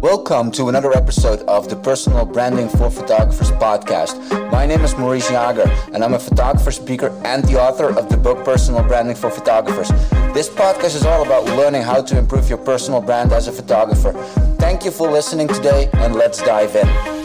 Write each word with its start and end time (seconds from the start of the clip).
Welcome 0.00 0.50
to 0.52 0.70
another 0.70 0.96
episode 0.96 1.40
of 1.40 1.68
the 1.68 1.76
Personal 1.76 2.24
Branding 2.24 2.70
for 2.70 2.90
Photographers 2.90 3.50
podcast. 3.50 4.50
My 4.50 4.64
name 4.64 4.80
is 4.80 4.96
Maurice 4.96 5.28
Jager, 5.28 5.70
and 5.92 6.02
I'm 6.02 6.14
a 6.14 6.18
photographer, 6.18 6.70
speaker, 6.72 7.08
and 7.22 7.44
the 7.44 7.60
author 7.60 7.94
of 7.98 8.08
the 8.08 8.16
book 8.16 8.42
Personal 8.42 8.82
Branding 8.82 9.14
for 9.14 9.28
Photographers. 9.28 9.90
This 10.32 10.48
podcast 10.48 10.96
is 10.96 11.04
all 11.04 11.22
about 11.22 11.44
learning 11.44 11.82
how 11.82 12.00
to 12.00 12.16
improve 12.16 12.48
your 12.48 12.56
personal 12.56 13.02
brand 13.02 13.32
as 13.32 13.46
a 13.46 13.52
photographer. 13.52 14.14
Thank 14.58 14.86
you 14.86 14.90
for 14.90 15.10
listening 15.10 15.48
today, 15.48 15.90
and 15.92 16.14
let's 16.14 16.38
dive 16.38 16.74
in. 16.76 17.19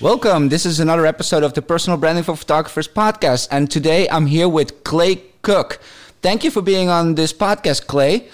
Welcome. 0.00 0.48
This 0.48 0.64
is 0.64 0.78
another 0.78 1.06
episode 1.06 1.42
of 1.42 1.54
the 1.54 1.62
Personal 1.62 1.98
Branding 1.98 2.22
for 2.22 2.36
Photographers 2.36 2.86
podcast. 2.86 3.48
And 3.50 3.68
today 3.68 4.08
I'm 4.08 4.26
here 4.26 4.48
with 4.48 4.84
Clay 4.84 5.24
Cook. 5.42 5.80
Thank 6.22 6.44
you 6.44 6.52
for 6.52 6.62
being 6.62 6.88
on 6.88 7.16
this 7.16 7.32
podcast, 7.32 7.88
Clay. 7.88 8.28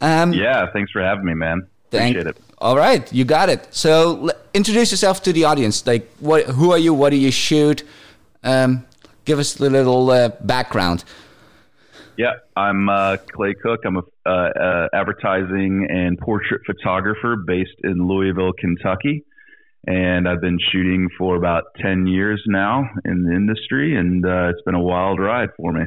Um, 0.00 0.32
yeah, 0.32 0.72
thanks 0.72 0.90
for 0.90 1.02
having 1.02 1.26
me, 1.26 1.34
man. 1.34 1.66
Thank, 1.90 2.16
Appreciate 2.16 2.36
it. 2.38 2.42
All 2.56 2.74
right, 2.74 3.12
you 3.12 3.26
got 3.26 3.50
it. 3.50 3.68
So 3.70 4.28
l- 4.28 4.30
introduce 4.54 4.92
yourself 4.92 5.22
to 5.24 5.32
the 5.34 5.44
audience. 5.44 5.86
Like, 5.86 6.10
what? 6.20 6.46
Who 6.46 6.72
are 6.72 6.78
you? 6.78 6.94
What 6.94 7.10
do 7.10 7.16
you 7.16 7.30
shoot? 7.30 7.82
Um, 8.42 8.86
give 9.26 9.38
us 9.38 9.60
a 9.60 9.68
little 9.68 10.10
uh, 10.10 10.30
background. 10.40 11.04
Yeah, 12.16 12.36
I'm 12.56 12.88
uh, 12.88 13.18
Clay 13.18 13.52
Cook. 13.52 13.80
I'm 13.84 13.98
a 13.98 14.02
uh, 14.24 14.30
uh 14.30 14.88
advertising 14.94 15.86
and 15.90 16.18
portrait 16.18 16.62
photographer 16.64 17.36
based 17.36 17.76
in 17.84 18.08
Louisville, 18.08 18.54
Kentucky 18.54 19.26
and 19.86 20.28
I've 20.28 20.40
been 20.40 20.58
shooting 20.72 21.08
for 21.16 21.36
about 21.36 21.64
10 21.80 22.06
years 22.06 22.42
now 22.46 22.88
in 23.04 23.24
the 23.24 23.32
industry, 23.32 23.96
and 23.96 24.24
uh, 24.24 24.50
it's 24.50 24.62
been 24.62 24.74
a 24.74 24.82
wild 24.82 25.18
ride 25.18 25.50
for 25.56 25.72
me. 25.72 25.84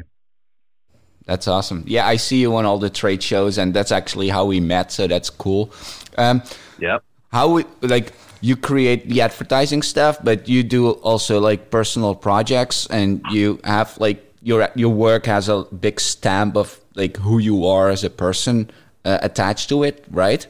That's 1.26 1.48
awesome. 1.48 1.84
Yeah, 1.86 2.06
I 2.06 2.16
see 2.16 2.40
you 2.40 2.54
on 2.56 2.66
all 2.66 2.78
the 2.78 2.90
trade 2.90 3.22
shows, 3.22 3.56
and 3.56 3.72
that's 3.72 3.92
actually 3.92 4.28
how 4.28 4.44
we 4.44 4.60
met, 4.60 4.92
so 4.92 5.06
that's 5.06 5.30
cool. 5.30 5.72
Um, 6.18 6.42
yep. 6.78 7.02
How 7.32 7.48
we, 7.48 7.64
like 7.80 8.12
you 8.40 8.56
create 8.56 9.08
the 9.08 9.22
advertising 9.22 9.82
stuff, 9.82 10.18
but 10.22 10.48
you 10.48 10.62
do 10.62 10.90
also 10.90 11.40
like 11.40 11.70
personal 11.70 12.14
projects, 12.14 12.86
and 12.88 13.22
you 13.30 13.58
have 13.64 13.96
like 13.98 14.22
your 14.42 14.68
your 14.74 14.90
work 14.90 15.26
has 15.26 15.48
a 15.48 15.64
big 15.64 15.98
stamp 15.98 16.56
of 16.56 16.78
like 16.94 17.16
who 17.16 17.38
you 17.38 17.66
are 17.66 17.88
as 17.88 18.04
a 18.04 18.10
person 18.10 18.70
uh, 19.04 19.18
attached 19.22 19.70
to 19.70 19.82
it, 19.82 20.04
right? 20.10 20.46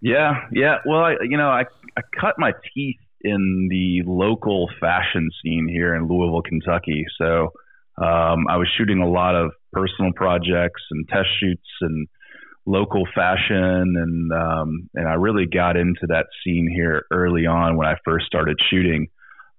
Yeah, 0.00 0.46
yeah. 0.52 0.78
Well, 0.86 1.00
I, 1.00 1.16
you 1.22 1.36
know, 1.36 1.48
I 1.48 1.64
I 1.96 2.02
cut 2.20 2.34
my 2.38 2.52
teeth 2.74 3.00
in 3.20 3.68
the 3.70 4.02
local 4.06 4.68
fashion 4.80 5.30
scene 5.42 5.68
here 5.68 5.94
in 5.94 6.08
Louisville, 6.08 6.42
Kentucky. 6.42 7.06
So 7.18 7.52
um, 7.96 8.46
I 8.48 8.56
was 8.56 8.68
shooting 8.76 9.00
a 9.00 9.08
lot 9.08 9.34
of 9.34 9.52
personal 9.72 10.12
projects 10.14 10.82
and 10.90 11.08
test 11.08 11.28
shoots 11.40 11.68
and 11.80 12.06
local 12.66 13.04
fashion, 13.14 13.94
and 13.96 14.32
um, 14.32 14.90
and 14.94 15.08
I 15.08 15.14
really 15.14 15.46
got 15.46 15.76
into 15.76 16.06
that 16.08 16.26
scene 16.42 16.68
here 16.72 17.04
early 17.10 17.46
on 17.46 17.76
when 17.76 17.86
I 17.86 17.94
first 18.04 18.26
started 18.26 18.58
shooting. 18.70 19.08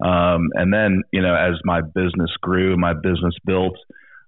Um, 0.04 0.50
and 0.54 0.74
then 0.74 1.04
you 1.12 1.22
know, 1.22 1.36
as 1.36 1.60
my 1.64 1.82
business 1.82 2.32
grew, 2.42 2.78
my 2.78 2.94
business 2.94 3.36
built. 3.46 3.78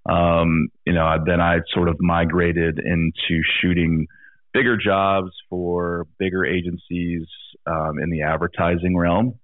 Um, 0.09 0.69
you 0.85 0.93
know, 0.93 1.17
then 1.25 1.41
I 1.41 1.59
sort 1.73 1.89
of 1.89 1.97
migrated 1.99 2.79
into 2.79 3.41
shooting 3.61 4.07
bigger 4.53 4.77
jobs 4.77 5.31
for 5.49 6.07
bigger 6.17 6.45
agencies 6.45 7.25
um, 7.65 7.99
in 8.01 8.09
the 8.09 8.23
advertising 8.23 8.97
realm. 8.97 9.39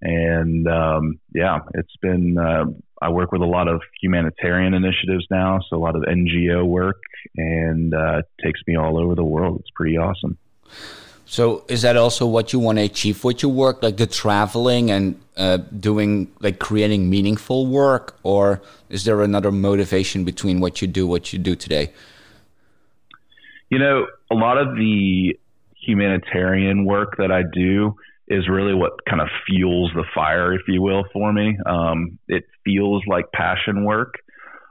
And 0.00 0.68
um, 0.68 1.20
yeah, 1.34 1.60
it's 1.74 1.96
been, 2.02 2.36
uh, 2.38 2.64
I 3.00 3.10
work 3.10 3.32
with 3.32 3.40
a 3.40 3.46
lot 3.46 3.68
of 3.68 3.80
humanitarian 4.02 4.74
initiatives 4.74 5.26
now, 5.30 5.60
so 5.68 5.76
a 5.76 5.78
lot 5.78 5.96
of 5.96 6.02
NGO 6.02 6.66
work, 6.66 7.00
and 7.36 7.94
uh, 7.94 8.22
takes 8.42 8.60
me 8.66 8.76
all 8.76 8.98
over 8.98 9.14
the 9.14 9.24
world. 9.24 9.60
It's 9.60 9.70
pretty 9.74 9.96
awesome. 9.96 10.36
So, 11.26 11.64
is 11.68 11.82
that 11.82 11.96
also 11.96 12.26
what 12.26 12.52
you 12.52 12.58
want 12.58 12.78
to 12.78 12.84
achieve 12.84 13.24
with 13.24 13.42
your 13.42 13.50
work, 13.50 13.82
like 13.82 13.96
the 13.96 14.06
traveling 14.06 14.90
and 14.90 15.18
uh, 15.38 15.56
doing, 15.56 16.30
like 16.40 16.58
creating 16.58 17.08
meaningful 17.08 17.66
work, 17.66 18.18
or 18.22 18.60
is 18.90 19.04
there 19.04 19.22
another 19.22 19.50
motivation 19.50 20.24
between 20.24 20.60
what 20.60 20.82
you 20.82 20.86
do, 20.86 21.06
what 21.06 21.32
you 21.32 21.38
do 21.38 21.56
today? 21.56 21.92
You 23.70 23.78
know, 23.78 24.06
a 24.30 24.34
lot 24.34 24.58
of 24.58 24.74
the 24.76 25.38
humanitarian 25.86 26.84
work 26.84 27.16
that 27.18 27.30
I 27.30 27.42
do 27.42 27.94
is 28.28 28.48
really 28.48 28.74
what 28.74 29.04
kind 29.08 29.20
of 29.20 29.28
fuels 29.46 29.90
the 29.94 30.04
fire, 30.14 30.54
if 30.54 30.62
you 30.66 30.80
will, 30.80 31.04
for 31.12 31.32
me. 31.32 31.58
Um, 31.66 32.18
it 32.28 32.44
feels 32.64 33.02
like 33.06 33.26
passion 33.32 33.84
work. 33.84 34.14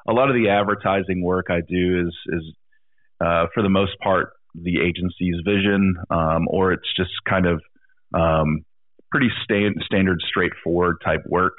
A 0.08 0.14
lot 0.14 0.30
of 0.30 0.36
the 0.36 0.50
advertising 0.50 1.24
work 1.24 1.48
I 1.50 1.62
do 1.68 2.08
is 2.08 2.16
is 2.28 2.44
uh, 3.22 3.46
for 3.54 3.62
the 3.64 3.70
most 3.70 3.98
part 4.00 4.34
the 4.56 4.82
agency's 4.82 5.36
vision, 5.46 5.96
um, 6.10 6.48
or 6.48 6.74
it's 6.74 6.94
just 6.96 7.12
kind 7.28 7.48
of 7.48 7.62
um, 8.14 8.66
pretty 9.12 9.30
stand, 9.44 9.76
standard, 9.86 10.20
straightforward 10.28 10.98
type 11.04 11.22
work. 11.28 11.58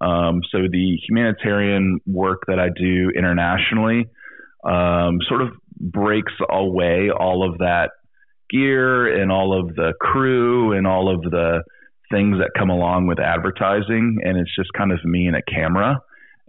Um, 0.00 0.40
so 0.50 0.58
the 0.70 0.98
humanitarian 1.08 2.00
work 2.06 2.42
that 2.48 2.58
I 2.58 2.68
do 2.68 3.10
internationally 3.16 4.06
um, 4.64 5.18
sort 5.28 5.42
of 5.42 5.50
breaks 5.78 6.32
away 6.50 7.10
all 7.10 7.48
of 7.48 7.58
that 7.58 7.90
gear 8.50 9.20
and 9.20 9.30
all 9.30 9.58
of 9.58 9.74
the 9.74 9.92
crew 10.00 10.72
and 10.72 10.86
all 10.86 11.14
of 11.14 11.22
the 11.22 11.62
things 12.10 12.38
that 12.38 12.50
come 12.56 12.70
along 12.70 13.06
with 13.06 13.18
advertising. 13.18 14.18
And 14.22 14.38
it's 14.38 14.54
just 14.56 14.70
kind 14.76 14.92
of 14.92 15.04
me 15.04 15.26
and 15.26 15.36
a 15.36 15.42
camera. 15.42 16.00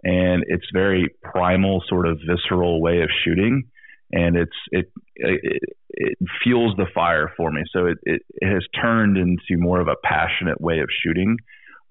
And 0.02 0.44
it's 0.46 0.66
very 0.72 1.08
primal, 1.22 1.82
sort 1.88 2.06
of 2.06 2.20
visceral 2.26 2.80
way 2.80 3.02
of 3.02 3.10
shooting. 3.24 3.64
And 4.12 4.36
it's 4.36 4.56
it 4.70 4.86
it, 5.16 5.62
it 5.88 6.18
fuels 6.42 6.74
the 6.76 6.86
fire 6.94 7.32
for 7.36 7.50
me. 7.50 7.62
So 7.72 7.86
it, 7.86 7.98
it, 8.04 8.22
it 8.36 8.52
has 8.52 8.64
turned 8.80 9.16
into 9.16 9.60
more 9.60 9.80
of 9.80 9.88
a 9.88 9.96
passionate 10.04 10.60
way 10.60 10.78
of 10.78 10.88
shooting. 11.02 11.36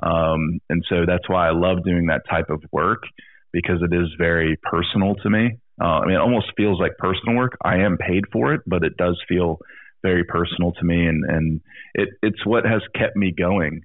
Um, 0.02 0.60
and 0.70 0.84
so 0.88 1.06
that's 1.06 1.28
why 1.28 1.48
I 1.48 1.52
love 1.52 1.84
doing 1.84 2.08
that 2.08 2.22
type 2.30 2.50
of 2.50 2.64
work 2.72 3.04
because 3.52 3.82
it 3.82 3.94
is 3.94 4.10
very 4.18 4.58
personal 4.64 5.16
to 5.16 5.30
me. 5.30 5.58
Uh, 5.82 6.00
I 6.00 6.06
mean, 6.06 6.16
it 6.16 6.22
almost 6.22 6.52
feels 6.56 6.80
like 6.80 6.98
personal 6.98 7.36
work. 7.36 7.58
I 7.64 7.80
am 7.80 7.98
paid 7.98 8.24
for 8.32 8.54
it, 8.54 8.62
but 8.66 8.84
it 8.84 8.98
does 8.98 9.22
feel 9.28 9.60
very 10.04 10.24
personal 10.24 10.72
to 10.74 10.86
me, 10.86 11.08
and 11.08 11.24
and 11.28 11.62
it, 11.94 12.10
it's 12.22 12.46
what 12.46 12.66
has 12.66 12.82
kept 12.96 13.16
me 13.16 13.34
going 13.38 13.82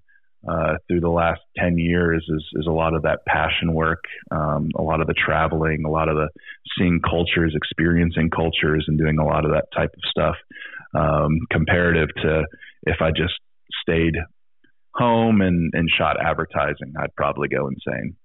uh, 0.49 0.75
through 0.87 1.01
the 1.01 1.09
last 1.09 1.41
ten 1.57 1.79
years. 1.79 2.25
Is 2.29 2.45
is 2.61 2.67
a 2.69 2.73
lot 2.73 2.95
of 2.95 3.03
that 3.03 3.21
passion 3.27 3.73
work, 3.73 4.05
um, 4.31 4.69
a 4.79 4.83
lot 4.83 5.01
of 5.01 5.07
the 5.07 5.15
traveling, 5.15 5.85
a 5.85 5.91
lot 5.91 6.09
of 6.09 6.17
the 6.17 6.29
seeing 6.79 7.01
cultures, 7.01 7.55
experiencing 7.57 8.31
cultures, 8.31 8.85
and 8.87 8.99
doing 8.99 9.19
a 9.19 9.25
lot 9.25 9.45
of 9.45 9.53
that 9.53 9.67
type 9.75 9.91
of 9.95 10.11
stuff. 10.11 10.37
Um, 10.95 11.39
comparative 11.51 12.09
to 12.23 12.45
if 12.83 12.97
I 13.01 13.11
just 13.11 13.35
stayed 13.83 14.15
home 14.95 15.41
and, 15.41 15.71
and 15.75 15.89
shot 15.97 16.17
advertising, 16.23 16.95
I'd 17.01 17.15
probably 17.17 17.49
go 17.49 17.69
insane. 17.69 18.17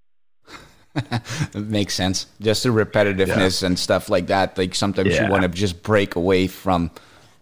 makes 1.54 1.94
sense. 1.94 2.26
Just 2.40 2.62
the 2.62 2.70
repetitiveness 2.70 3.62
yeah. 3.62 3.66
and 3.66 3.78
stuff 3.78 4.08
like 4.08 4.26
that. 4.28 4.56
Like 4.58 4.74
sometimes 4.74 5.14
yeah. 5.14 5.24
you 5.24 5.30
want 5.30 5.42
to 5.42 5.48
just 5.48 5.82
break 5.82 6.16
away 6.16 6.46
from 6.46 6.90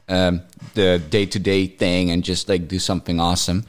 um, 0.08 0.42
the 0.74 1.00
day 1.10 1.26
to 1.26 1.38
day 1.38 1.66
thing 1.66 2.10
and 2.10 2.22
just 2.22 2.48
like 2.48 2.68
do 2.68 2.78
something 2.78 3.20
awesome. 3.20 3.64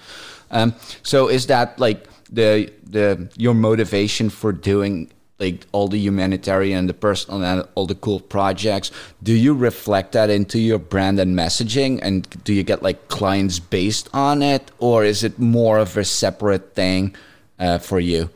Um, 0.52 0.74
so 1.04 1.28
is 1.28 1.48
that 1.48 1.80
like 1.80 2.08
the 2.30 2.72
the 2.86 3.30
your 3.38 3.54
motivation 3.54 4.30
for 4.30 4.52
doing 4.52 5.12
like 5.40 5.66
all 5.74 5.90
the 5.90 6.00
humanitarian, 6.00 6.80
and 6.80 6.90
the 6.90 6.94
personal, 6.94 7.44
and 7.44 7.68
all 7.76 7.86
the 7.86 7.96
cool 7.96 8.20
projects? 8.20 8.92
Do 9.22 9.34
you 9.34 9.54
reflect 9.54 10.14
that 10.14 10.30
into 10.30 10.60
your 10.60 10.80
brand 10.80 11.20
and 11.20 11.38
messaging, 11.38 12.00
and 12.02 12.28
do 12.44 12.54
you 12.54 12.64
get 12.64 12.82
like 12.82 13.10
clients 13.10 13.60
based 13.60 14.10
on 14.14 14.42
it, 14.42 14.72
or 14.80 15.04
is 15.04 15.24
it 15.24 15.38
more 15.38 15.78
of 15.78 15.98
a 15.98 16.06
separate 16.06 16.74
thing 16.74 17.16
uh, 17.60 17.80
for 17.80 18.00
you? 18.00 18.30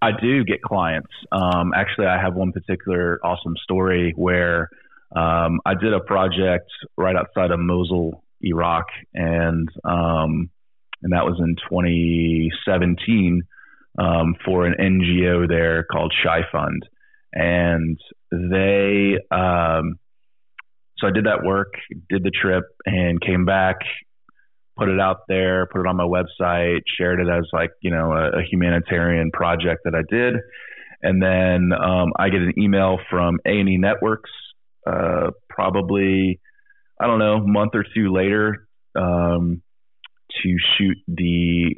I 0.00 0.10
do 0.12 0.44
get 0.44 0.62
clients. 0.62 1.10
Um, 1.32 1.72
actually, 1.74 2.06
I 2.06 2.20
have 2.20 2.34
one 2.34 2.52
particular 2.52 3.18
awesome 3.24 3.56
story 3.62 4.12
where 4.16 4.70
um, 5.14 5.60
I 5.66 5.74
did 5.74 5.92
a 5.92 6.00
project 6.00 6.70
right 6.96 7.16
outside 7.16 7.50
of 7.50 7.58
Mosul, 7.58 8.22
Iraq, 8.40 8.86
and 9.14 9.68
um, 9.84 10.50
and 11.02 11.12
that 11.12 11.24
was 11.24 11.38
in 11.40 11.56
2017 11.70 13.42
um, 13.98 14.36
for 14.44 14.66
an 14.66 14.74
NGO 14.78 15.48
there 15.48 15.84
called 15.84 16.14
Shai 16.22 16.42
Fund, 16.50 16.88
and 17.32 17.98
they. 18.30 19.16
Um, 19.30 19.98
so 20.98 21.06
I 21.06 21.12
did 21.12 21.26
that 21.26 21.44
work, 21.44 21.74
did 22.08 22.24
the 22.24 22.30
trip, 22.30 22.64
and 22.84 23.20
came 23.20 23.44
back 23.44 23.76
put 24.78 24.88
it 24.88 25.00
out 25.00 25.22
there, 25.28 25.66
put 25.66 25.80
it 25.80 25.86
on 25.86 25.96
my 25.96 26.04
website, 26.04 26.80
shared 26.98 27.20
it 27.20 27.28
as 27.28 27.44
like, 27.52 27.70
you 27.80 27.90
know, 27.90 28.12
a, 28.12 28.38
a 28.38 28.42
humanitarian 28.48 29.30
project 29.32 29.80
that 29.84 29.94
I 29.94 30.02
did. 30.08 30.34
And 31.02 31.22
then 31.22 31.72
um, 31.72 32.12
I 32.18 32.28
get 32.28 32.40
an 32.40 32.54
email 32.58 32.98
from 33.10 33.38
A&E 33.46 33.76
Networks, 33.78 34.30
uh, 34.86 35.30
probably, 35.48 36.40
I 37.00 37.06
don't 37.06 37.18
know, 37.18 37.34
a 37.34 37.46
month 37.46 37.72
or 37.74 37.84
two 37.94 38.12
later 38.12 38.68
um, 38.96 39.62
to 40.42 40.56
shoot 40.76 40.96
the 41.06 41.76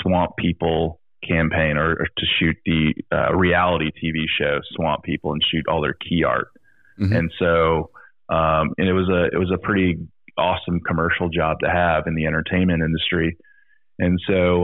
Swamp 0.00 0.32
People 0.36 1.00
campaign 1.26 1.76
or, 1.76 1.92
or 1.92 2.06
to 2.16 2.26
shoot 2.38 2.56
the 2.64 2.94
uh, 3.12 3.34
reality 3.34 3.90
TV 4.02 4.24
show 4.38 4.60
Swamp 4.74 5.02
People 5.02 5.32
and 5.32 5.42
shoot 5.50 5.66
all 5.68 5.82
their 5.82 5.94
key 5.94 6.24
art. 6.24 6.48
Mm-hmm. 6.98 7.12
And 7.12 7.32
so, 7.38 7.90
um, 8.28 8.74
and 8.78 8.88
it 8.88 8.92
was 8.92 9.08
a 9.08 9.34
it 9.34 9.38
was 9.38 9.50
a 9.52 9.58
pretty 9.58 9.98
awesome 10.40 10.80
commercial 10.80 11.28
job 11.28 11.58
to 11.60 11.70
have 11.70 12.06
in 12.06 12.14
the 12.14 12.26
entertainment 12.26 12.82
industry. 12.82 13.36
And 13.98 14.18
so, 14.26 14.62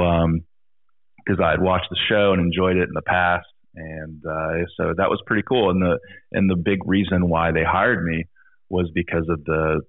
because 1.18 1.38
um, 1.38 1.44
I 1.44 1.50
had 1.50 1.60
watched 1.60 1.90
the 1.90 1.98
show 2.08 2.32
and 2.32 2.40
enjoyed 2.40 2.76
it 2.76 2.88
in 2.88 2.94
the 2.94 3.02
past, 3.02 3.46
and 3.74 4.22
uh, 4.24 4.66
so 4.76 4.94
that 4.96 5.10
was 5.10 5.22
pretty 5.26 5.42
cool. 5.46 5.70
And 5.70 5.82
the 5.82 5.98
and 6.32 6.50
the 6.50 6.56
big 6.56 6.78
reason 6.86 7.28
why 7.28 7.52
they 7.52 7.64
hired 7.64 8.04
me 8.04 8.24
was 8.68 8.90
because 8.94 9.28
of 9.28 9.44
the 9.44 9.82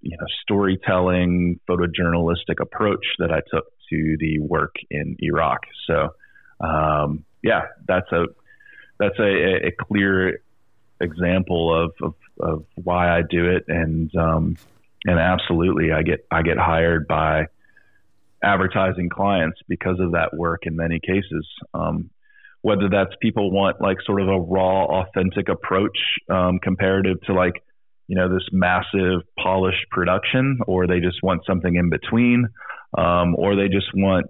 you 0.00 0.16
know 0.16 0.26
storytelling 0.42 1.60
photojournalistic 1.68 2.60
approach 2.60 3.04
that 3.18 3.30
I 3.30 3.40
took 3.52 3.66
to 3.90 4.16
the 4.18 4.38
work 4.38 4.74
in 4.90 5.16
Iraq. 5.20 5.60
So 5.86 6.10
um, 6.60 7.24
yeah, 7.42 7.66
that's 7.86 8.10
a 8.12 8.24
that's 8.98 9.18
a, 9.18 9.66
a 9.66 9.72
clear 9.78 10.40
example 11.00 11.84
of, 11.84 11.92
of, 12.02 12.14
of 12.40 12.64
why 12.74 13.16
I 13.16 13.22
do 13.28 13.50
it, 13.50 13.64
and 13.68 14.14
um, 14.16 14.56
and 15.04 15.18
absolutely, 15.18 15.92
I 15.92 16.02
get 16.02 16.26
I 16.30 16.42
get 16.42 16.58
hired 16.58 17.06
by 17.06 17.46
advertising 18.42 19.08
clients 19.08 19.58
because 19.68 19.98
of 20.00 20.12
that 20.12 20.36
work 20.36 20.62
in 20.64 20.76
many 20.76 21.00
cases. 21.00 21.46
Um, 21.74 22.10
whether 22.62 22.88
that's 22.90 23.14
people 23.22 23.52
want 23.52 23.80
like 23.80 23.98
sort 24.04 24.20
of 24.20 24.28
a 24.28 24.40
raw, 24.40 25.02
authentic 25.02 25.48
approach 25.48 25.96
um, 26.30 26.58
comparative 26.60 27.20
to 27.22 27.32
like 27.32 27.62
you 28.08 28.16
know 28.16 28.28
this 28.28 28.46
massive 28.52 29.22
polished 29.38 29.86
production, 29.90 30.58
or 30.66 30.86
they 30.86 31.00
just 31.00 31.22
want 31.22 31.42
something 31.46 31.74
in 31.74 31.90
between, 31.90 32.46
um, 32.96 33.34
or 33.36 33.56
they 33.56 33.68
just 33.68 33.86
want 33.94 34.26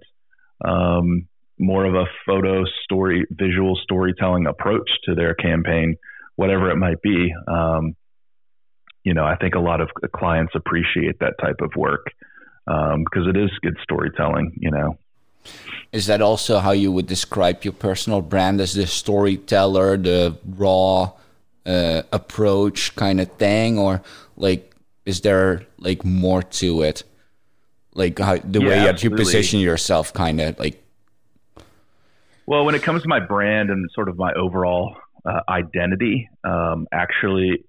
um, 0.65 1.27
more 1.59 1.85
of 1.85 1.95
a 1.95 2.05
photo 2.27 2.65
story, 2.85 3.27
visual 3.31 3.79
storytelling 3.83 4.47
approach 4.47 4.89
to 5.05 5.15
their 5.15 5.35
campaign, 5.35 5.97
whatever 6.37 6.71
it 6.71 6.77
might 6.77 7.01
be. 7.03 7.33
Um, 7.49 7.97
you 9.07 9.15
know, 9.15 9.25
I 9.25 9.37
think 9.37 9.55
a 9.55 9.61
lot 9.61 9.81
of 9.81 9.89
clients 10.13 10.53
appreciate 10.57 11.21
that 11.21 11.35
type 11.41 11.61
of 11.61 11.71
work 11.77 12.07
because 12.67 13.25
um, 13.25 13.29
it 13.29 13.37
is 13.37 13.51
good 13.63 13.77
storytelling. 13.81 14.53
You 14.59 14.73
know. 14.73 14.99
Is 15.93 16.09
that 16.09 16.21
also 16.21 16.59
how 16.59 16.73
you 16.73 16.91
would 16.91 17.07
describe 17.07 17.63
your 17.63 17.73
personal 17.73 18.21
brand 18.21 18.61
as 18.61 18.75
the 18.75 18.85
storyteller, 18.85 19.97
the 19.97 20.37
raw 20.45 21.13
uh, 21.65 22.03
approach 22.11 22.97
kind 22.97 23.21
of 23.21 23.31
thing, 23.35 23.79
or 23.79 24.03
like 24.37 24.75
is 25.05 25.21
there 25.21 25.63
like 25.79 26.05
more 26.05 26.43
to 26.43 26.83
it? 26.83 27.05
Like 27.95 28.19
how, 28.19 28.39
the 28.39 28.61
yeah, 28.61 28.69
way 28.69 28.79
that 28.87 29.05
you 29.05 29.11
position 29.11 29.61
yourself, 29.61 30.13
kind 30.13 30.41
of 30.41 30.59
like. 30.59 30.83
Well, 32.47 32.65
when 32.65 32.75
it 32.75 32.83
comes 32.83 33.03
to 33.03 33.09
my 33.09 33.21
brand 33.21 33.71
and 33.71 33.89
sort 33.95 34.09
of 34.09 34.19
my 34.19 34.33
overall 34.33 34.97
uh, 35.25 35.43
identity, 35.49 36.29
um, 36.43 36.89
actually, 36.93 37.65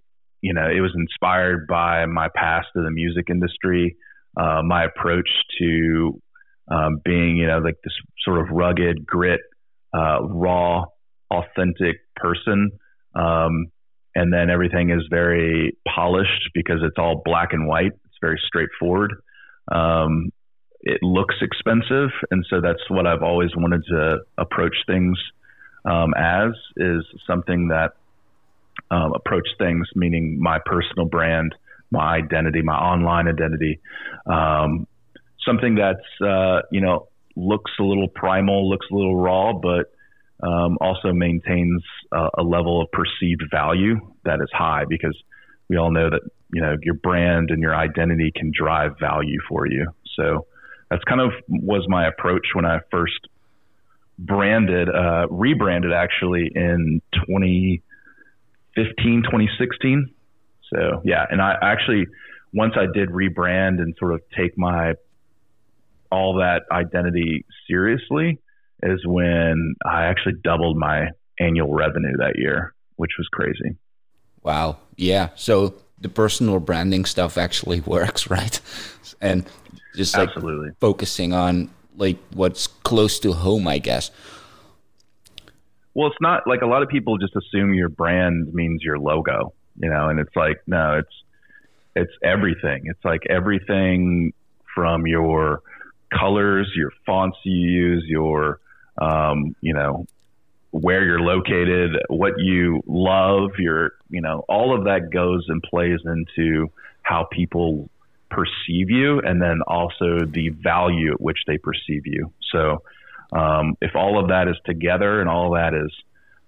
you 0.47 0.53
know, 0.53 0.69
it 0.69 0.79
was 0.79 0.94
inspired 0.95 1.67
by 1.67 2.05
my 2.05 2.29
past 2.33 2.67
in 2.73 2.85
the 2.85 2.91
music 2.91 3.25
industry, 3.29 3.97
uh, 4.38 4.61
my 4.63 4.85
approach 4.85 5.29
to 5.59 6.21
um, 6.71 7.01
being, 7.03 7.35
you 7.35 7.47
know, 7.47 7.57
like 7.57 7.75
this 7.83 7.94
sort 8.23 8.39
of 8.39 8.47
rugged, 8.49 9.05
grit, 9.05 9.41
uh, 9.94 10.21
raw, 10.23 10.85
authentic 11.29 11.97
person. 12.15 12.71
Um, 13.13 13.65
and 14.15 14.31
then 14.31 14.49
everything 14.49 14.89
is 14.89 15.01
very 15.09 15.77
polished 15.94 16.49
because 16.53 16.77
it's 16.81 16.95
all 16.97 17.21
black 17.25 17.49
and 17.51 17.67
white. 17.67 17.91
It's 18.05 18.17
very 18.21 18.39
straightforward. 18.47 19.15
Um, 19.69 20.29
it 20.79 21.03
looks 21.03 21.35
expensive, 21.41 22.11
and 22.31 22.45
so 22.49 22.61
that's 22.61 22.89
what 22.89 23.05
I've 23.05 23.21
always 23.21 23.49
wanted 23.53 23.83
to 23.89 24.19
approach 24.38 24.75
things 24.88 25.17
um, 25.83 26.13
as 26.17 26.51
is 26.77 27.03
something 27.27 27.67
that 27.67 27.91
um, 28.92 29.13
approach 29.13 29.48
things, 29.57 29.88
meaning 29.95 30.38
my 30.42 30.60
personal 30.66 31.06
brand, 31.06 31.56
my 31.92 32.16
identity, 32.16 32.62
my 32.62 32.75
online 32.75 33.28
identity, 33.28 33.80
um, 34.25 34.88
something 35.45 35.75
that's 35.75 36.28
uh, 36.28 36.62
you 36.72 36.81
know 36.81 37.07
looks 37.36 37.72
a 37.80 37.84
little 37.84 38.07
primal, 38.07 38.69
looks 38.69 38.88
a 38.92 38.95
little 38.95 39.16
raw, 39.16 39.54
but 39.54 39.92
um, 40.45 40.78
also 40.81 41.13
maintains 41.13 41.84
a, 42.12 42.44
level 42.44 42.81
of 42.81 42.92
perceived 42.92 43.44
value 43.51 43.95
that 44.24 44.39
is 44.42 44.50
high 44.54 44.84
because 44.88 45.18
we 45.69 45.78
all 45.78 45.92
know 45.92 46.10
that 46.10 46.22
you 46.54 46.62
know 46.62 46.75
your 46.81 46.95
brand 46.95 47.50
and 47.50 47.62
your 47.62 47.75
identity 47.75 48.31
can 48.36 48.51
drive 48.57 48.94
value 49.00 49.40
for 49.50 49.68
you. 49.68 49.88
So 50.16 50.48
that's 50.90 51.04
kind 51.04 51.22
of 51.22 51.31
was 51.50 51.86
my 51.88 52.07
approach 52.07 52.48
when 52.54 52.66
I 52.66 52.80
first 52.92 53.28
branded, 54.19 54.90
uh, 54.90 55.28
rebranded 55.30 55.92
actually 55.94 56.51
in 56.54 57.01
2015, 58.77 59.24
2016. 59.24 60.13
So 60.74 61.01
yeah, 61.03 61.25
and 61.29 61.41
I 61.41 61.56
actually 61.62 62.06
once 62.53 62.74
I 62.77 62.85
did 62.94 63.09
rebrand 63.09 63.81
and 63.81 63.95
sort 64.00 64.13
of 64.13 64.21
take 64.38 64.57
my 64.57 64.94
all 66.12 66.35
that 66.35 66.63
identity 66.71 67.45
seriously, 67.68 68.39
is 68.83 69.06
when 69.06 69.75
I 69.85 70.06
actually 70.06 70.35
doubled 70.44 70.77
my 70.77 71.09
annual 71.39 71.74
revenue 71.74 72.15
that 72.18 72.38
year, 72.38 72.74
which 72.95 73.12
was 73.18 73.27
crazy. 73.31 73.75
Wow. 74.44 74.77
Yeah. 74.95 75.30
So 75.35 75.75
the 76.00 76.09
personal 76.09 76.59
branding 76.59 77.06
stuff 77.06 77.38
actually 77.38 77.80
works, 77.85 78.30
right? 78.30 78.59
And 79.19 79.45
just 79.95 80.15
like 80.15 80.30
Absolutely. 80.30 80.69
focusing 80.80 81.33
on 81.33 81.69
like 81.95 82.18
what's 82.33 82.68
close 82.68 83.19
to 83.19 83.33
home, 83.33 83.68
I 83.68 83.80
guess. 83.80 84.12
Well, 85.97 86.09
it's 86.09 86.21
not 86.21 86.45
like 86.45 86.61
a 86.61 86.67
lot 86.67 86.83
of 86.83 86.89
people 86.89 87.17
just 87.17 87.35
assume 87.35 87.73
your 87.73 87.89
brand 87.89 88.53
means 88.53 88.83
your 88.83 88.99
logo, 88.99 89.53
you 89.79 89.89
know, 89.89 90.09
and 90.09 90.19
it's 90.19 90.35
like 90.35 90.61
no, 90.67 90.99
it's 90.99 91.23
it's 91.95 92.11
everything. 92.23 92.83
It's 92.85 93.03
like 93.03 93.21
everything 93.27 94.31
from 94.75 95.07
your 95.07 95.63
colors, 96.13 96.71
your 96.75 96.91
fonts 97.03 97.38
you 97.44 97.67
use, 97.67 98.03
your 98.07 98.59
um, 99.01 99.55
you 99.59 99.73
know, 99.73 100.05
where 100.69 101.03
you're 101.03 101.19
located, 101.19 101.95
what 102.09 102.33
you 102.38 102.83
love, 102.85 103.53
your, 103.57 103.94
you 104.11 104.21
know, 104.21 104.45
all 104.47 104.77
of 104.77 104.83
that 104.83 105.09
goes 105.11 105.45
and 105.47 105.63
plays 105.63 105.99
into 106.05 106.67
how 107.01 107.27
people 107.31 107.89
perceive 108.29 108.91
you 108.91 109.19
and 109.21 109.41
then 109.41 109.61
also 109.65 110.19
the 110.27 110.49
value 110.49 111.13
at 111.13 111.19
which 111.19 111.39
they 111.47 111.57
perceive 111.57 112.05
you. 112.05 112.31
So, 112.51 112.83
um, 113.31 113.75
if 113.81 113.95
all 113.95 114.19
of 114.19 114.29
that 114.29 114.47
is 114.47 114.56
together 114.66 115.19
and 115.21 115.30
all 115.30 115.54
of 115.54 115.59
that 115.59 115.73
is 115.73 115.92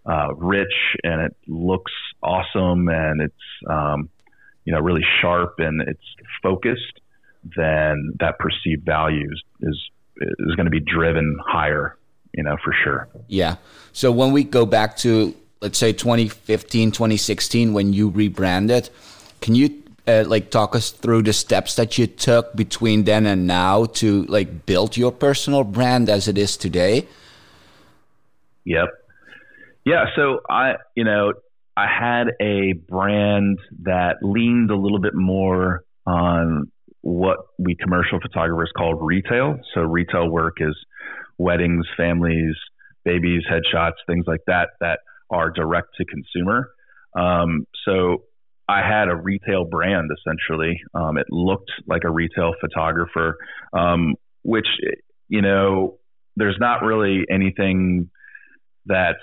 uh, 0.05 0.33
rich 0.35 0.73
and 1.03 1.21
it 1.21 1.35
looks 1.47 1.91
awesome 2.23 2.87
and 2.87 3.21
it's, 3.21 3.33
um, 3.69 4.09
you 4.65 4.73
know, 4.73 4.79
really 4.79 5.05
sharp 5.21 5.55
and 5.59 5.81
it's 5.81 5.99
focused, 6.41 7.01
then 7.55 8.13
that 8.19 8.37
perceived 8.39 8.85
value 8.85 9.27
is, 9.31 9.41
is, 9.61 9.89
is 10.39 10.55
going 10.55 10.65
to 10.65 10.71
be 10.71 10.79
driven 10.79 11.37
higher 11.45 11.97
you 12.33 12.43
know, 12.43 12.57
for 12.63 12.73
sure. 12.83 13.07
Yeah. 13.27 13.55
So 13.91 14.11
when 14.11 14.31
we 14.31 14.43
go 14.43 14.65
back 14.65 14.97
to, 14.97 15.35
let's 15.61 15.77
say 15.77 15.93
2015, 15.93 16.91
2016, 16.91 17.73
when 17.73 17.93
you 17.93 18.09
rebranded, 18.09 18.89
can 19.41 19.55
you 19.55 19.83
uh, 20.09 20.23
like 20.27 20.49
talk 20.49 20.75
us 20.75 20.89
through 20.89 21.23
the 21.23 21.33
steps 21.33 21.75
that 21.75 21.97
you 21.97 22.07
took 22.07 22.55
between 22.55 23.03
then 23.03 23.25
and 23.25 23.45
now 23.45 23.85
to 23.85 24.23
like 24.23 24.65
build 24.65 24.97
your 24.97 25.11
personal 25.11 25.63
brand 25.63 26.09
as 26.09 26.27
it 26.27 26.37
is 26.37 26.57
today? 26.57 27.07
Yep. 28.65 28.87
Yeah. 29.85 30.05
So 30.15 30.39
I, 30.49 30.73
you 30.95 31.03
know, 31.03 31.33
I 31.77 31.87
had 31.87 32.27
a 32.41 32.73
brand 32.73 33.59
that 33.83 34.17
leaned 34.21 34.71
a 34.71 34.75
little 34.75 34.99
bit 34.99 35.15
more 35.15 35.83
on 36.05 36.71
what 37.01 37.37
we 37.57 37.75
commercial 37.75 38.19
photographers 38.19 38.71
call 38.75 38.95
retail. 38.95 39.57
So 39.73 39.81
retail 39.81 40.29
work 40.29 40.57
is 40.59 40.75
weddings, 41.37 41.85
families, 41.95 42.55
babies, 43.05 43.43
headshots, 43.49 43.93
things 44.07 44.25
like 44.27 44.41
that 44.47 44.69
that 44.81 44.99
are 45.29 45.49
direct 45.51 45.89
to 45.97 46.05
consumer. 46.05 46.69
Um, 47.17 47.65
so 47.85 48.23
I 48.69 48.87
had 48.87 49.09
a 49.09 49.15
retail 49.15 49.65
brand 49.65 50.11
essentially. 50.15 50.79
Um, 50.93 51.17
it 51.17 51.27
looked 51.31 51.71
like 51.87 52.03
a 52.05 52.11
retail 52.11 52.53
photographer, 52.61 53.37
um, 53.73 54.15
which 54.43 54.67
you 55.27 55.41
know, 55.41 55.99
there's 56.35 56.57
not 56.59 56.83
really 56.83 57.25
anything 57.29 58.09
that 58.85 59.15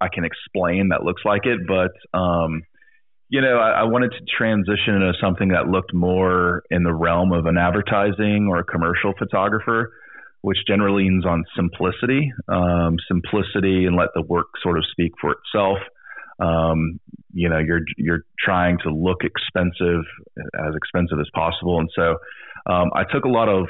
I 0.00 0.08
can 0.12 0.24
explain 0.24 0.88
that 0.90 1.02
looks 1.02 1.22
like 1.24 1.42
it, 1.44 1.60
but 1.66 2.18
um, 2.18 2.62
you 3.28 3.40
know, 3.40 3.58
I, 3.58 3.80
I, 3.80 3.84
wanted 3.84 4.12
to 4.12 4.24
transition 4.36 4.94
into 4.94 5.12
something 5.20 5.48
that 5.48 5.66
looked 5.66 5.92
more 5.92 6.62
in 6.70 6.84
the 6.84 6.94
realm 6.94 7.32
of 7.32 7.46
an 7.46 7.56
advertising 7.58 8.46
or 8.48 8.58
a 8.58 8.64
commercial 8.64 9.14
photographer 9.18 9.90
which 10.42 10.58
generally 10.68 11.02
leans 11.02 11.26
on 11.26 11.42
simplicity, 11.56 12.30
um, 12.48 12.94
simplicity, 13.08 13.84
and 13.84 13.96
let 13.96 14.10
the 14.14 14.22
work 14.22 14.46
sort 14.62 14.78
of 14.78 14.84
speak 14.92 15.10
for 15.20 15.32
itself. 15.32 15.78
Um, 16.38 17.00
you 17.32 17.48
know, 17.48 17.58
you're 17.58 17.82
you're 17.96 18.24
trying 18.38 18.78
to 18.84 18.90
look 18.90 19.22
expensive, 19.22 20.04
as 20.36 20.74
expensive 20.76 21.18
as 21.20 21.28
possible, 21.34 21.78
and 21.80 21.90
so 21.94 22.16
um, 22.66 22.90
I 22.94 23.04
took 23.10 23.24
a 23.24 23.28
lot 23.28 23.48
of 23.48 23.68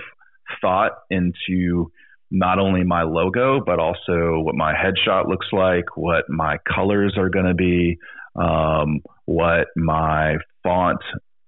thought 0.61 0.93
into 1.11 1.91
not 2.31 2.59
only 2.59 2.83
my 2.85 3.03
logo, 3.03 3.61
but 3.65 3.79
also 3.79 4.41
what 4.41 4.55
my 4.55 4.73
headshot 4.75 5.29
looks 5.29 5.47
like, 5.53 5.97
what 5.97 6.25
my 6.29 6.59
colors 6.75 7.15
are 7.17 7.31
going 7.31 7.47
to 7.47 7.55
be, 7.55 7.99
um, 8.35 9.01
what 9.27 9.69
my 9.77 10.37
font, 10.63 11.01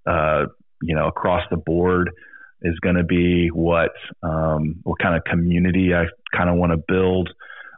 uh, 0.07 0.45
you 0.83 0.95
know, 0.95 1.09
across 1.09 1.43
the 1.51 1.57
board 1.57 2.11
is 2.63 2.79
going 2.81 2.95
to 2.97 3.05
be, 3.05 3.49
what 3.49 3.93
um, 4.23 4.77
what 4.85 4.99
kind 5.01 5.17
of 5.17 5.25
community 5.25 5.93
I 5.95 6.05
kind 6.37 6.49
of 6.49 6.57
want 6.57 6.73
to 6.73 6.79
build, 6.87 7.31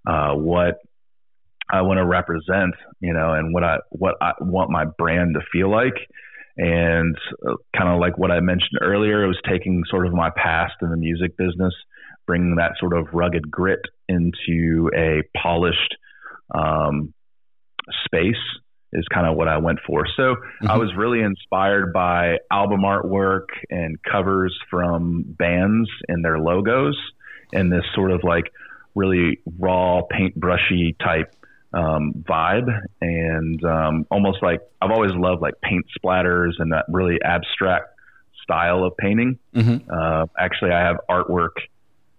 uh, 0.07 0.35
what 0.35 0.77
I 1.73 1.83
want 1.83 1.99
to 1.99 2.07
represent, 2.07 2.75
you 3.01 3.13
know, 3.13 3.35
and 3.35 3.55
what 3.55 3.65
I 3.65 3.79
what 3.91 4.17
I 4.21 4.33
want 4.41 4.71
my 4.71 4.85
brand 4.85 5.35
to 5.35 5.41
feel 5.53 5.71
like. 5.71 5.95
And 6.57 7.17
uh, 7.47 7.55
kind 7.77 7.89
of 7.89 8.01
like 8.01 8.19
what 8.19 8.31
I 8.31 8.41
mentioned 8.41 8.81
earlier, 8.83 9.25
it 9.25 9.29
was 9.29 9.41
taking 9.49 9.83
sort 9.89 10.07
of 10.07 10.13
my 10.13 10.31
past 10.37 10.75
in 10.83 10.91
the 10.91 10.97
music 10.97 11.37
business 11.37 11.73
bringing 12.31 12.55
that 12.55 12.75
sort 12.79 12.93
of 12.93 13.09
rugged 13.13 13.51
grit 13.51 13.81
into 14.09 14.89
a 14.97 15.21
polished 15.37 15.97
um, 16.55 17.13
space 18.05 18.35
is 18.93 19.05
kind 19.13 19.27
of 19.27 19.37
what 19.37 19.49
I 19.49 19.59
went 19.59 19.81
for. 19.85 20.05
So 20.17 20.37
mm-hmm. 20.37 20.71
I 20.71 20.77
was 20.77 20.93
really 20.97 21.23
inspired 21.23 21.93
by 21.93 22.37
album 22.51 22.83
artwork 22.83 23.47
and 23.69 23.97
covers 24.03 24.57
from 24.71 25.25
bands 25.27 25.89
and 26.07 26.25
their 26.25 26.39
logos 26.39 26.97
and 27.53 27.73
this 27.73 27.85
sort 27.97 28.13
of 28.13 28.21
like 28.23 28.45
really 28.95 29.39
raw 29.59 30.03
paintbrushy 30.03 30.97
type 31.03 31.35
um, 31.73 32.25
vibe 32.29 32.69
and 33.01 33.65
um, 33.65 34.07
almost 34.11 34.43
like 34.43 34.61
I've 34.81 34.91
always 34.91 35.13
loved 35.13 35.41
like 35.41 35.55
paint 35.63 35.87
splatters 35.99 36.53
and 36.59 36.73
that 36.73 36.87
really 36.89 37.19
abstract 37.23 37.95
style 38.43 38.85
of 38.85 38.97
painting. 38.97 39.39
Mm-hmm. 39.55 39.91
Uh, 39.91 40.27
actually, 40.39 40.73
I 40.73 40.81
have 40.81 40.97
artwork 41.09 41.57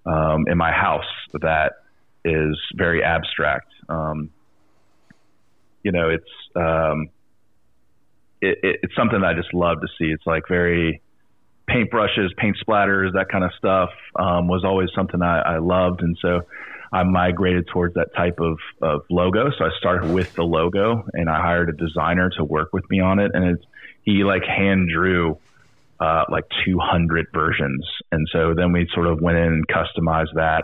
um, 0.05 0.46
in 0.48 0.58
my 0.58 0.72
house 0.72 1.03
that 1.41 1.74
is 2.24 2.58
very 2.75 3.03
abstract. 3.03 3.72
Um, 3.89 4.29
you 5.84 5.91
know, 5.91 6.10
it's 6.10 6.24
um, 6.55 7.10
it, 8.41 8.60
it, 8.63 8.79
it's 8.84 8.96
something 8.96 9.24
I 9.24 9.34
just 9.34 9.53
love 9.53 9.81
to 9.81 9.88
see. 10.00 10.05
It's 10.05 10.25
like 10.25 10.43
very 10.48 11.01
paintbrushes, 11.70 12.36
paint 12.38 12.58
splatters, 12.65 13.13
that 13.13 13.29
kind 13.29 13.43
of 13.43 13.51
stuff 13.58 13.89
um, 14.15 14.48
was 14.48 14.63
always 14.63 14.89
something 14.96 15.22
I, 15.22 15.41
I 15.41 15.58
loved, 15.58 16.01
and 16.01 16.17
so 16.22 16.41
I 16.93 17.03
migrated 17.03 17.67
towards 17.71 17.93
that 17.95 18.10
type 18.15 18.39
of, 18.39 18.57
of 18.81 19.01
logo. 19.10 19.50
So 19.57 19.65
I 19.65 19.69
started 19.79 20.12
with 20.12 20.27
the 20.36 20.43
logo, 20.43 21.03
and 21.13 21.29
I 21.29 21.39
hired 21.39 21.69
a 21.69 21.74
designer 21.74 22.29
to 22.38 22.43
work 22.43 22.69
with 22.74 22.83
me 22.89 23.00
on 23.00 23.19
it, 23.19 23.31
and 23.33 23.45
it's, 23.45 23.63
he 24.03 24.24
like 24.24 24.43
hand 24.43 24.89
drew 24.93 25.39
uh, 26.01 26.24
like 26.29 26.45
200 26.65 27.27
versions. 27.33 27.86
And 28.12 28.27
so 28.31 28.53
then 28.55 28.74
we 28.74 28.88
sort 28.93 29.07
of 29.07 29.21
went 29.21 29.38
in 29.38 29.43
and 29.43 29.67
customized 29.67 30.33
that. 30.36 30.63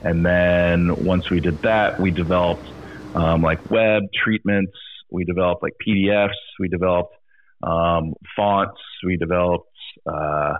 And 0.00 0.24
then 0.24 0.88
once 0.96 1.30
we 1.30 1.40
did 1.40 1.60
that, 1.62 2.00
we 2.00 2.10
developed 2.10 2.66
um, 3.14 3.42
like 3.42 3.58
web 3.68 4.04
treatments. 4.24 4.72
We 5.10 5.24
developed 5.24 5.62
like 5.62 5.74
PDFs. 5.86 6.30
We 6.58 6.68
developed 6.68 7.14
um, 7.62 8.14
fonts. 8.34 8.80
We 9.04 9.18
developed, 9.18 9.68
uh, 10.06 10.54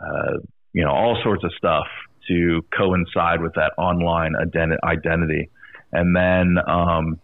uh, 0.00 0.32
you 0.72 0.84
know, 0.84 0.92
all 0.92 1.18
sorts 1.24 1.42
of 1.42 1.50
stuff 1.58 1.86
to 2.30 2.62
coincide 2.76 3.42
with 3.42 3.54
that 3.54 3.72
online 3.76 4.32
identi- 4.34 4.78
identity. 4.84 5.50
And 5.92 6.16
then 6.16 6.56
um, 6.66 7.20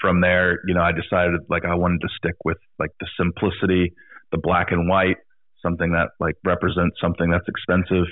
from 0.00 0.20
there, 0.20 0.60
you 0.66 0.74
know, 0.74 0.82
I 0.82 0.92
decided 0.92 1.42
like 1.48 1.64
I 1.64 1.74
wanted 1.74 2.00
to 2.00 2.08
stick 2.16 2.34
with 2.44 2.58
like 2.78 2.90
the 2.98 3.06
simplicity 3.16 3.92
the 4.30 4.38
black 4.38 4.68
and 4.70 4.88
white, 4.88 5.16
something 5.62 5.92
that 5.92 6.10
like 6.18 6.36
represents 6.44 6.96
something 7.00 7.30
that's 7.30 7.48
expensive, 7.48 8.06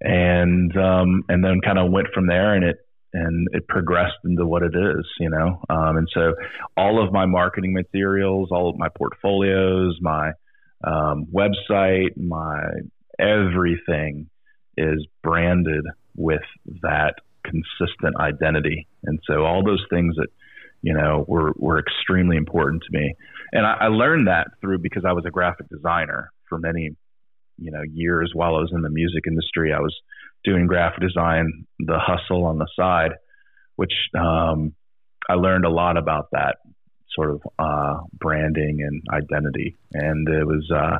and 0.00 0.76
um, 0.76 1.22
and 1.28 1.44
then 1.44 1.60
kind 1.64 1.78
of 1.78 1.90
went 1.90 2.08
from 2.14 2.26
there, 2.26 2.54
and 2.54 2.64
it 2.64 2.76
and 3.12 3.48
it 3.52 3.68
progressed 3.68 4.16
into 4.24 4.46
what 4.46 4.62
it 4.62 4.74
is, 4.74 5.06
you 5.20 5.28
know. 5.28 5.60
Um, 5.68 5.98
and 5.98 6.08
so 6.14 6.34
all 6.76 7.04
of 7.04 7.12
my 7.12 7.26
marketing 7.26 7.74
materials, 7.74 8.48
all 8.50 8.70
of 8.70 8.76
my 8.76 8.88
portfolios, 8.96 9.98
my 10.00 10.32
um, 10.84 11.26
website, 11.32 12.16
my 12.16 12.62
everything 13.18 14.28
is 14.76 15.06
branded 15.22 15.84
with 16.16 16.42
that 16.82 17.14
consistent 17.44 18.16
identity. 18.18 18.86
And 19.04 19.18
so 19.26 19.44
all 19.44 19.64
those 19.64 19.84
things 19.90 20.16
that 20.16 20.28
you 20.82 20.94
know 20.94 21.24
were 21.28 21.52
were 21.56 21.78
extremely 21.78 22.36
important 22.36 22.82
to 22.82 22.98
me 22.98 23.14
and 23.52 23.66
I, 23.66 23.76
I 23.82 23.86
learned 23.88 24.26
that 24.28 24.48
through 24.60 24.78
because 24.78 25.04
I 25.06 25.12
was 25.12 25.24
a 25.26 25.30
graphic 25.30 25.68
designer 25.68 26.32
for 26.48 26.58
many, 26.58 26.96
you 27.58 27.70
know, 27.70 27.82
years 27.82 28.32
while 28.34 28.56
I 28.56 28.60
was 28.60 28.72
in 28.72 28.82
the 28.82 28.90
music 28.90 29.24
industry. 29.26 29.72
I 29.72 29.80
was 29.80 29.94
doing 30.42 30.66
graphic 30.66 31.00
design, 31.00 31.66
the 31.78 31.98
hustle 31.98 32.44
on 32.44 32.58
the 32.58 32.66
side, 32.74 33.12
which 33.76 33.92
um, 34.18 34.74
I 35.28 35.34
learned 35.34 35.66
a 35.66 35.70
lot 35.70 35.96
about 35.96 36.28
that 36.32 36.56
sort 37.14 37.30
of 37.30 37.42
uh, 37.58 38.00
branding 38.18 38.80
and 38.80 39.02
identity, 39.12 39.76
and 39.92 40.26
it 40.28 40.46
was 40.46 40.70
uh, 40.74 40.98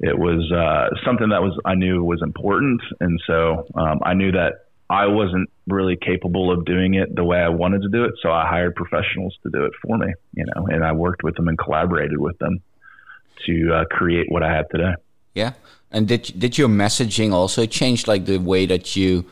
it 0.00 0.18
was 0.18 0.50
uh, 0.50 0.88
something 1.04 1.28
that 1.28 1.42
was 1.42 1.58
I 1.64 1.74
knew 1.74 2.02
was 2.02 2.22
important, 2.22 2.80
and 3.00 3.20
so 3.26 3.66
um, 3.74 4.00
I 4.02 4.14
knew 4.14 4.32
that 4.32 4.66
I 4.88 5.06
wasn't 5.06 5.50
really 5.68 5.96
capable 5.96 6.50
of 6.50 6.64
doing 6.64 6.94
it 6.94 7.14
the 7.14 7.22
way 7.22 7.38
I 7.38 7.50
wanted 7.50 7.82
to 7.82 7.88
do 7.88 8.04
it, 8.04 8.14
so 8.22 8.30
I 8.30 8.46
hired 8.48 8.74
professionals 8.74 9.36
to 9.42 9.50
do 9.50 9.64
it 9.64 9.72
for 9.82 9.98
me, 9.98 10.12
you 10.34 10.44
know, 10.46 10.66
and 10.66 10.84
I 10.84 10.92
worked 10.92 11.22
with 11.22 11.36
them 11.36 11.48
and 11.48 11.58
collaborated 11.58 12.18
with 12.18 12.38
them 12.38 12.62
to 13.46 13.72
uh, 13.74 13.84
create 13.90 14.26
what 14.30 14.42
I 14.42 14.52
have 14.52 14.68
today. 14.70 14.94
Yeah, 15.34 15.52
and 15.90 16.08
did 16.08 16.32
did 16.38 16.56
your 16.56 16.68
messaging 16.68 17.32
also 17.32 17.66
change, 17.66 18.06
like 18.06 18.24
the 18.24 18.38
way 18.38 18.64
that 18.66 18.96
you 18.96 19.26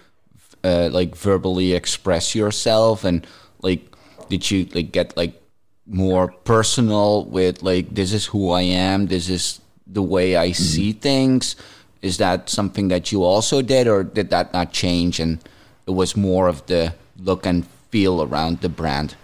uh, 0.63 0.91
like 0.93 1.17
verbally 1.17 1.73
express 1.73 2.35
yourself, 2.35 3.05
and 3.05 3.27
like 3.63 3.91
did 4.29 4.51
you 4.51 4.67
like 4.75 4.93
get 4.93 5.17
like 5.17 5.41
more 5.87 6.29
personal 6.45 7.25
with 7.25 7.63
like 7.63 7.95
this 7.95 8.13
is 8.13 8.27
who 8.27 8.51
I 8.51 8.63
am, 8.63 9.07
this 9.07 9.31
is 9.31 9.61
the 9.89 10.03
way 10.03 10.37
I 10.37 10.49
mm-hmm. 10.49 10.63
see 10.63 10.93
things 10.93 11.57
is 12.03 12.19
that 12.19 12.49
something 12.49 12.89
that 12.89 13.11
you 13.11 13.25
also 13.25 13.63
did, 13.63 13.89
or 13.89 14.05
did 14.05 14.31
that 14.31 14.53
not 14.53 14.73
change 14.73 15.19
and 15.19 15.39
it 15.87 15.93
was 15.93 16.17
more 16.17 16.47
of 16.47 16.65
the 16.67 16.95
look 17.17 17.47
and 17.47 17.67
feel 17.91 18.23
around 18.23 18.61
the 18.61 18.69
brand? 18.69 19.17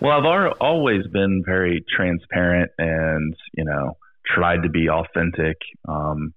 Well, 0.00 0.12
I've 0.12 0.52
always 0.60 1.06
been 1.06 1.42
very 1.44 1.84
transparent 1.88 2.70
and, 2.78 3.34
you 3.54 3.64
know, 3.64 3.96
tried 4.26 4.62
to 4.62 4.68
be 4.68 4.88
authentic 4.88 5.56
um, 5.88 6.34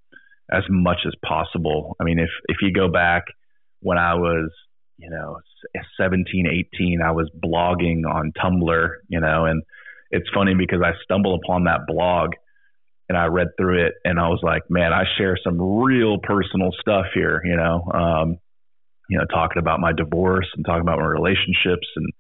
as 0.51 0.63
much 0.69 0.99
as 1.05 1.13
possible. 1.25 1.95
I 1.99 2.03
mean, 2.03 2.19
if, 2.19 2.29
if 2.47 2.57
you 2.61 2.71
go 2.71 2.87
back 2.87 3.23
when 3.81 3.97
I 3.97 4.15
was, 4.15 4.51
you 4.97 5.09
know, 5.09 5.39
17, 5.99 6.45
18, 6.75 7.01
I 7.01 7.11
was 7.11 7.29
blogging 7.43 8.05
on 8.07 8.31
Tumblr, 8.33 8.89
you 9.07 9.19
know, 9.19 9.45
and 9.45 9.63
it's 10.11 10.29
funny 10.33 10.53
because 10.55 10.81
I 10.83 10.91
stumbled 11.03 11.41
upon 11.43 11.65
that 11.65 11.87
blog 11.87 12.33
and 13.07 13.17
I 13.17 13.25
read 13.25 13.47
through 13.57 13.85
it 13.85 13.93
and 14.03 14.19
I 14.19 14.29
was 14.29 14.39
like, 14.41 14.63
man, 14.69 14.93
I 14.93 15.03
share 15.17 15.37
some 15.43 15.61
real 15.61 16.17
personal 16.21 16.71
stuff 16.79 17.05
here, 17.13 17.41
you 17.43 17.55
know, 17.55 17.83
um, 17.93 18.37
you 19.09 19.17
know, 19.17 19.25
talking 19.25 19.59
about 19.59 19.79
my 19.79 19.93
divorce 19.93 20.47
and 20.55 20.65
talking 20.65 20.81
about 20.81 20.99
my 20.99 21.05
relationships 21.05 21.87
and 21.95 22.11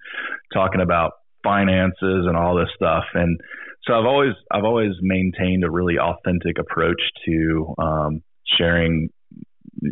talking 0.53 0.81
about 0.81 1.13
finances 1.43 2.25
and 2.27 2.37
all 2.37 2.55
this 2.55 2.69
stuff. 2.75 3.05
And 3.13 3.39
so 3.83 3.93
I've 3.93 4.05
always, 4.05 4.33
I've 4.51 4.63
always 4.63 4.93
maintained 5.01 5.63
a 5.63 5.71
really 5.71 5.97
authentic 5.97 6.59
approach 6.59 7.01
to, 7.25 7.73
um, 7.79 8.21
sharing 8.57 9.09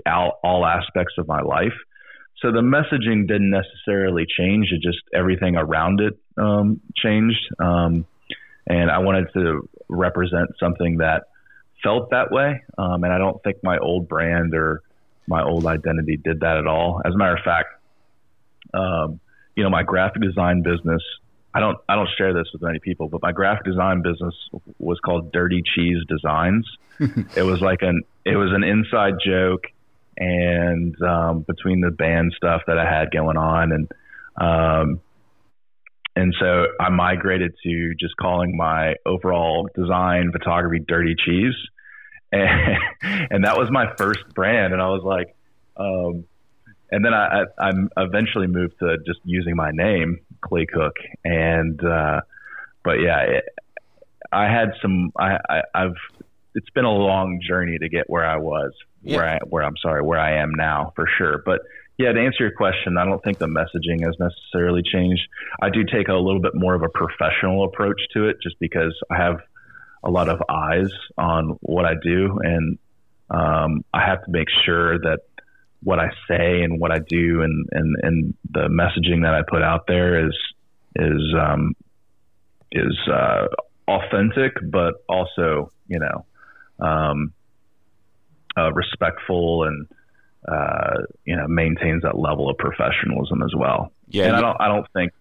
all, 0.06 0.40
all 0.44 0.66
aspects 0.66 1.16
of 1.18 1.28
my 1.28 1.42
life. 1.42 1.74
So 2.38 2.52
the 2.52 2.62
messaging 2.62 3.28
didn't 3.28 3.52
necessarily 3.52 4.26
change. 4.38 4.68
It 4.72 4.82
just 4.84 5.00
everything 5.14 5.56
around 5.56 6.02
it 6.02 6.14
um, 6.38 6.82
changed. 6.96 7.40
Um, 7.58 8.06
and 8.68 8.92
I 8.92 9.00
wanted 9.00 9.28
to 9.34 9.70
represent 9.90 10.52
something 10.60 10.98
that 10.98 11.24
felt 11.84 12.10
that 12.12 12.32
way. 12.32 12.62
Um, 12.78 13.04
and 13.04 13.14
I 13.14 13.18
don't 13.18 13.42
think 13.44 13.58
my 13.64 13.78
old 13.78 14.08
brand 14.08 14.56
or 14.56 14.82
my 15.28 15.44
old 15.44 15.66
identity 15.66 16.18
did 16.18 16.42
that 16.42 16.58
at 16.58 16.68
all. 16.68 17.02
As 17.06 17.14
a 17.14 17.18
matter 17.18 17.36
of 17.36 17.44
fact, 17.44 17.70
um, 18.74 19.20
you 19.56 19.64
know, 19.64 19.70
my 19.70 19.84
graphic 19.84 20.22
design 20.22 20.64
business. 20.64 21.02
I 21.56 21.60
don't 21.60 21.78
I 21.88 21.96
don't 21.96 22.10
share 22.18 22.34
this 22.34 22.48
with 22.52 22.64
many 22.64 22.80
people, 22.80 23.10
but 23.10 23.22
my 23.22 23.32
graphic 23.32 23.66
design 23.66 24.02
business 24.02 24.34
was 24.80 25.00
called 25.00 25.32
Dirty 25.32 25.62
Cheese 25.76 26.00
Designs. 26.08 26.66
it 27.00 27.44
was 27.44 27.62
like 27.62 27.84
an 27.84 28.02
it 28.26 28.36
was 28.36 28.52
an 28.52 28.64
inside 28.64 29.16
joke, 29.24 29.66
and 30.18 31.00
um, 31.04 31.42
between 31.42 31.82
the 31.82 31.92
band 31.92 32.34
stuff 32.36 32.64
that 32.66 32.80
I 32.80 32.86
had 32.92 33.12
going 33.12 33.38
on, 33.38 33.72
and 33.72 33.92
um, 34.38 35.00
and 36.16 36.36
so 36.40 36.68
I 36.80 36.90
migrated 36.90 37.56
to 37.64 37.94
just 38.00 38.16
calling 38.18 38.56
my 38.56 38.96
overall 39.06 39.68
design 39.76 40.32
photography 40.32 40.84
Dirty 40.86 41.16
Cheese. 41.16 41.56
And, 42.32 42.78
and 43.32 43.46
that 43.46 43.58
was 43.58 43.70
my 43.72 43.94
first 43.98 44.22
brand. 44.34 44.74
And 44.74 44.82
I 44.82 44.90
was 44.90 45.04
like, 45.04 45.36
um, 45.78 46.26
and 46.92 47.04
then 47.04 47.14
I, 47.14 47.46
I, 47.58 47.70
I, 47.98 48.04
eventually 48.04 48.46
moved 48.46 48.76
to 48.80 48.98
just 49.06 49.20
using 49.26 49.56
my 49.56 49.72
name, 49.72 50.20
Clay 50.42 50.68
Cook. 50.68 50.94
And, 51.26 51.84
uh, 51.84 52.22
but 52.84 53.00
yeah, 53.00 53.20
it, 53.22 53.46
I 54.32 54.44
had 54.46 54.74
some, 54.82 55.12
I, 55.18 55.38
I, 55.50 55.62
I've, 55.74 55.96
it's 56.54 56.70
been 56.70 56.86
a 56.86 56.92
long 56.92 57.40
journey 57.48 57.80
to 57.80 57.90
get 57.90 58.08
where 58.08 58.26
I 58.26 58.38
was 58.38 58.74
yeah. 59.04 59.18
where 59.18 59.30
I 59.30 59.38
where 59.50 59.64
I'm 59.64 59.78
sorry 59.82 60.02
where 60.02 60.20
I 60.20 60.42
am 60.42 60.52
now 60.56 60.94
for 60.96 61.08
sure. 61.18 61.42
But 61.46 61.62
yeah, 61.98 62.12
to 62.12 62.20
answer 62.20 62.44
your 62.44 62.52
question, 62.52 62.98
I 62.98 63.06
don't 63.06 63.24
think 63.24 63.38
the 63.38 63.48
messaging 63.48 64.04
has 64.04 64.16
necessarily 64.20 64.82
changed. 64.84 65.22
I 65.62 65.70
do 65.70 65.84
take 65.84 66.08
a 66.08 66.14
little 66.14 66.42
bit 66.42 66.56
more 66.56 66.74
of 66.74 66.82
a 66.82 66.90
professional 66.90 67.66
approach 67.66 68.02
to 68.14 68.28
it, 68.28 68.38
just 68.42 68.58
because 68.60 68.98
I 69.12 69.18
have 69.18 69.38
a 70.04 70.10
lot 70.10 70.28
of 70.28 70.42
eyes 70.50 70.90
on 71.18 71.58
what 71.62 71.86
I 71.86 71.94
do, 72.02 72.40
and 72.42 72.78
um, 73.30 73.86
I 73.94 74.06
have 74.06 74.26
to 74.26 74.32
make 74.32 74.48
sure 74.66 74.98
that 75.00 75.20
what 75.84 76.00
I 76.00 76.10
say 76.28 76.62
and 76.64 76.80
what 76.80 76.92
I 76.92 77.00
do 77.00 77.42
and, 77.42 77.68
and, 77.72 77.96
and 78.02 78.34
the 78.50 78.68
messaging 78.70 79.24
that 79.24 79.34
I 79.34 79.42
put 79.48 79.62
out 79.62 79.86
there 79.88 80.28
is 80.28 80.36
is 80.96 81.34
um, 81.40 81.76
is 82.72 82.98
uh, 83.12 83.48
authentic, 83.88 84.54
but 84.64 84.96
also 85.08 85.72
you 85.88 86.00
know 86.00 86.26
um, 86.86 87.34
uh, 88.58 88.72
respectful 88.72 89.64
and 89.64 89.88
uh, 90.48 91.02
you 91.26 91.36
know 91.36 91.48
maintains 91.48 92.04
that 92.04 92.18
level 92.18 92.50
of 92.50 92.58
professionalism 92.58 93.42
as 93.44 93.54
well. 93.56 93.92
Yeah, 94.08 94.26
and 94.26 94.36
I 94.36 94.42
don't 94.42 94.58
I 94.62 94.68
don't 94.68 94.88
think 94.94 95.12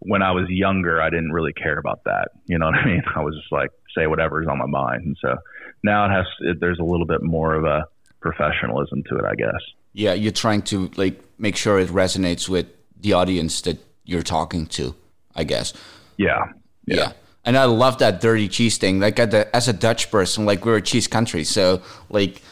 when 0.00 0.22
I 0.22 0.30
was 0.30 0.48
younger 0.48 1.02
I 1.02 1.10
didn't 1.10 1.32
really 1.32 1.52
care 1.52 1.78
about 1.78 2.04
that. 2.04 2.28
You 2.46 2.58
know 2.58 2.66
what 2.66 2.76
I 2.76 2.86
mean? 2.86 3.02
I 3.14 3.20
was 3.20 3.34
just 3.34 3.52
like 3.52 3.70
say 3.96 4.06
whatever's 4.06 4.46
on 4.48 4.58
my 4.58 4.66
mind, 4.66 5.04
and 5.04 5.16
so 5.20 5.36
now 5.82 6.06
it 6.06 6.10
has 6.10 6.26
it, 6.40 6.60
there's 6.60 6.78
a 6.78 6.84
little 6.84 7.06
bit 7.06 7.22
more 7.22 7.54
of 7.54 7.64
a 7.64 7.86
professionalism 8.20 9.02
to 9.04 9.16
it, 9.16 9.24
I 9.24 9.34
guess. 9.34 9.60
Yeah, 9.92 10.12
you're 10.12 10.32
trying 10.32 10.62
to 10.62 10.90
like 10.96 11.20
make 11.38 11.56
sure 11.56 11.78
it 11.78 11.88
resonates 11.88 12.48
with 12.48 12.66
the 13.00 13.12
audience 13.12 13.60
that 13.62 13.78
you're 14.04 14.22
talking 14.22 14.66
to, 14.66 14.94
I 15.34 15.44
guess. 15.44 15.72
Yeah. 16.16 16.46
Yeah. 16.86 16.96
yeah. 16.96 17.12
And 17.44 17.56
I 17.56 17.64
love 17.64 17.98
that 17.98 18.20
dirty 18.20 18.48
cheese 18.48 18.76
thing. 18.76 19.00
Like 19.00 19.18
as 19.18 19.68
a 19.68 19.72
Dutch 19.72 20.10
person, 20.10 20.44
like 20.44 20.64
we're 20.66 20.76
a 20.76 20.82
cheese 20.82 21.06
country, 21.06 21.44
so 21.44 21.80
like 22.10 22.42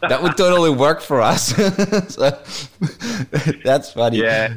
that 0.00 0.22
would 0.22 0.36
totally 0.36 0.70
work 0.70 1.00
for 1.00 1.20
us. 1.20 1.48
so, 2.14 2.38
that's 3.64 3.92
funny. 3.92 4.18
Yeah. 4.18 4.54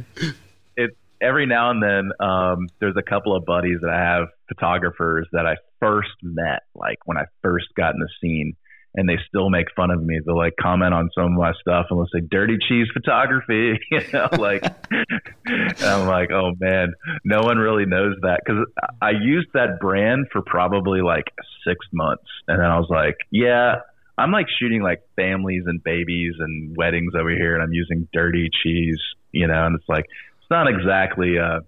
It 0.75 0.97
every 1.21 1.45
now 1.45 1.71
and 1.71 1.83
then 1.83 2.11
um, 2.19 2.67
there's 2.79 2.95
a 2.97 3.03
couple 3.03 3.35
of 3.35 3.45
buddies 3.45 3.79
that 3.81 3.89
I 3.89 3.99
have 3.99 4.27
photographers 4.47 5.27
that 5.33 5.45
I 5.45 5.55
first 5.79 6.11
met, 6.21 6.63
like 6.75 6.97
when 7.05 7.17
I 7.17 7.25
first 7.41 7.67
got 7.75 7.93
in 7.93 7.99
the 7.99 8.09
scene, 8.21 8.55
and 8.95 9.07
they 9.07 9.17
still 9.27 9.49
make 9.49 9.67
fun 9.75 9.91
of 9.91 10.01
me. 10.01 10.19
They'll 10.25 10.37
like 10.37 10.55
comment 10.59 10.93
on 10.93 11.09
some 11.13 11.25
of 11.25 11.31
my 11.31 11.53
stuff 11.61 11.87
and 11.89 11.99
they'll 11.99 12.07
say 12.13 12.25
"dirty 12.29 12.57
cheese 12.67 12.87
photography," 12.93 13.79
you 13.91 14.01
know, 14.13 14.29
like. 14.37 14.63
I'm 15.81 16.07
like, 16.07 16.31
oh 16.31 16.51
man, 16.59 16.93
no 17.23 17.41
one 17.41 17.57
really 17.57 17.85
knows 17.85 18.15
that 18.21 18.41
because 18.45 18.65
I 19.01 19.11
used 19.11 19.47
that 19.53 19.79
brand 19.79 20.27
for 20.31 20.41
probably 20.41 21.01
like 21.01 21.25
six 21.67 21.85
months, 21.91 22.25
and 22.47 22.59
then 22.59 22.65
I 22.65 22.77
was 22.77 22.89
like, 22.89 23.15
yeah, 23.31 23.77
I'm 24.19 24.31
like 24.31 24.47
shooting 24.59 24.81
like 24.81 25.01
families 25.15 25.63
and 25.65 25.81
babies 25.83 26.35
and 26.39 26.75
weddings 26.75 27.13
over 27.15 27.29
here, 27.29 27.53
and 27.53 27.63
I'm 27.63 27.73
using 27.73 28.07
dirty 28.11 28.49
cheese, 28.63 28.99
you 29.31 29.47
know, 29.47 29.65
and 29.65 29.75
it's 29.75 29.87
like 29.87 30.05
it's 30.05 30.49
not 30.51 30.67
exactly. 30.67 31.39
Uh, 31.39 31.61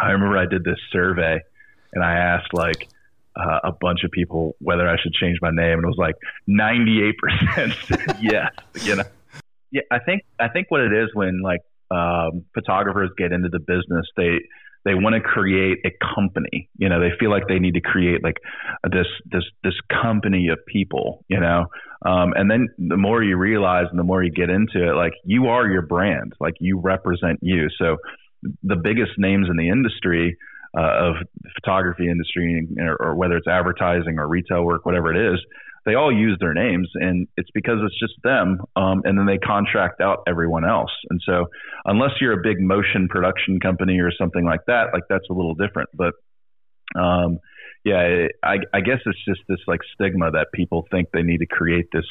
I 0.00 0.10
remember 0.10 0.38
I 0.38 0.46
did 0.46 0.64
this 0.64 0.78
survey, 0.90 1.40
and 1.92 2.02
I 2.02 2.14
asked 2.14 2.54
like 2.54 2.88
uh, 3.36 3.60
a 3.64 3.72
bunch 3.72 4.04
of 4.04 4.10
people 4.10 4.56
whether 4.58 4.88
I 4.88 4.96
should 5.02 5.12
change 5.12 5.38
my 5.42 5.50
name, 5.50 5.78
and 5.78 5.84
it 5.84 5.86
was 5.86 5.98
like 5.98 6.16
98% 6.48 7.86
said 7.86 8.18
yes. 8.22 8.52
You 8.82 8.96
know, 8.96 9.04
yeah, 9.70 9.82
I 9.90 9.98
think 9.98 10.22
I 10.40 10.48
think 10.48 10.70
what 10.70 10.80
it 10.80 10.92
is 10.92 11.10
when 11.12 11.42
like 11.42 11.60
um, 11.90 12.46
photographers 12.54 13.10
get 13.18 13.32
into 13.32 13.50
the 13.50 13.60
business, 13.60 14.06
they 14.16 14.38
they 14.86 14.94
want 14.94 15.16
to 15.16 15.20
create 15.20 15.78
a 15.84 15.90
company. 16.14 16.70
You 16.78 16.88
know, 16.88 17.00
they 17.00 17.10
feel 17.18 17.28
like 17.28 17.48
they 17.48 17.58
need 17.58 17.74
to 17.74 17.80
create 17.80 18.22
like 18.22 18.36
this 18.84 19.06
this 19.30 19.42
this 19.64 19.74
company 19.90 20.48
of 20.48 20.64
people. 20.64 21.24
You 21.28 21.40
know, 21.40 21.66
um, 22.06 22.32
and 22.36 22.48
then 22.48 22.68
the 22.78 22.96
more 22.96 23.22
you 23.22 23.36
realize 23.36 23.86
and 23.90 23.98
the 23.98 24.04
more 24.04 24.22
you 24.22 24.30
get 24.30 24.48
into 24.48 24.88
it, 24.88 24.94
like 24.94 25.12
you 25.24 25.48
are 25.48 25.66
your 25.66 25.82
brand, 25.82 26.34
like 26.38 26.54
you 26.60 26.78
represent 26.78 27.40
you. 27.42 27.68
So 27.78 27.96
the 28.62 28.76
biggest 28.76 29.12
names 29.18 29.48
in 29.50 29.56
the 29.56 29.68
industry 29.68 30.36
uh, 30.78 31.08
of 31.08 31.14
the 31.42 31.50
photography 31.60 32.08
industry, 32.08 32.68
or, 32.78 32.96
or 32.96 33.14
whether 33.16 33.36
it's 33.36 33.48
advertising 33.48 34.18
or 34.20 34.28
retail 34.28 34.62
work, 34.62 34.86
whatever 34.86 35.12
it 35.12 35.34
is, 35.34 35.40
they 35.86 35.94
all 35.94 36.12
use 36.12 36.36
their 36.40 36.52
names, 36.52 36.90
and 36.94 37.28
it's 37.36 37.48
because 37.54 37.78
it's 37.82 37.98
just 37.98 38.14
them. 38.24 38.60
Um, 38.74 39.02
and 39.04 39.16
then 39.16 39.24
they 39.24 39.38
contract 39.38 40.00
out 40.00 40.24
everyone 40.26 40.64
else. 40.64 40.90
And 41.08 41.20
so, 41.24 41.46
unless 41.84 42.10
you're 42.20 42.32
a 42.32 42.42
big 42.42 42.60
motion 42.60 43.08
production 43.08 43.60
company 43.60 44.00
or 44.00 44.10
something 44.10 44.44
like 44.44 44.66
that, 44.66 44.88
like 44.92 45.04
that's 45.08 45.30
a 45.30 45.32
little 45.32 45.54
different. 45.54 45.88
But 45.94 46.14
um, 47.00 47.38
yeah, 47.84 48.26
I, 48.42 48.56
I 48.74 48.80
guess 48.80 48.98
it's 49.06 49.24
just 49.24 49.40
this 49.48 49.60
like 49.68 49.80
stigma 49.94 50.32
that 50.32 50.48
people 50.52 50.88
think 50.90 51.10
they 51.12 51.22
need 51.22 51.38
to 51.38 51.46
create 51.46 51.86
this 51.92 52.06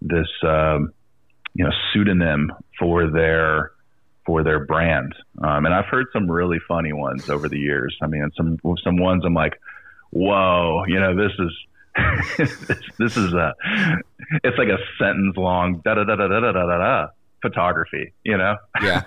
this 0.00 0.28
um, 0.42 0.94
you 1.52 1.64
know 1.64 1.70
pseudonym 1.92 2.50
for 2.78 3.10
their 3.10 3.72
for 4.24 4.42
their 4.42 4.64
brand. 4.64 5.14
Um, 5.42 5.66
and 5.66 5.74
I've 5.74 5.86
heard 5.90 6.06
some 6.14 6.30
really 6.30 6.58
funny 6.66 6.94
ones 6.94 7.28
over 7.28 7.50
the 7.50 7.58
years. 7.58 7.94
I 8.00 8.06
mean, 8.06 8.26
some 8.34 8.56
some 8.82 8.96
ones 8.96 9.24
I'm 9.26 9.34
like, 9.34 9.60
whoa, 10.10 10.84
you 10.88 10.98
know, 10.98 11.14
this 11.14 11.32
is 11.38 11.52
this, 12.38 12.66
this 12.98 13.16
is 13.16 13.32
a 13.32 13.54
it's 14.44 14.58
like 14.58 14.68
a 14.68 14.78
sentence 14.98 15.36
long 15.36 15.80
da 15.84 15.94
da 15.94 16.04
da 16.04 16.16
da 16.16 16.28
da 16.28 16.40
da 16.40 16.52
da 16.52 16.78
da 16.78 17.08
photography, 17.42 18.12
you 18.24 18.36
know? 18.36 18.56
Yeah. 18.82 19.02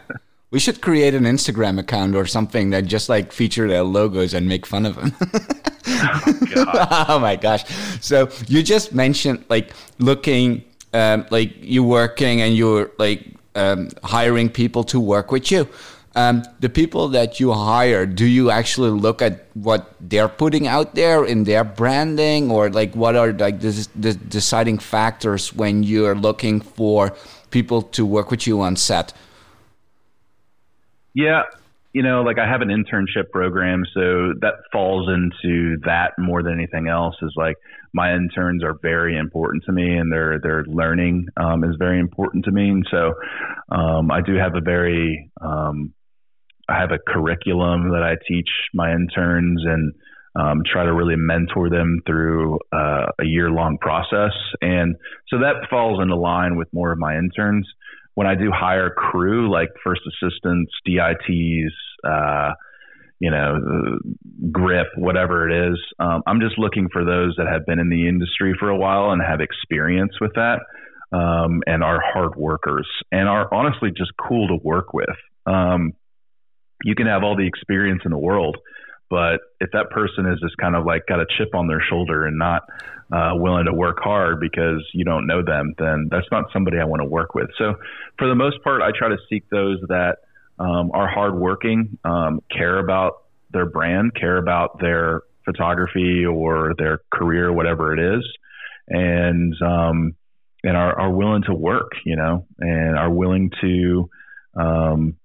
We 0.51 0.59
should 0.59 0.81
create 0.81 1.15
an 1.15 1.23
Instagram 1.23 1.79
account 1.79 2.15
or 2.15 2.27
something 2.27 2.69
that 2.69 2.85
just 2.85 3.09
like 3.09 3.31
feature 3.31 3.67
their 3.67 3.81
logos 3.81 4.35
and 4.35 4.47
make 4.47 4.67
fun 4.67 4.85
of 4.85 4.95
them. 4.95 5.15
oh, 5.87 7.05
oh, 7.09 7.17
my 7.17 7.35
gosh. 7.35 7.63
So 8.01 8.29
you 8.47 8.61
just 8.61 8.93
mentioned 8.93 9.43
like 9.49 9.73
looking 9.97 10.63
um, 10.93 11.25
like 11.31 11.55
you 11.59 11.83
working 11.83 12.39
and 12.39 12.55
you're 12.55 12.91
like 12.99 13.33
um, 13.55 13.89
hiring 14.03 14.47
people 14.47 14.83
to 14.83 14.99
work 14.99 15.31
with 15.31 15.49
you. 15.49 15.67
Um, 16.15 16.43
the 16.59 16.69
people 16.69 17.07
that 17.09 17.39
you 17.39 17.53
hire, 17.53 18.05
do 18.05 18.25
you 18.25 18.51
actually 18.51 18.91
look 18.91 19.21
at 19.21 19.47
what 19.55 19.95
they're 19.99 20.29
putting 20.29 20.67
out 20.67 20.93
there 20.93 21.25
in 21.25 21.45
their 21.45 21.63
branding, 21.63 22.51
or 22.51 22.69
like 22.69 22.95
what 22.95 23.15
are 23.15 23.33
like 23.33 23.61
the, 23.61 23.87
the 23.95 24.13
deciding 24.13 24.77
factors 24.77 25.53
when 25.53 25.81
you're 25.81 26.15
looking 26.15 26.61
for 26.61 27.15
people 27.49 27.81
to 27.81 28.05
work 28.05 28.29
with 28.29 28.45
you 28.45 28.61
on 28.61 28.75
set? 28.75 29.13
Yeah, 31.15 31.43
you 31.93 32.01
know, 32.01 32.21
like 32.21 32.37
I 32.39 32.47
have 32.47 32.61
an 32.61 32.69
internship 32.69 33.29
program, 33.31 33.83
so 33.93 34.33
that 34.41 34.53
falls 34.71 35.07
into 35.09 35.77
that 35.85 36.13
more 36.17 36.43
than 36.43 36.53
anything 36.53 36.87
else. 36.87 37.15
Is 37.21 37.33
like 37.35 37.55
my 37.93 38.13
interns 38.13 38.63
are 38.63 38.75
very 38.81 39.17
important 39.17 39.63
to 39.65 39.71
me, 39.71 39.97
and 39.97 40.11
their 40.11 40.39
their 40.39 40.63
learning 40.65 41.27
um, 41.37 41.63
is 41.63 41.75
very 41.77 41.99
important 41.99 42.45
to 42.45 42.51
me, 42.51 42.69
and 42.69 42.85
so 42.89 43.13
um, 43.69 44.11
I 44.11 44.21
do 44.21 44.35
have 44.35 44.55
a 44.55 44.61
very 44.61 45.31
um, 45.39 45.93
I 46.69 46.79
have 46.79 46.91
a 46.91 46.99
curriculum 46.99 47.89
that 47.91 48.03
I 48.03 48.15
teach 48.27 48.49
my 48.73 48.91
interns 48.91 49.61
and 49.65 49.93
um, 50.35 50.61
try 50.71 50.83
to 50.83 50.93
really 50.93 51.15
mentor 51.15 51.69
them 51.69 52.01
through 52.07 52.59
uh, 52.71 53.05
a 53.19 53.25
year 53.25 53.51
long 53.51 53.77
process, 53.79 54.33
and 54.61 54.95
so 55.29 55.39
that 55.39 55.67
falls 55.69 56.01
into 56.01 56.15
line 56.15 56.55
with 56.55 56.67
more 56.73 56.91
of 56.91 56.97
my 56.97 57.17
interns 57.17 57.67
when 58.15 58.27
I 58.27 58.35
do 58.35 58.51
hire 58.51 58.91
crew 58.91 59.51
like 59.51 59.69
first 59.83 60.01
assistants, 60.07 60.71
DITs, 60.85 61.73
uh, 62.07 62.51
you 63.19 63.31
know, 63.31 63.99
grip, 64.51 64.87
whatever 64.97 65.49
it 65.49 65.71
is, 65.71 65.79
um, 65.99 66.23
I'm 66.27 66.41
just 66.41 66.57
looking 66.57 66.89
for 66.91 67.05
those 67.05 67.35
that 67.37 67.47
have 67.47 67.65
been 67.65 67.79
in 67.79 67.89
the 67.89 68.07
industry 68.07 68.53
for 68.59 68.69
a 68.69 68.75
while 68.75 69.11
and 69.11 69.21
have 69.21 69.39
experience 69.39 70.13
with 70.19 70.33
that, 70.35 70.59
um, 71.15 71.61
and 71.65 71.83
are 71.83 72.01
hard 72.03 72.35
workers 72.35 72.87
and 73.11 73.29
are 73.29 73.51
honestly 73.53 73.91
just 73.95 74.11
cool 74.17 74.47
to 74.49 74.57
work 74.61 74.93
with. 74.93 75.15
Um, 75.45 75.93
you 76.83 76.95
can 76.95 77.07
have 77.07 77.23
all 77.23 77.35
the 77.35 77.47
experience 77.47 78.01
in 78.05 78.11
the 78.11 78.17
world, 78.17 78.57
but 79.09 79.41
if 79.59 79.71
that 79.73 79.89
person 79.91 80.25
is 80.25 80.39
just 80.39 80.57
kind 80.57 80.75
of 80.75 80.85
like 80.85 81.05
got 81.07 81.19
a 81.19 81.25
chip 81.37 81.53
on 81.53 81.67
their 81.67 81.81
shoulder 81.89 82.25
and 82.25 82.37
not 82.37 82.63
uh, 83.11 83.31
willing 83.35 83.65
to 83.65 83.73
work 83.73 83.97
hard 84.01 84.39
because 84.39 84.83
you 84.93 85.05
don't 85.05 85.27
know 85.27 85.43
them, 85.43 85.73
then 85.77 86.07
that's 86.09 86.25
not 86.31 86.45
somebody 86.51 86.77
I 86.79 86.85
want 86.85 87.01
to 87.01 87.07
work 87.07 87.35
with. 87.35 87.47
So, 87.57 87.75
for 88.17 88.27
the 88.27 88.35
most 88.35 88.63
part, 88.63 88.81
I 88.81 88.91
try 88.97 89.09
to 89.09 89.17
seek 89.29 89.47
those 89.49 89.79
that 89.89 90.17
um, 90.57 90.91
are 90.93 91.07
hardworking, 91.07 91.97
um, 92.03 92.39
care 92.49 92.79
about 92.79 93.23
their 93.51 93.65
brand, 93.65 94.15
care 94.15 94.37
about 94.37 94.79
their 94.79 95.21
photography 95.45 96.25
or 96.25 96.73
their 96.77 97.01
career, 97.13 97.51
whatever 97.51 97.93
it 97.93 98.17
is, 98.17 98.25
and 98.87 99.53
um, 99.61 100.15
and 100.63 100.77
are, 100.77 100.99
are 100.99 101.11
willing 101.11 101.43
to 101.43 101.53
work, 101.53 101.91
you 102.05 102.15
know, 102.15 102.47
and 102.59 102.97
are 102.97 103.11
willing 103.11 103.51
to 103.61 104.09
um, 104.55 105.17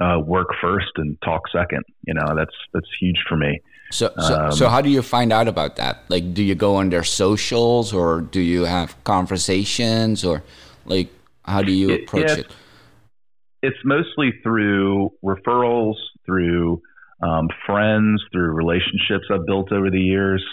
uh, 0.00 0.20
work 0.20 0.48
first 0.60 0.92
and 0.96 1.20
talk 1.22 1.42
second. 1.52 1.84
You 2.06 2.14
know, 2.14 2.34
that's 2.36 2.54
that's 2.72 2.88
huge 3.00 3.18
for 3.28 3.36
me. 3.36 3.60
So, 3.90 4.12
so, 4.18 4.34
um, 4.34 4.52
so, 4.52 4.68
how 4.68 4.82
do 4.82 4.90
you 4.90 5.02
find 5.02 5.32
out 5.32 5.48
about 5.48 5.76
that? 5.76 6.02
Like, 6.08 6.34
do 6.34 6.42
you 6.42 6.54
go 6.54 6.76
on 6.76 6.90
their 6.90 7.04
socials, 7.04 7.92
or 7.92 8.20
do 8.20 8.40
you 8.40 8.64
have 8.64 9.02
conversations, 9.04 10.24
or 10.24 10.42
like, 10.84 11.08
how 11.44 11.62
do 11.62 11.72
you 11.72 11.94
approach 11.94 12.30
it? 12.32 12.38
it? 12.40 12.46
It's 13.62 13.78
mostly 13.84 14.32
through 14.42 15.12
referrals, 15.24 15.94
through 16.26 16.82
um, 17.22 17.48
friends, 17.66 18.22
through 18.30 18.52
relationships 18.52 19.24
I've 19.32 19.46
built 19.46 19.72
over 19.72 19.90
the 19.90 20.00
years. 20.00 20.44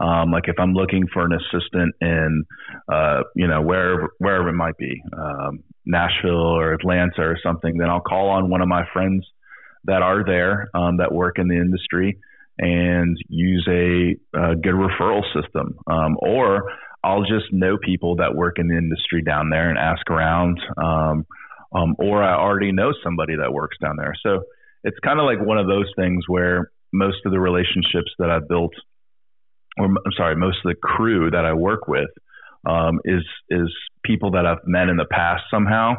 Um, 0.00 0.30
like 0.30 0.44
if 0.48 0.56
I'm 0.58 0.72
looking 0.72 1.06
for 1.12 1.24
an 1.24 1.32
assistant 1.32 1.94
in, 2.00 2.44
uh, 2.92 3.22
you 3.36 3.46
know, 3.46 3.62
wherever 3.62 4.08
wherever 4.18 4.48
it 4.48 4.54
might 4.54 4.76
be, 4.76 5.02
um, 5.16 5.62
Nashville 5.84 6.34
or 6.34 6.72
Atlanta 6.72 7.22
or 7.22 7.38
something, 7.42 7.76
then 7.78 7.88
I'll 7.88 8.00
call 8.00 8.30
on 8.30 8.50
one 8.50 8.62
of 8.62 8.68
my 8.68 8.84
friends 8.92 9.26
that 9.84 10.02
are 10.02 10.24
there 10.24 10.68
um, 10.74 10.98
that 10.98 11.12
work 11.12 11.38
in 11.38 11.48
the 11.48 11.56
industry 11.56 12.18
and 12.58 13.16
use 13.28 13.66
a, 13.68 14.16
a 14.38 14.56
good 14.56 14.74
referral 14.74 15.22
system. 15.34 15.76
Um, 15.86 16.16
or 16.20 16.70
I'll 17.02 17.22
just 17.22 17.52
know 17.52 17.76
people 17.82 18.16
that 18.16 18.34
work 18.34 18.58
in 18.58 18.68
the 18.68 18.76
industry 18.76 19.22
down 19.22 19.50
there 19.50 19.68
and 19.68 19.78
ask 19.78 20.08
around. 20.10 20.60
Um, 20.76 21.26
um, 21.74 21.96
or 21.98 22.22
I 22.22 22.36
already 22.36 22.70
know 22.70 22.92
somebody 23.02 23.36
that 23.36 23.52
works 23.52 23.76
down 23.80 23.96
there. 23.96 24.14
So 24.22 24.42
it's 24.84 24.98
kind 25.04 25.18
of 25.18 25.24
like 25.24 25.44
one 25.44 25.58
of 25.58 25.66
those 25.66 25.90
things 25.96 26.24
where 26.28 26.70
most 26.92 27.18
of 27.24 27.32
the 27.32 27.40
relationships 27.40 28.12
that 28.18 28.30
I've 28.30 28.48
built, 28.48 28.74
or 29.78 29.86
I'm 29.86 30.12
sorry, 30.16 30.36
most 30.36 30.58
of 30.64 30.70
the 30.70 30.74
crew 30.74 31.30
that 31.30 31.44
I 31.44 31.52
work 31.54 31.88
with, 31.88 32.10
um, 32.68 33.00
is 33.04 33.22
is 33.50 33.72
people 34.04 34.32
that 34.32 34.46
I've 34.46 34.64
met 34.66 34.88
in 34.88 34.96
the 34.96 35.06
past 35.10 35.44
somehow 35.50 35.94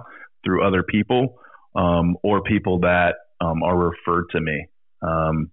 through 0.45 0.65
other 0.65 0.83
people, 0.83 1.39
um, 1.75 2.17
or 2.23 2.41
people 2.41 2.79
that 2.81 3.15
um, 3.41 3.63
are 3.63 3.77
referred 3.77 4.25
to 4.31 4.41
me. 4.41 4.67
Um, 5.01 5.51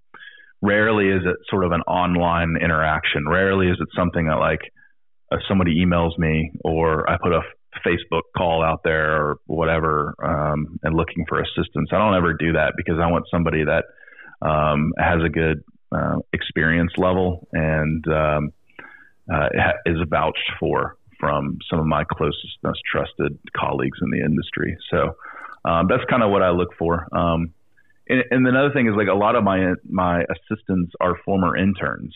rarely 0.63 1.09
is 1.09 1.23
it 1.25 1.37
sort 1.49 1.65
of 1.65 1.73
an 1.73 1.83
online 1.83 2.57
interaction. 2.63 3.29
Rarely 3.29 3.69
is 3.69 3.79
it 3.81 3.89
something 3.97 4.27
that 4.27 4.37
like 4.37 4.61
uh, 5.33 5.37
somebody 5.49 5.85
emails 5.85 6.19
me 6.19 6.53
or 6.65 7.09
I 7.09 7.17
put 7.23 7.33
a 7.33 7.41
Facebook 7.87 8.23
call 8.37 8.63
out 8.63 8.81
there 8.85 9.17
or 9.17 9.37
whatever 9.47 10.15
um, 10.23 10.79
and 10.83 10.95
looking 10.95 11.25
for 11.29 11.41
assistance. 11.41 11.91
I 11.93 11.99
don't 11.99 12.17
ever 12.17 12.35
do 12.35 12.53
that 12.53 12.75
because 12.77 12.97
I 13.01 13.11
want 13.11 13.25
somebody 13.31 13.65
that 13.65 13.85
um, 14.47 14.93
has 14.99 15.21
a 15.25 15.29
good 15.29 15.63
uh, 15.93 16.17
experience 16.33 16.93
level 16.97 17.49
and 17.53 18.05
um, 18.09 18.53
uh, 19.33 19.49
is 19.87 19.99
vouched 20.09 20.51
for 20.59 20.97
from 21.19 21.59
some 21.69 21.79
of 21.79 21.87
my 21.87 22.05
closest, 22.05 22.59
most 22.63 22.81
trusted 22.91 23.39
colleagues 23.55 23.99
in 24.03 24.11
the 24.11 24.25
industry. 24.25 24.77
So 24.91 25.17
um, 25.65 25.87
that's 25.89 26.03
kind 26.09 26.23
of 26.23 26.31
what 26.31 26.43
I 26.43 26.51
look 26.51 26.71
for. 26.79 27.07
Um, 27.15 27.53
and, 28.09 28.25
and 28.31 28.47
another 28.47 28.73
thing 28.73 28.89
is 28.89 28.95
like 28.97 29.09
a 29.09 29.17
lot 29.17 29.37
of 29.37 29.45
my 29.45 29.75
my 29.89 30.23
assistants 30.23 30.93
are 31.01 31.17
former 31.25 31.57
interns, 31.57 32.15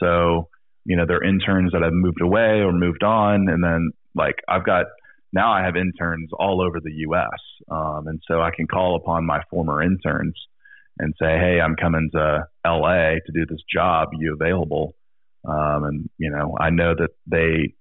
so 0.00 0.48
you 0.84 0.96
know 0.96 1.04
they're 1.06 1.22
interns 1.22 1.72
that 1.72 1.82
have 1.82 1.92
moved 1.92 2.20
away 2.20 2.62
or 2.62 2.72
moved 2.72 3.04
on, 3.04 3.48
and 3.48 3.62
then 3.62 3.90
like 4.16 4.36
I've 4.48 4.64
got 4.64 4.86
now 5.32 5.52
I 5.52 5.62
have 5.64 5.76
interns 5.76 6.30
all 6.32 6.60
over 6.60 6.80
the 6.80 6.92
U.S. 7.06 7.66
Um, 7.70 8.08
and 8.08 8.20
so 8.26 8.40
I 8.40 8.50
can 8.50 8.66
call 8.66 8.96
upon 8.96 9.24
my 9.24 9.42
former 9.50 9.82
interns 9.82 10.34
and 11.00 11.14
say, 11.20 11.38
"Hey, 11.38 11.60
I'm 11.60 11.76
coming 11.76 12.10
to 12.12 12.44
L.A. 12.64 13.20
to 13.26 13.32
do 13.32 13.46
this 13.46 13.62
job. 13.72 14.08
Are 14.12 14.22
you 14.22 14.34
available?" 14.40 14.94
Um, 15.48 15.84
and 15.84 16.10
you 16.18 16.30
know, 16.30 16.56
I 16.58 16.70
know 16.70 16.94
that 16.94 17.10
they 17.26 17.74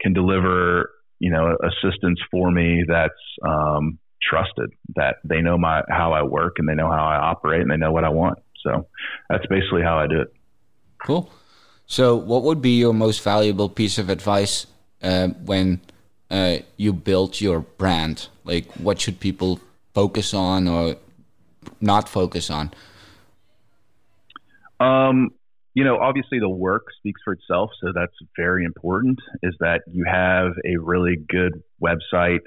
can 0.00 0.12
deliver, 0.12 0.90
you 1.18 1.30
know, 1.30 1.56
assistance 1.62 2.20
for 2.30 2.50
me 2.50 2.84
that's 2.86 3.14
um, 3.46 3.98
trusted. 4.22 4.70
That 4.96 5.16
they 5.24 5.40
know 5.40 5.58
my 5.58 5.82
how 5.88 6.12
I 6.12 6.22
work 6.22 6.56
and 6.58 6.68
they 6.68 6.74
know 6.74 6.90
how 6.90 7.06
I 7.06 7.16
operate 7.16 7.62
and 7.62 7.70
they 7.70 7.76
know 7.76 7.92
what 7.92 8.04
I 8.04 8.10
want. 8.10 8.38
So 8.62 8.86
that's 9.30 9.46
basically 9.46 9.82
how 9.82 9.98
I 9.98 10.06
do 10.06 10.20
it. 10.20 10.32
Cool. 10.98 11.30
So, 11.86 12.16
what 12.16 12.42
would 12.42 12.60
be 12.60 12.78
your 12.78 12.92
most 12.92 13.22
valuable 13.22 13.68
piece 13.68 13.96
of 13.96 14.10
advice 14.10 14.66
uh, 15.02 15.28
when 15.28 15.80
uh, 16.30 16.58
you 16.76 16.92
build 16.92 17.40
your 17.40 17.60
brand? 17.60 18.28
Like, 18.44 18.70
what 18.74 19.00
should 19.00 19.20
people 19.20 19.60
focus 19.94 20.34
on 20.34 20.68
or 20.68 20.96
not 21.80 22.08
focus 22.08 22.50
on? 22.50 22.72
Um, 24.80 25.30
you 25.74 25.84
know, 25.84 25.98
obviously 25.98 26.38
the 26.40 26.48
work 26.48 26.86
speaks 26.98 27.20
for 27.24 27.32
itself, 27.32 27.70
so 27.80 27.92
that's 27.94 28.14
very 28.36 28.64
important. 28.64 29.18
Is 29.42 29.54
that 29.60 29.82
you 29.86 30.04
have 30.06 30.52
a 30.64 30.76
really 30.80 31.16
good 31.28 31.62
website 31.82 32.40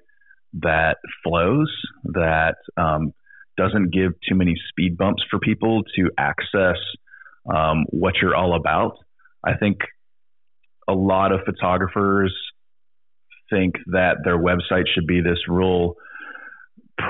that 0.62 0.98
flows, 1.24 1.74
that 2.06 2.56
um, 2.78 3.14
doesn't 3.58 3.92
give 3.94 4.14
too 4.28 4.36
many 4.36 4.56
speed 4.70 4.98
bumps 4.98 5.24
for 5.30 5.40
people 5.40 5.84
to 5.96 6.10
access 6.18 6.78
um, 7.54 7.86
what 7.90 8.16
you're 8.22 8.36
all 8.36 8.56
about. 8.56 8.98
I 9.46 9.56
think 9.56 9.78
a 10.88 10.94
lot 10.94 11.32
of 11.32 11.42
photographers 11.46 12.36
think 13.50 13.76
that 13.88 14.18
their 14.24 14.38
website 14.38 14.86
should 14.94 15.08
be 15.08 15.22
this 15.22 15.40
real 15.48 15.96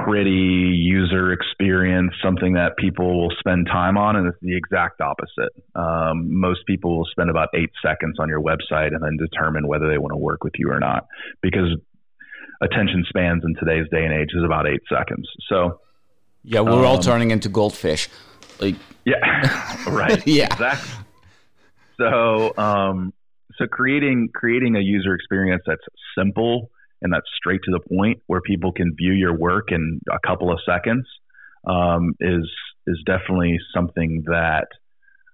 pretty 0.06 0.30
user 0.30 1.32
experience, 1.32 2.14
something 2.24 2.54
that 2.54 2.78
people 2.78 3.22
will 3.22 3.34
spend 3.40 3.68
time 3.68 3.98
on, 3.98 4.16
and 4.16 4.28
it's 4.28 4.38
the 4.42 4.56
exact 4.56 5.02
opposite. 5.02 5.52
Um, 5.76 6.40
most 6.40 6.66
people 6.66 6.98
will 6.98 7.08
spend 7.12 7.30
about 7.30 7.50
eight 7.54 7.72
seconds 7.84 8.18
on 8.20 8.30
your 8.30 8.42
website 8.42 8.94
and 8.94 9.02
then 9.04 9.18
determine 9.18 9.68
whether 9.68 9.90
they 9.90 9.98
want 9.98 10.12
to 10.12 10.18
work 10.18 10.44
with 10.44 10.54
you 10.58 10.72
or 10.72 10.80
not, 10.80 11.08
because 11.42 11.76
attention 12.62 13.06
spans 13.10 13.44
in 13.46 13.56
today's 13.56 13.88
day 13.92 14.04
and 14.04 14.14
age 14.14 14.30
is 14.34 14.44
about 14.44 14.68
eight 14.68 14.82
seconds. 14.90 15.28
So, 15.50 15.80
yeah, 16.44 16.62
we're 16.62 16.72
um, 16.72 16.86
all 16.86 17.00
turning 17.00 17.32
into 17.32 17.50
goldfish. 17.50 18.10
Like, 18.60 18.76
yeah, 19.06 19.84
right, 19.88 20.26
yeah, 20.28 20.46
exactly. 20.46 20.92
So, 21.98 22.58
um, 22.58 23.14
so 23.58 23.68
creating 23.68 24.30
creating 24.34 24.76
a 24.76 24.80
user 24.82 25.14
experience 25.14 25.64
that's 25.66 25.82
simple 26.18 26.70
and 27.02 27.14
that's 27.14 27.28
straight 27.36 27.62
to 27.64 27.72
the 27.72 27.96
point, 27.96 28.22
where 28.28 28.42
people 28.42 28.72
can 28.72 28.96
view 28.96 29.14
your 29.14 29.38
work 29.38 29.72
in 29.72 30.00
a 30.12 30.20
couple 30.26 30.52
of 30.52 30.60
seconds, 30.66 31.08
um, 31.68 32.16
is 32.20 32.50
is 32.88 33.02
definitely 33.06 33.58
something 33.74 34.24
that 34.26 34.68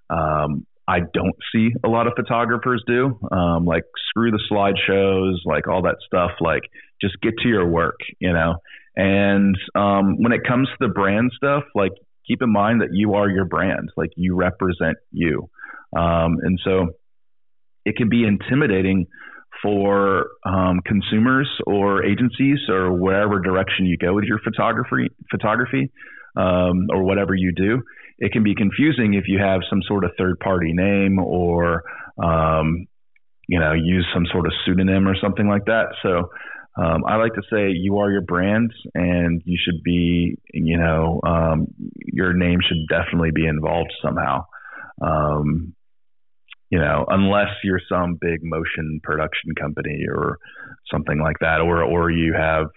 um, 0.09 0.65
I 0.87 0.99
don't 0.99 1.35
see 1.53 1.69
a 1.83 1.89
lot 1.89 2.07
of 2.07 2.13
photographers 2.15 2.83
do. 2.87 3.19
Um, 3.31 3.65
like 3.65 3.83
screw 4.09 4.31
the 4.31 4.41
slideshows, 4.51 5.37
like 5.45 5.67
all 5.67 5.83
that 5.83 5.97
stuff. 6.05 6.31
Like 6.39 6.63
just 7.01 7.19
get 7.21 7.33
to 7.43 7.49
your 7.49 7.67
work, 7.67 7.99
you 8.19 8.31
know. 8.31 8.55
And 8.95 9.55
um, 9.75 10.21
when 10.21 10.31
it 10.31 10.41
comes 10.47 10.67
to 10.69 10.87
the 10.87 10.93
brand 10.93 11.31
stuff, 11.35 11.63
like 11.75 11.91
keep 12.25 12.41
in 12.41 12.51
mind 12.51 12.81
that 12.81 12.89
you 12.91 13.13
are 13.13 13.29
your 13.29 13.45
brand, 13.45 13.91
like 13.95 14.11
you 14.15 14.35
represent 14.35 14.97
you. 15.11 15.49
Um, 15.95 16.37
and 16.41 16.59
so 16.63 16.87
it 17.85 17.95
can 17.95 18.09
be 18.09 18.25
intimidating 18.25 19.07
for 19.61 20.27
um, 20.45 20.81
consumers 20.85 21.49
or 21.65 22.03
agencies 22.05 22.59
or 22.69 22.91
wherever 22.91 23.39
direction 23.39 23.85
you 23.85 23.97
go 23.97 24.13
with 24.13 24.25
your 24.25 24.39
photography, 24.43 25.09
photography 25.31 25.91
um, 26.35 26.87
or 26.91 27.03
whatever 27.03 27.33
you 27.35 27.51
do. 27.55 27.81
It 28.19 28.31
can 28.31 28.43
be 28.43 28.55
confusing 28.55 29.13
if 29.13 29.25
you 29.27 29.39
have 29.39 29.61
some 29.69 29.81
sort 29.87 30.03
of 30.03 30.11
third 30.17 30.39
party 30.39 30.73
name 30.73 31.19
or 31.19 31.83
um, 32.21 32.87
you 33.47 33.59
know 33.59 33.73
use 33.73 34.05
some 34.13 34.25
sort 34.31 34.45
of 34.45 34.53
pseudonym 34.65 35.07
or 35.07 35.15
something 35.21 35.47
like 35.47 35.65
that. 35.65 35.87
So 36.01 36.29
um, 36.77 37.05
I 37.07 37.15
like 37.15 37.33
to 37.33 37.41
say 37.51 37.71
you 37.71 37.97
are 37.97 38.11
your 38.11 38.21
brand, 38.21 38.71
and 38.93 39.41
you 39.45 39.57
should 39.63 39.81
be, 39.83 40.37
you 40.53 40.77
know, 40.77 41.19
um, 41.25 41.67
your 42.05 42.33
name 42.33 42.59
should 42.67 42.87
definitely 42.87 43.31
be 43.33 43.47
involved 43.47 43.91
somehow. 44.03 44.45
Um, 45.01 45.73
you 46.69 46.79
know, 46.79 47.05
unless 47.09 47.49
you're 47.63 47.81
some 47.87 48.17
big 48.19 48.43
motion 48.43 48.99
production 49.03 49.55
company 49.59 50.05
or 50.13 50.37
something 50.91 51.19
like 51.19 51.39
that, 51.39 51.61
or 51.61 51.83
or 51.83 52.11
you 52.11 52.33
have 52.33 52.67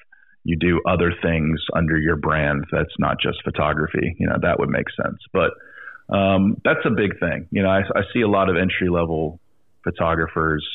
you 0.44 0.56
do 0.56 0.80
other 0.88 1.12
things 1.22 1.60
under 1.74 1.98
your 1.98 2.16
brand 2.16 2.64
that's 2.72 2.94
not 2.98 3.16
just 3.20 3.42
photography. 3.44 4.14
You 4.18 4.28
know, 4.28 4.36
that 4.40 4.58
would 4.58 4.70
make 4.70 4.86
sense. 5.02 5.18
But 5.32 5.52
um, 6.14 6.56
that's 6.64 6.84
a 6.84 6.90
big 6.90 7.18
thing. 7.20 7.48
You 7.50 7.62
know, 7.62 7.68
I, 7.68 7.80
I 7.80 8.02
see 8.12 8.22
a 8.22 8.28
lot 8.28 8.48
of 8.48 8.56
entry 8.56 8.88
level 8.88 9.40
photographers 9.84 10.66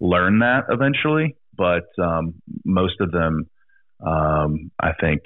learn 0.00 0.40
that 0.40 0.64
eventually, 0.68 1.36
but 1.56 1.86
um, 2.02 2.34
most 2.64 3.00
of 3.00 3.12
them, 3.12 3.48
um, 4.04 4.70
I 4.80 4.92
think, 5.00 5.22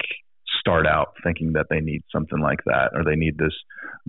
start 0.67 0.85
out 0.85 1.13
thinking 1.23 1.53
that 1.53 1.67
they 1.69 1.79
need 1.79 2.03
something 2.11 2.39
like 2.39 2.59
that 2.65 2.91
or 2.93 3.03
they 3.05 3.15
need 3.15 3.37
this 3.37 3.53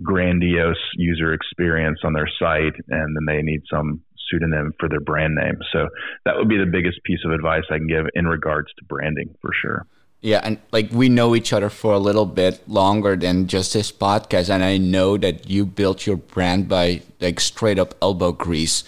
grandiose 0.03 0.75
user 0.95 1.33
experience 1.33 1.99
on 2.03 2.13
their 2.13 2.27
site 2.39 2.75
and 2.89 3.15
then 3.15 3.25
they 3.25 3.41
need 3.41 3.61
some 3.71 4.01
pseudonym 4.29 4.73
for 4.77 4.89
their 4.89 4.99
brand 4.99 5.35
name. 5.35 5.57
So 5.71 5.87
that 6.25 6.35
would 6.35 6.49
be 6.49 6.57
the 6.57 6.69
biggest 6.69 7.01
piece 7.03 7.19
of 7.25 7.31
advice 7.31 7.63
I 7.71 7.77
can 7.77 7.87
give 7.87 8.07
in 8.13 8.27
regards 8.27 8.67
to 8.77 8.85
branding 8.85 9.33
for 9.41 9.51
sure. 9.61 9.85
Yeah, 10.21 10.41
and 10.43 10.59
like 10.73 10.89
we 10.91 11.07
know 11.07 11.33
each 11.33 11.53
other 11.53 11.69
for 11.69 11.93
a 11.93 11.99
little 11.99 12.25
bit 12.25 12.67
longer 12.67 13.15
than 13.15 13.47
just 13.47 13.73
this 13.73 13.89
podcast, 13.89 14.49
and 14.49 14.65
I 14.65 14.77
know 14.77 15.15
that 15.15 15.49
you 15.49 15.65
built 15.65 16.05
your 16.05 16.17
brand 16.17 16.67
by 16.67 17.03
like 17.21 17.39
straight 17.39 17.79
up 17.79 17.95
elbow 18.01 18.33
grease. 18.33 18.83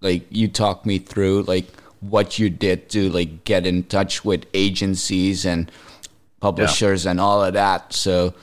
Like 0.00 0.24
you 0.30 0.48
talked 0.48 0.86
me 0.86 0.98
through 0.98 1.42
like 1.42 1.66
what 2.00 2.38
you 2.38 2.48
did 2.48 2.88
to 2.90 3.10
like 3.10 3.44
get 3.44 3.66
in 3.66 3.82
touch 3.84 4.24
with 4.24 4.46
agencies 4.54 5.44
and 5.44 5.70
publishers 6.40 7.04
yeah. 7.04 7.12
and 7.12 7.20
all 7.20 7.44
of 7.44 7.54
that. 7.54 7.92
So 7.92 8.34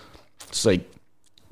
it's 0.48 0.66
like 0.66 0.90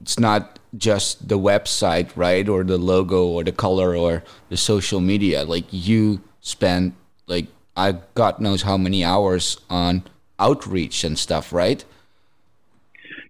it's 0.02 0.20
not 0.20 0.60
just 0.78 1.28
the 1.28 1.40
website, 1.40 2.12
right, 2.16 2.48
or 2.48 2.64
the 2.64 2.78
logo 2.78 3.26
or 3.26 3.44
the 3.44 3.52
color 3.52 3.96
or 3.96 4.24
the 4.50 4.58
social 4.58 5.00
media. 5.00 5.44
Like 5.44 5.66
you 5.72 6.22
spend 6.42 6.94
like 7.28 7.48
I 7.76 7.94
God 8.14 8.40
knows 8.40 8.62
how 8.62 8.78
many 8.78 9.04
hours 9.04 9.58
on 9.70 10.04
outreach 10.40 11.04
and 11.04 11.18
stuff, 11.18 11.52
right? 11.52 11.84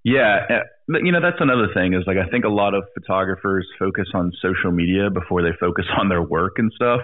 Yeah, 0.04 0.45
uh, 0.49 0.99
you 0.99 1.12
know 1.12 1.21
that's 1.21 1.41
another 1.41 1.73
thing 1.73 1.93
is 1.93 2.04
like 2.06 2.17
I 2.17 2.30
think 2.30 2.45
a 2.45 2.49
lot 2.49 2.73
of 2.73 2.84
photographers 2.93 3.67
focus 3.80 4.08
on 4.13 4.32
social 4.41 4.71
media 4.71 5.10
before 5.10 5.41
they 5.41 5.51
focus 5.60 5.86
on 5.97 6.10
their 6.10 6.21
work 6.21 6.60
and 6.60 6.71
stuff. 6.75 7.01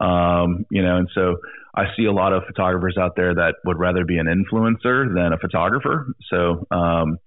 Um, 0.00 0.66
you 0.70 0.82
know, 0.82 0.96
and 0.96 1.08
so 1.14 1.36
I 1.74 1.84
see 1.96 2.04
a 2.04 2.12
lot 2.12 2.32
of 2.32 2.44
photographers 2.46 2.96
out 2.98 3.16
there 3.16 3.34
that 3.34 3.54
would 3.64 3.78
rather 3.78 4.04
be 4.04 4.18
an 4.18 4.26
influencer 4.26 5.14
than 5.14 5.32
a 5.32 5.38
photographer. 5.38 6.06
So 6.30 6.66
um, 6.70 7.18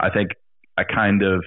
I 0.00 0.10
think 0.10 0.30
I 0.76 0.84
kind 0.84 1.22
of 1.22 1.44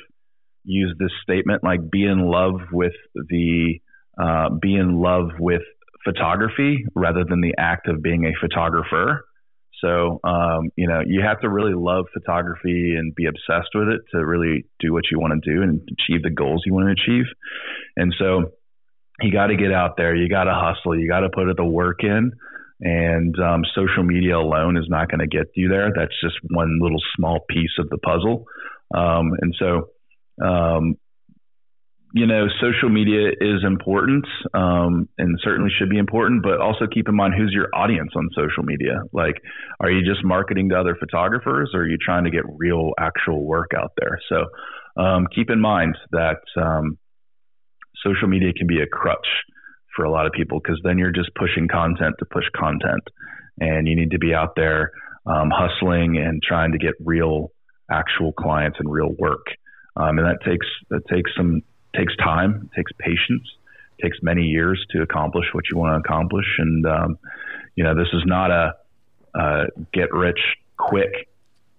use 0.63 0.95
this 0.99 1.11
statement 1.23 1.63
like 1.63 1.89
be 1.89 2.05
in 2.05 2.19
love 2.19 2.59
with 2.71 2.93
the 3.15 3.79
uh, 4.21 4.49
be 4.61 4.75
in 4.75 5.01
love 5.01 5.29
with 5.39 5.61
photography 6.03 6.85
rather 6.95 7.23
than 7.27 7.41
the 7.41 7.55
act 7.57 7.87
of 7.87 8.01
being 8.01 8.25
a 8.25 8.33
photographer. 8.39 9.25
So, 9.83 10.19
um, 10.23 10.69
you 10.75 10.87
know, 10.87 11.01
you 11.05 11.21
have 11.21 11.41
to 11.41 11.49
really 11.49 11.73
love 11.73 12.05
photography 12.13 12.93
and 12.97 13.15
be 13.15 13.25
obsessed 13.25 13.69
with 13.73 13.87
it 13.87 14.01
to 14.11 14.23
really 14.23 14.65
do 14.79 14.93
what 14.93 15.03
you 15.11 15.19
want 15.19 15.41
to 15.41 15.55
do 15.55 15.63
and 15.63 15.81
achieve 15.81 16.21
the 16.21 16.29
goals 16.29 16.61
you 16.65 16.73
want 16.73 16.85
to 16.87 17.01
achieve. 17.01 17.25
And 17.97 18.13
so, 18.19 18.51
you 19.23 19.31
got 19.31 19.47
to 19.47 19.55
get 19.55 19.71
out 19.71 19.97
there, 19.97 20.15
you 20.15 20.29
got 20.29 20.45
to 20.45 20.53
hustle, 20.53 20.99
you 20.99 21.07
got 21.07 21.21
to 21.21 21.29
put 21.29 21.45
the 21.55 21.65
work 21.65 22.03
in. 22.03 22.31
And 22.83 23.35
um, 23.39 23.61
social 23.75 24.03
media 24.03 24.37
alone 24.37 24.75
is 24.75 24.85
not 24.89 25.09
going 25.09 25.19
to 25.19 25.27
get 25.27 25.47
you 25.55 25.69
there. 25.69 25.91
That's 25.95 26.19
just 26.23 26.35
one 26.49 26.79
little 26.81 27.01
small 27.15 27.39
piece 27.47 27.77
of 27.77 27.89
the 27.89 27.99
puzzle. 27.99 28.45
Um, 28.93 29.31
and 29.39 29.55
so, 29.57 29.89
um, 30.43 30.95
you 32.13 32.25
know, 32.25 32.47
social 32.59 32.89
media 32.89 33.29
is 33.39 33.63
important 33.63 34.25
um, 34.53 35.07
and 35.17 35.39
certainly 35.43 35.71
should 35.77 35.89
be 35.89 35.97
important, 35.97 36.43
but 36.43 36.59
also 36.59 36.85
keep 36.91 37.07
in 37.07 37.15
mind 37.15 37.33
who's 37.37 37.53
your 37.53 37.69
audience 37.73 38.11
on 38.15 38.29
social 38.35 38.63
media. 38.63 39.03
Like, 39.13 39.35
are 39.79 39.89
you 39.89 40.03
just 40.03 40.25
marketing 40.25 40.69
to 40.69 40.79
other 40.79 40.97
photographers 40.99 41.71
or 41.73 41.81
are 41.81 41.87
you 41.87 41.97
trying 42.03 42.25
to 42.25 42.31
get 42.31 42.43
real, 42.57 42.91
actual 42.99 43.45
work 43.45 43.71
out 43.77 43.91
there? 43.97 44.19
So, 44.27 45.01
um, 45.01 45.27
keep 45.33 45.49
in 45.49 45.61
mind 45.61 45.95
that 46.11 46.41
um, 46.57 46.97
social 48.03 48.27
media 48.27 48.53
can 48.53 48.67
be 48.67 48.81
a 48.81 48.87
crutch 48.87 49.27
for 49.95 50.05
a 50.05 50.11
lot 50.11 50.25
of 50.25 50.31
people 50.31 50.59
because 50.59 50.79
then 50.83 50.97
you're 50.97 51.11
just 51.11 51.33
pushing 51.35 51.67
content 51.67 52.15
to 52.19 52.25
push 52.25 52.45
content. 52.55 53.03
And 53.59 53.87
you 53.87 53.95
need 53.95 54.11
to 54.11 54.19
be 54.19 54.33
out 54.33 54.55
there 54.55 54.91
um, 55.25 55.51
hustling 55.53 56.17
and 56.17 56.41
trying 56.41 56.71
to 56.71 56.77
get 56.77 56.93
real, 57.03 57.51
actual 57.91 58.31
clients 58.33 58.77
and 58.79 58.91
real 58.91 59.11
work. 59.19 59.45
Um, 59.95 60.17
and 60.17 60.27
that 60.27 60.39
takes 60.45 60.65
that 60.89 61.05
takes 61.07 61.31
some 61.35 61.61
takes 61.95 62.15
time, 62.15 62.69
takes 62.75 62.91
patience, 62.97 63.43
takes 64.01 64.17
many 64.21 64.43
years 64.43 64.83
to 64.91 65.01
accomplish 65.01 65.45
what 65.51 65.65
you 65.69 65.77
want 65.77 65.93
to 65.93 66.09
accomplish. 66.09 66.45
And 66.57 66.85
um, 66.85 67.19
you 67.75 67.83
know, 67.83 67.93
this 67.93 68.07
is 68.13 68.23
not 68.25 68.51
a, 68.51 68.73
get 69.93 70.13
rich 70.13 70.39
quick 70.77 71.29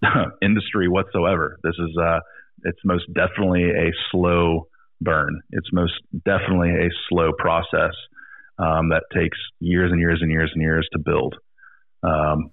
industry 0.42 0.88
whatsoever. 0.88 1.58
This 1.62 1.74
is 1.78 1.96
uh, 1.96 2.20
it's 2.64 2.78
most 2.84 3.04
definitely 3.12 3.70
a 3.70 3.90
slow 4.10 4.68
burn. 5.02 5.40
It's 5.50 5.68
most 5.72 5.94
definitely 6.24 6.70
a 6.70 6.88
slow 7.08 7.32
process 7.38 7.94
um, 8.58 8.90
that 8.90 9.04
takes 9.14 9.38
years 9.60 9.90
and 9.90 10.00
years 10.00 10.20
and 10.22 10.30
years 10.30 10.50
and 10.54 10.62
years 10.62 10.88
to 10.92 10.98
build. 10.98 11.34
Um, 12.02 12.50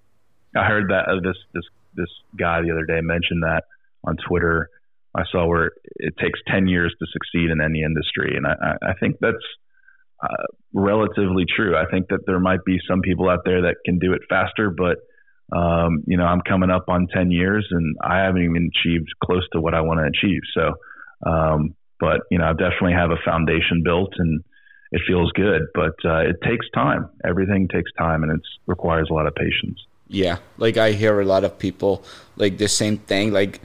I 0.56 0.66
heard 0.66 0.90
that 0.90 1.08
uh, 1.08 1.20
this 1.22 1.36
this 1.54 1.64
this 1.94 2.10
guy 2.38 2.62
the 2.62 2.72
other 2.72 2.84
day 2.84 3.00
mentioned 3.00 3.42
that 3.42 3.62
on 4.04 4.16
Twitter 4.28 4.68
I 5.14 5.22
saw 5.30 5.46
where 5.46 5.72
it 5.96 6.14
takes 6.20 6.38
10 6.48 6.68
years 6.68 6.94
to 6.98 7.06
succeed 7.12 7.50
in 7.50 7.60
any 7.60 7.82
industry. 7.82 8.36
And 8.36 8.46
I, 8.46 8.76
I 8.90 8.92
think 9.00 9.16
that's 9.20 9.36
uh, 10.22 10.46
relatively 10.72 11.44
true. 11.48 11.76
I 11.76 11.90
think 11.90 12.08
that 12.08 12.20
there 12.26 12.38
might 12.38 12.64
be 12.64 12.78
some 12.88 13.00
people 13.00 13.28
out 13.28 13.40
there 13.44 13.62
that 13.62 13.76
can 13.84 13.98
do 13.98 14.12
it 14.12 14.22
faster, 14.28 14.70
but 14.70 14.98
um, 15.56 16.04
you 16.06 16.16
know, 16.16 16.24
I'm 16.24 16.42
coming 16.42 16.70
up 16.70 16.84
on 16.88 17.08
10 17.12 17.32
years 17.32 17.66
and 17.72 17.96
I 18.04 18.18
haven't 18.18 18.44
even 18.44 18.70
achieved 18.72 19.08
close 19.24 19.44
to 19.52 19.60
what 19.60 19.74
I 19.74 19.80
want 19.80 19.98
to 19.98 20.06
achieve. 20.06 20.42
So, 20.54 20.74
um, 21.28 21.74
but 22.00 22.22
you 22.30 22.38
know, 22.38 22.46
I 22.46 22.52
definitely 22.52 22.94
have 22.94 23.10
a 23.10 23.18
foundation 23.24 23.82
built 23.84 24.12
and 24.16 24.42
it 24.92 25.02
feels 25.06 25.30
good, 25.32 25.62
but 25.74 25.94
uh, 26.04 26.18
it 26.20 26.36
takes 26.42 26.68
time. 26.70 27.08
Everything 27.24 27.68
takes 27.68 27.92
time 27.92 28.24
and 28.24 28.32
it 28.32 28.40
requires 28.66 29.08
a 29.10 29.14
lot 29.14 29.26
of 29.26 29.34
patience. 29.34 29.78
Yeah. 30.08 30.38
Like 30.58 30.76
I 30.76 30.92
hear 30.92 31.20
a 31.20 31.24
lot 31.24 31.44
of 31.44 31.58
people 31.58 32.02
like 32.36 32.58
the 32.58 32.66
same 32.66 32.98
thing. 32.98 33.32
Like, 33.32 33.60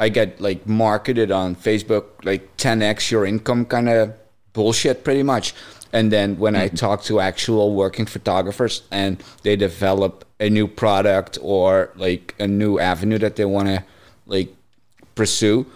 I 0.00 0.08
get 0.08 0.40
like 0.40 0.66
marketed 0.66 1.30
on 1.30 1.54
Facebook 1.54 2.24
like 2.24 2.56
10x 2.56 3.10
your 3.10 3.26
income 3.26 3.66
kind 3.66 3.88
of 3.88 4.14
bullshit 4.54 5.04
pretty 5.04 5.22
much. 5.22 5.54
And 5.92 6.10
then 6.10 6.38
when 6.38 6.54
mm-hmm. 6.54 6.62
I 6.62 6.68
talk 6.68 7.02
to 7.04 7.20
actual 7.20 7.74
working 7.74 8.06
photographers 8.06 8.82
and 8.90 9.22
they 9.42 9.56
develop 9.56 10.24
a 10.40 10.48
new 10.48 10.66
product 10.66 11.38
or 11.42 11.90
like 11.96 12.34
a 12.38 12.46
new 12.46 12.78
avenue 12.78 13.18
that 13.18 13.36
they 13.36 13.44
want 13.44 13.68
to 13.68 13.84
like 14.26 14.48
pursue, 15.14 15.66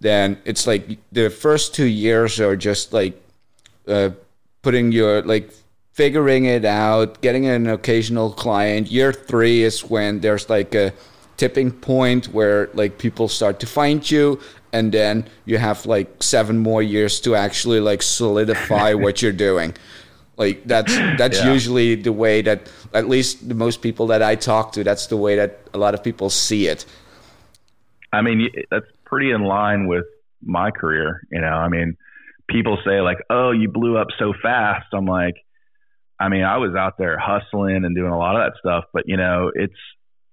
then 0.00 0.38
it's 0.44 0.66
like 0.66 0.98
the 1.12 1.28
first 1.30 1.74
two 1.74 1.86
years 1.86 2.40
are 2.40 2.56
just 2.56 2.92
like 2.92 3.20
uh, 3.86 4.10
putting 4.62 4.92
your 4.92 5.22
like 5.22 5.52
figuring 5.92 6.46
it 6.46 6.64
out, 6.64 7.20
getting 7.20 7.46
an 7.46 7.66
occasional 7.66 8.32
client. 8.32 8.90
Year 8.90 9.12
three 9.12 9.62
is 9.62 9.84
when 9.84 10.20
there's 10.20 10.48
like 10.48 10.74
a 10.74 10.92
tipping 11.36 11.70
point 11.70 12.26
where 12.26 12.68
like 12.74 12.98
people 12.98 13.28
start 13.28 13.60
to 13.60 13.66
find 13.66 14.10
you 14.10 14.38
and 14.72 14.92
then 14.92 15.26
you 15.46 15.58
have 15.58 15.86
like 15.86 16.22
seven 16.22 16.58
more 16.58 16.82
years 16.82 17.20
to 17.20 17.34
actually 17.34 17.80
like 17.80 18.02
solidify 18.02 18.92
what 19.04 19.22
you're 19.22 19.32
doing 19.32 19.74
like 20.36 20.62
that's 20.66 20.94
that's 21.16 21.38
yeah. 21.38 21.52
usually 21.52 21.94
the 21.94 22.12
way 22.12 22.42
that 22.42 22.70
at 22.92 23.08
least 23.08 23.48
the 23.48 23.54
most 23.54 23.80
people 23.80 24.06
that 24.06 24.22
i 24.22 24.34
talk 24.34 24.72
to 24.72 24.84
that's 24.84 25.06
the 25.06 25.16
way 25.16 25.34
that 25.36 25.60
a 25.72 25.78
lot 25.78 25.94
of 25.94 26.04
people 26.04 26.28
see 26.28 26.66
it 26.66 26.84
i 28.12 28.20
mean 28.20 28.50
that's 28.70 28.86
pretty 29.10 29.30
in 29.30 29.42
line 29.42 29.86
with 29.86 30.04
my 30.42 30.70
career 30.70 31.20
you 31.30 31.40
know 31.40 31.48
i 31.48 31.68
mean 31.68 31.96
people 32.48 32.78
say 32.86 33.00
like 33.00 33.18
oh 33.28 33.50
you 33.50 33.68
blew 33.68 33.98
up 33.98 34.08
so 34.18 34.32
fast 34.42 34.86
i'm 34.94 35.06
like 35.06 35.34
i 36.18 36.28
mean 36.28 36.42
i 36.42 36.56
was 36.56 36.74
out 36.74 36.94
there 36.98 37.18
hustling 37.18 37.84
and 37.84 37.94
doing 37.94 38.12
a 38.12 38.18
lot 38.18 38.36
of 38.36 38.42
that 38.42 38.58
stuff 38.58 38.84
but 38.94 39.02
you 39.06 39.16
know 39.16 39.50
it's 39.54 39.74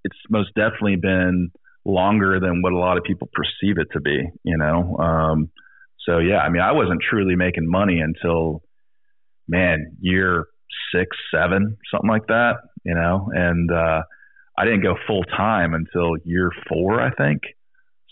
it's 0.04 0.18
most 0.30 0.50
definitely 0.56 0.96
been 0.96 1.52
longer 1.88 2.40
than 2.40 2.62
what 2.62 2.74
a 2.74 2.78
lot 2.78 2.98
of 2.98 3.04
people 3.04 3.30
perceive 3.34 3.78
it 3.78 3.88
to 3.94 4.02
be, 4.02 4.30
you 4.44 4.58
know? 4.58 4.98
Um, 4.98 5.50
so 6.06 6.20
yeah, 6.20 6.40
I 6.40 6.50
mean, 6.50 6.62
I 6.62 6.74
wasn't 6.74 7.02
truly 7.02 7.36
making 7.36 7.70
money 7.70 8.00
until, 8.00 8.62
man, 9.48 9.98
year 10.00 10.46
six, 10.94 11.18
seven, 11.34 11.78
something 11.92 12.10
like 12.10 12.28
that, 12.28 12.56
you 12.84 12.94
know? 12.94 13.30
And, 13.34 13.72
uh, 13.72 14.04
I 14.60 14.66
didn't 14.66 14.82
go 14.82 14.96
full 15.06 15.24
time 15.24 15.74
until 15.74 16.18
year 16.24 16.52
four, 16.68 17.00
I 17.00 17.12
think. 17.12 17.42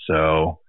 So 0.08 0.60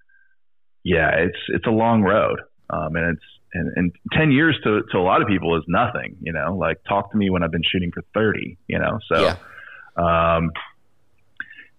yeah, 0.84 1.10
it's, 1.16 1.38
it's 1.48 1.66
a 1.66 1.70
long 1.70 2.02
road. 2.02 2.40
Um, 2.70 2.96
and 2.96 3.16
it's, 3.16 3.24
and, 3.54 3.72
and 3.76 3.92
10 4.12 4.32
years 4.32 4.56
to, 4.64 4.82
to 4.92 4.98
a 4.98 5.00
lot 5.00 5.22
of 5.22 5.28
people 5.28 5.56
is 5.56 5.64
nothing, 5.66 6.16
you 6.20 6.32
know, 6.32 6.56
like 6.56 6.78
talk 6.88 7.10
to 7.12 7.16
me 7.16 7.30
when 7.30 7.42
I've 7.42 7.50
been 7.50 7.62
shooting 7.70 7.90
for 7.92 8.02
30, 8.14 8.58
you 8.68 8.78
know? 8.78 8.98
So, 9.08 9.34
yeah. 9.98 10.36
um, 10.36 10.50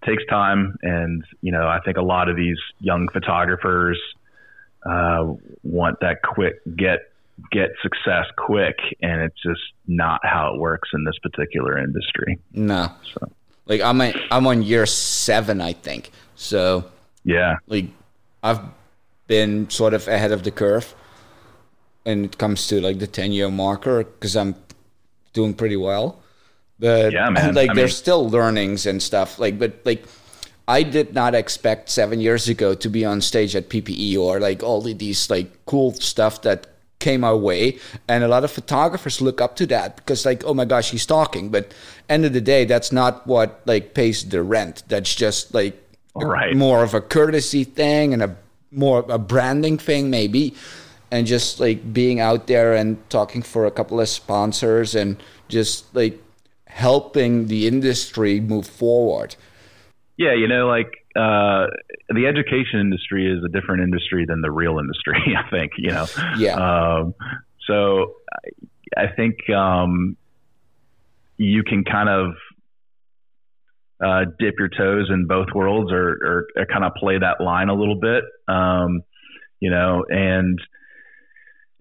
takes 0.08 0.24
time, 0.30 0.78
and 0.82 1.24
you 1.42 1.52
know 1.52 1.68
I 1.68 1.80
think 1.84 1.98
a 1.98 2.02
lot 2.02 2.30
of 2.30 2.36
these 2.36 2.58
young 2.80 3.08
photographers 3.12 4.00
uh, 4.86 5.34
want 5.64 6.00
that 6.02 6.22
quick 6.24 6.62
get 6.76 7.12
get 7.52 7.70
success 7.82 8.26
quick, 8.38 8.78
and 9.02 9.22
it's 9.22 9.42
just 9.44 9.62
not 9.88 10.22
how 10.24 10.54
it 10.54 10.60
works 10.60 10.90
in 10.94 11.04
this 11.04 11.18
particular 11.22 11.78
industry. 11.78 12.40
No, 12.54 12.92
so. 13.14 13.30
like 13.66 13.82
I'm 13.82 14.02
a, 14.02 14.14
I'm 14.32 14.48
on 14.48 14.64
year 14.64 14.86
seven, 14.86 15.62
I 15.62 15.74
think. 15.74 16.12
So 16.36 16.86
yeah, 17.28 17.58
like 17.68 17.88
I've 18.42 18.62
been 19.28 19.70
sort 19.70 19.94
of 19.94 20.08
ahead 20.08 20.32
of 20.32 20.44
the 20.44 20.52
curve, 20.52 20.96
and 22.06 22.24
it 22.24 22.38
comes 22.38 22.68
to 22.68 22.80
like 22.80 23.00
the 23.00 23.08
ten 23.08 23.34
year 23.34 23.52
marker 23.52 24.06
because 24.06 24.36
I'm 24.38 24.56
doing 25.34 25.54
pretty 25.54 25.76
well. 25.76 26.24
But 26.80 27.12
yeah, 27.12 27.30
man. 27.30 27.54
like 27.62 27.72
I 27.72 27.74
there's 27.74 27.92
mean, 27.92 28.04
still 28.04 28.30
learnings 28.30 28.86
and 28.86 29.04
stuff. 29.04 29.40
Like, 29.40 29.60
but 29.60 29.82
like 29.84 30.06
I 30.70 30.84
did 30.84 31.14
not 31.14 31.36
expect 31.36 31.90
seven 31.90 32.22
years 32.22 32.48
ago 32.48 32.74
to 32.76 32.90
be 32.90 33.04
on 33.04 33.20
stage 33.20 33.56
at 33.58 33.70
PPE 33.70 34.18
or 34.18 34.40
like 34.40 34.64
all 34.64 34.88
of 34.88 34.98
these 34.98 35.30
like 35.30 35.66
cool 35.66 35.92
stuff 35.94 36.42
that 36.44 36.68
came 37.00 37.24
our 37.24 37.38
way 37.38 37.78
and 38.08 38.24
a 38.24 38.28
lot 38.28 38.44
of 38.44 38.50
photographers 38.50 39.22
look 39.22 39.40
up 39.40 39.56
to 39.56 39.68
that 39.68 39.98
because 39.98 40.26
like 40.26 40.44
oh 40.46 40.54
my 40.56 40.66
gosh 40.66 40.90
he's 40.90 41.06
talking 41.06 41.50
but 41.50 41.72
end 42.10 42.26
of 42.26 42.34
the 42.34 42.42
day 42.42 42.66
that's 42.66 42.92
not 42.92 43.26
what 43.28 43.62
like 43.66 43.94
pays 43.94 44.28
the 44.30 44.42
rent 44.42 44.82
that's 44.88 45.14
just 45.14 45.54
like 45.54 45.87
right. 46.26 46.56
more 46.56 46.84
of 46.84 46.94
a 46.94 47.02
courtesy 47.02 47.64
thing 47.64 48.14
and 48.14 48.24
a 48.24 48.36
more 48.72 49.06
a 49.10 49.18
branding 49.18 49.78
thing 49.78 50.10
maybe 50.10 50.54
and 51.12 51.26
just 51.26 51.60
like 51.60 51.94
being 51.94 52.20
out 52.20 52.48
there 52.48 52.74
and 52.74 52.98
talking 53.10 53.42
for 53.42 53.66
a 53.66 53.72
couple 53.72 54.00
of 54.00 54.10
sponsors 54.10 54.94
and 54.96 55.22
just 55.48 55.94
like 55.96 56.20
helping 56.66 57.48
the 57.48 57.68
industry 57.68 58.40
move 58.40 58.68
forward? 58.68 59.36
Yeah, 60.18 60.34
you 60.34 60.48
know, 60.48 60.68
like 60.68 60.92
uh, 61.16 61.68
the 62.10 62.26
education 62.28 62.80
industry 62.80 63.32
is 63.32 63.44
a 63.44 63.50
different 63.50 63.84
industry 63.84 64.26
than 64.26 64.42
the 64.42 64.52
real 64.52 64.80
industry. 64.80 65.36
I 65.38 65.50
think 65.50 65.74
you 65.78 65.92
know. 65.92 66.06
Yeah. 66.38 66.56
Um, 66.56 67.16
so 67.66 68.16
I 68.96 69.08
think 69.08 69.50
um, 69.50 70.18
you 71.38 71.64
can 71.64 71.84
kind 71.84 72.10
of 72.10 72.36
uh, 74.04 74.26
dip 74.40 74.56
your 74.60 74.70
toes 74.70 75.10
in 75.10 75.26
both 75.28 75.48
worlds 75.56 75.92
or, 75.92 76.18
or, 76.24 76.48
or 76.56 76.66
kind 76.66 76.86
of 76.86 76.94
play 76.96 77.18
that 77.18 77.44
line 77.44 77.70
a 77.70 77.74
little 77.74 78.00
bit. 78.00 78.24
Um, 78.48 79.02
you 79.60 79.72
know, 79.72 80.04
and 80.08 80.60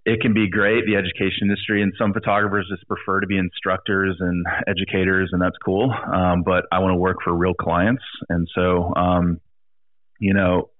it 0.06 0.20
can 0.20 0.32
be 0.32 0.48
great, 0.48 0.84
the 0.86 0.94
education 0.94 1.42
industry, 1.42 1.82
and 1.82 1.92
some 1.98 2.12
photographers 2.12 2.68
just 2.70 2.86
prefer 2.88 3.20
to 3.20 3.26
be 3.26 3.36
instructors 3.36 4.16
and 4.20 4.46
educators, 4.68 5.30
and 5.32 5.42
that's 5.42 5.56
cool. 5.64 5.92
Um, 5.92 6.42
but 6.44 6.64
I 6.70 6.78
want 6.78 6.92
to 6.92 6.96
work 6.96 7.18
for 7.24 7.34
real 7.34 7.54
clients. 7.54 8.04
And 8.28 8.46
so, 8.54 8.94
um, 8.94 9.40
you 10.20 10.32
know, 10.32 10.70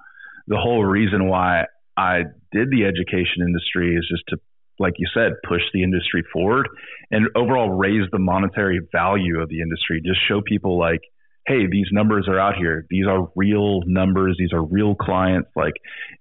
the 0.46 0.56
whole 0.56 0.84
reason 0.84 1.28
why 1.28 1.64
I 1.96 2.22
did 2.52 2.70
the 2.70 2.84
education 2.84 3.42
industry 3.44 3.96
is 3.96 4.06
just 4.08 4.22
to, 4.28 4.36
like 4.78 4.94
you 4.98 5.08
said, 5.12 5.32
push 5.46 5.62
the 5.74 5.82
industry 5.82 6.22
forward 6.32 6.68
and 7.10 7.26
overall 7.34 7.70
raise 7.70 8.08
the 8.12 8.20
monetary 8.20 8.80
value 8.92 9.40
of 9.40 9.48
the 9.48 9.60
industry. 9.60 10.00
Just 10.04 10.20
show 10.28 10.40
people 10.40 10.78
like, 10.78 11.00
hey, 11.46 11.66
these 11.70 11.86
numbers 11.92 12.26
are 12.28 12.38
out 12.38 12.56
here. 12.56 12.86
These 12.90 13.06
are 13.06 13.28
real 13.36 13.82
numbers. 13.86 14.36
These 14.38 14.52
are 14.52 14.62
real 14.62 14.94
clients. 14.94 15.48
Like 15.54 15.74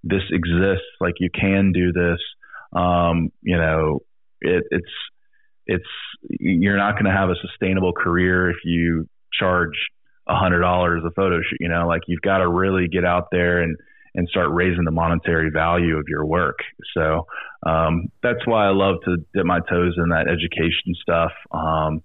this 0.04 0.22
exists. 0.32 0.86
Like 1.00 1.16
you 1.20 1.30
can 1.30 1.72
do 1.72 1.92
this. 1.92 2.20
Um, 2.74 3.30
you 3.42 3.58
know, 3.58 4.00
it, 4.42 4.64
it's 4.70 4.92
it's 5.68 5.86
you're 6.30 6.78
not 6.78 6.94
going 6.94 7.06
to 7.06 7.12
have 7.12 7.30
a 7.30 7.36
sustainable 7.42 7.94
career 7.94 8.52
if 8.52 8.58
you 8.64 9.08
charge 9.34 9.90
a 10.28 10.36
hundred 10.36 10.62
dollars 10.62 11.02
a 11.06 11.12
photo 11.12 11.38
shoot. 11.38 11.58
You 11.60 11.70
know, 11.70 11.88
like 11.88 12.02
you've 12.08 12.22
got 12.22 12.40
to 12.40 12.48
really 12.48 12.88
get 12.88 13.06
out 13.06 13.28
there 13.32 13.62
and 13.62 13.78
and 14.14 14.30
start 14.30 14.50
raising 14.54 14.86
the 14.86 14.92
monetary 14.92 15.50
value 15.52 15.98
of 15.98 16.06
your 16.08 16.26
work. 16.26 16.60
So 16.96 17.28
um, 17.66 18.08
that's 18.24 18.46
why 18.46 18.66
I 18.66 18.72
love 18.72 18.96
to 19.06 19.18
dip 19.34 19.46
my 19.46 19.60
toes 19.60 19.96
in 19.98 20.10
that 20.10 20.28
education 20.30 20.96
stuff 21.02 21.32
um, 21.52 22.02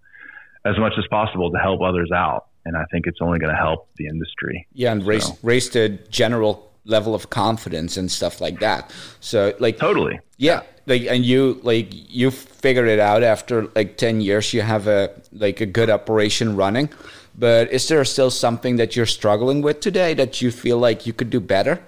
as 0.65 0.77
much 0.79 0.95
as 0.99 1.05
possible 1.09 1.53
to 1.53 1.59
help 1.59 1.81
others 1.83 2.11
out. 2.13 2.50
And 2.71 2.77
I 2.77 2.85
think 2.93 3.09
it's 3.09 3.19
only 3.21 3.41
going 3.41 3.53
to 3.53 3.59
help 3.59 3.89
the 3.97 4.07
industry. 4.07 4.65
Yeah, 4.73 4.93
and 4.93 5.05
raise 5.05 5.27
so. 5.27 5.37
raise 5.43 5.69
the 5.71 5.89
general 6.09 6.71
level 6.85 7.17
of 7.17 7.31
confidence 7.31 7.97
and 7.97 8.09
stuff 8.09 8.41
like 8.41 8.61
that. 8.61 8.93
So 9.19 9.53
like 9.59 9.77
totally, 9.79 10.21
yeah, 10.37 10.63
like 10.87 11.03
and 11.03 11.25
you 11.25 11.59
like 11.65 11.89
you 11.91 12.31
figured 12.31 12.87
it 12.87 13.01
out 13.01 13.25
after 13.25 13.67
like 13.75 13.97
ten 13.97 14.21
years. 14.21 14.55
You 14.55 14.63
have 14.63 14.87
a 14.87 15.11
like 15.33 15.61
a 15.61 15.67
good 15.67 15.91
operation 15.91 16.55
running. 16.55 16.91
But 17.37 17.73
is 17.73 17.89
there 17.89 18.05
still 18.05 18.31
something 18.31 18.77
that 18.77 18.95
you're 18.95 19.07
struggling 19.07 19.63
with 19.63 19.81
today 19.81 20.15
that 20.15 20.41
you 20.41 20.53
feel 20.53 20.79
like 20.79 21.07
you 21.07 21.13
could 21.13 21.31
do 21.31 21.41
better? 21.41 21.81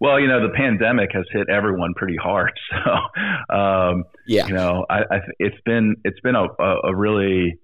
Well, 0.00 0.18
you 0.18 0.28
know, 0.28 0.40
the 0.40 0.54
pandemic 0.54 1.10
has 1.12 1.26
hit 1.30 1.50
everyone 1.50 1.92
pretty 1.94 2.16
hard. 2.16 2.52
So, 2.84 3.54
um, 3.54 4.04
yeah, 4.26 4.46
you 4.46 4.54
know, 4.54 4.86
I, 4.88 5.00
I, 5.10 5.20
it's 5.38 5.60
been 5.66 5.96
it's 6.04 6.20
been 6.20 6.36
a, 6.36 6.46
a 6.84 6.96
really 6.96 7.58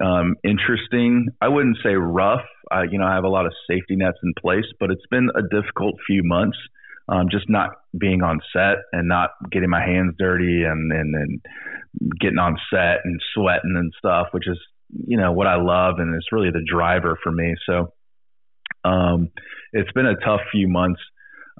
um, 0.00 0.36
interesting. 0.44 1.28
I 1.40 1.48
wouldn't 1.48 1.78
say 1.82 1.94
rough. 1.94 2.44
I, 2.70 2.84
you 2.90 2.98
know, 2.98 3.06
I 3.06 3.14
have 3.14 3.24
a 3.24 3.28
lot 3.28 3.46
of 3.46 3.52
safety 3.68 3.96
nets 3.96 4.18
in 4.22 4.32
place, 4.40 4.64
but 4.78 4.90
it's 4.90 5.06
been 5.10 5.28
a 5.34 5.42
difficult 5.42 5.96
few 6.06 6.22
months. 6.24 6.58
Um, 7.08 7.26
just 7.28 7.50
not 7.50 7.70
being 7.98 8.22
on 8.22 8.38
set 8.52 8.76
and 8.92 9.08
not 9.08 9.30
getting 9.50 9.68
my 9.68 9.84
hands 9.84 10.14
dirty 10.16 10.62
and, 10.62 10.92
and 10.92 11.14
and 11.14 11.40
getting 12.20 12.38
on 12.38 12.56
set 12.72 12.98
and 13.04 13.20
sweating 13.34 13.74
and 13.76 13.92
stuff, 13.98 14.28
which 14.30 14.46
is 14.46 14.58
you 15.06 15.16
know 15.16 15.32
what 15.32 15.48
I 15.48 15.56
love 15.56 15.96
and 15.98 16.14
it's 16.14 16.30
really 16.30 16.50
the 16.50 16.64
driver 16.64 17.18
for 17.22 17.32
me. 17.32 17.56
So, 17.66 17.92
um, 18.84 19.30
it's 19.72 19.90
been 19.92 20.06
a 20.06 20.16
tough 20.24 20.40
few 20.52 20.68
months. 20.68 21.00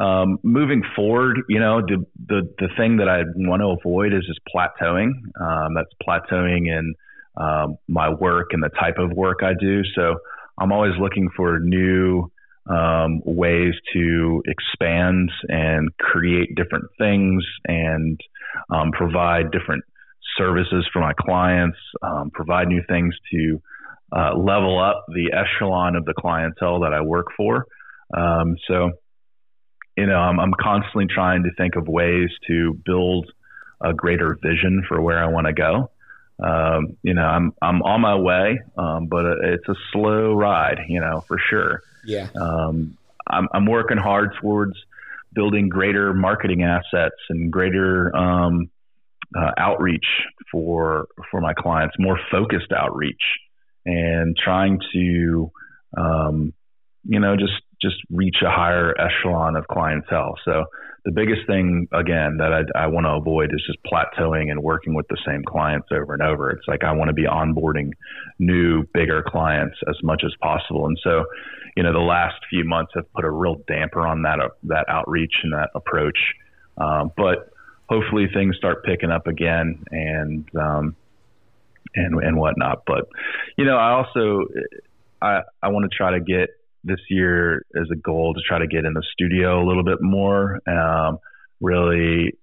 Um, 0.00 0.38
moving 0.42 0.82
forward, 0.96 1.40
you 1.48 1.60
know, 1.60 1.82
the, 1.82 2.06
the, 2.26 2.42
the 2.58 2.68
thing 2.78 2.98
that 2.98 3.08
I 3.08 3.22
want 3.36 3.60
to 3.60 3.76
avoid 3.78 4.14
is 4.14 4.26
just 4.26 4.40
plateauing. 4.48 5.10
Um, 5.38 5.74
that's 5.74 5.90
plateauing 6.02 6.68
in 6.68 6.94
um, 7.36 7.76
my 7.88 8.10
work 8.10 8.48
and 8.52 8.62
the 8.62 8.70
type 8.70 8.98
of 8.98 9.10
work 9.12 9.40
I 9.42 9.52
do. 9.58 9.82
So 9.94 10.16
I'm 10.58 10.72
always 10.72 10.92
looking 11.00 11.28
for 11.36 11.58
new 11.58 12.30
um, 12.68 13.22
ways 13.24 13.74
to 13.94 14.42
expand 14.46 15.30
and 15.48 15.90
create 15.98 16.54
different 16.54 16.84
things 16.98 17.42
and 17.66 18.20
um, 18.70 18.92
provide 18.92 19.50
different 19.50 19.84
services 20.36 20.88
for 20.92 21.00
my 21.00 21.12
clients, 21.18 21.78
um, 22.02 22.30
provide 22.30 22.68
new 22.68 22.82
things 22.88 23.14
to 23.32 23.60
uh, 24.12 24.36
level 24.36 24.78
up 24.78 25.04
the 25.08 25.32
echelon 25.32 25.96
of 25.96 26.04
the 26.04 26.14
clientele 26.18 26.80
that 26.80 26.92
I 26.92 27.00
work 27.00 27.26
for. 27.36 27.66
so 28.68 28.90
you 29.96 30.06
know, 30.06 30.16
I'm, 30.16 30.40
I'm 30.40 30.54
constantly 30.58 31.06
trying 31.12 31.42
to 31.42 31.50
think 31.58 31.76
of 31.76 31.86
ways 31.86 32.30
to 32.48 32.78
build 32.86 33.30
a 33.82 33.92
greater 33.92 34.38
vision 34.42 34.82
for 34.88 35.00
where 35.00 35.22
I 35.22 35.28
want 35.28 35.46
to 35.46 35.52
go. 35.52 35.90
Um, 36.42 36.96
you 37.02 37.14
know, 37.14 37.24
I'm 37.24 37.52
I'm 37.60 37.82
on 37.82 38.00
my 38.00 38.16
way, 38.16 38.60
um, 38.76 39.06
but 39.06 39.24
it's 39.42 39.68
a 39.68 39.74
slow 39.92 40.34
ride, 40.34 40.80
you 40.88 41.00
know, 41.00 41.20
for 41.20 41.38
sure. 41.50 41.82
Yeah. 42.04 42.28
Um, 42.34 42.96
I'm 43.26 43.48
I'm 43.52 43.66
working 43.66 43.98
hard 43.98 44.34
towards 44.40 44.74
building 45.32 45.68
greater 45.68 46.12
marketing 46.12 46.62
assets 46.62 47.16
and 47.28 47.52
greater 47.52 48.14
um, 48.16 48.70
uh, 49.36 49.50
outreach 49.58 50.06
for 50.50 51.08
for 51.30 51.40
my 51.40 51.54
clients, 51.54 51.94
more 51.98 52.18
focused 52.30 52.72
outreach, 52.72 53.22
and 53.84 54.36
trying 54.36 54.80
to, 54.92 55.50
um, 55.96 56.52
you 57.04 57.20
know, 57.20 57.36
just 57.36 57.52
just 57.82 57.96
reach 58.10 58.36
a 58.44 58.50
higher 58.50 58.94
echelon 58.98 59.56
of 59.56 59.66
clientele. 59.68 60.34
So 60.44 60.64
the 61.04 61.12
biggest 61.12 61.46
thing 61.46 61.88
again 61.92 62.36
that 62.38 62.52
I, 62.52 62.84
I 62.84 62.86
want 62.88 63.06
to 63.06 63.12
avoid 63.12 63.50
is 63.54 63.62
just 63.66 63.78
plateauing 63.84 64.50
and 64.50 64.62
working 64.62 64.94
with 64.94 65.06
the 65.08 65.16
same 65.26 65.42
clients 65.46 65.88
over 65.92 66.12
and 66.12 66.22
over. 66.22 66.50
It's 66.50 66.66
like 66.68 66.84
I 66.84 66.92
want 66.92 67.08
to 67.08 67.14
be 67.14 67.24
onboarding 67.24 67.92
new, 68.38 68.84
bigger 68.92 69.24
clients 69.26 69.76
as 69.88 69.96
much 70.02 70.22
as 70.24 70.32
possible. 70.42 70.86
And 70.86 70.98
so, 71.02 71.24
you 71.76 71.82
know, 71.82 71.92
the 71.92 71.98
last 71.98 72.36
few 72.50 72.64
months 72.64 72.92
have 72.94 73.10
put 73.14 73.24
a 73.24 73.30
real 73.30 73.56
damper 73.66 74.06
on 74.06 74.22
that 74.22 74.40
uh, 74.40 74.48
that 74.64 74.86
outreach 74.88 75.32
and 75.42 75.52
that 75.54 75.70
approach. 75.74 76.18
Um, 76.76 77.12
but 77.16 77.50
hopefully 77.88 78.26
things 78.32 78.56
start 78.56 78.84
picking 78.84 79.10
up 79.10 79.26
again 79.26 79.84
and 79.90 80.48
um, 80.54 80.96
and 81.94 82.22
and 82.22 82.36
whatnot. 82.36 82.82
But 82.86 83.08
you 83.56 83.64
know, 83.64 83.76
I 83.76 83.92
also 83.92 84.48
I 85.22 85.40
I 85.62 85.68
want 85.68 85.90
to 85.90 85.96
try 85.96 86.12
to 86.12 86.20
get 86.20 86.50
this 86.84 87.00
year 87.08 87.64
as 87.74 87.88
a 87.92 87.96
goal 87.96 88.34
to 88.34 88.40
try 88.46 88.58
to 88.58 88.66
get 88.66 88.84
in 88.84 88.94
the 88.94 89.04
studio 89.12 89.62
a 89.62 89.66
little 89.66 89.84
bit 89.84 89.98
more, 90.00 90.60
um, 90.68 91.18
really 91.60 92.38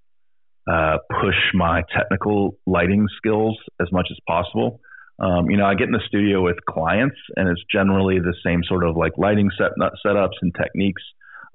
uh, 0.72 0.98
push 1.22 1.36
my 1.54 1.84
technical 1.96 2.58
lighting 2.66 3.08
skills 3.18 3.58
as 3.82 3.92
much 3.92 4.08
as 4.12 4.18
possible. 4.28 4.80
Um, 5.20 5.50
you 5.50 5.58
know, 5.58 5.66
I 5.66 5.74
get 5.74 5.88
in 5.88 5.94
the 5.94 6.04
studio 6.08 6.44
with 6.44 6.58
clients, 6.70 7.16
and 7.36 7.50
it's 7.50 7.64
generally 7.72 8.20
the 8.20 8.36
same 8.46 8.62
sort 8.68 8.84
of 8.84 8.96
like 8.96 9.14
lighting 9.18 9.50
set 9.58 9.72
setups 10.06 10.38
and 10.42 10.54
techniques. 10.54 11.02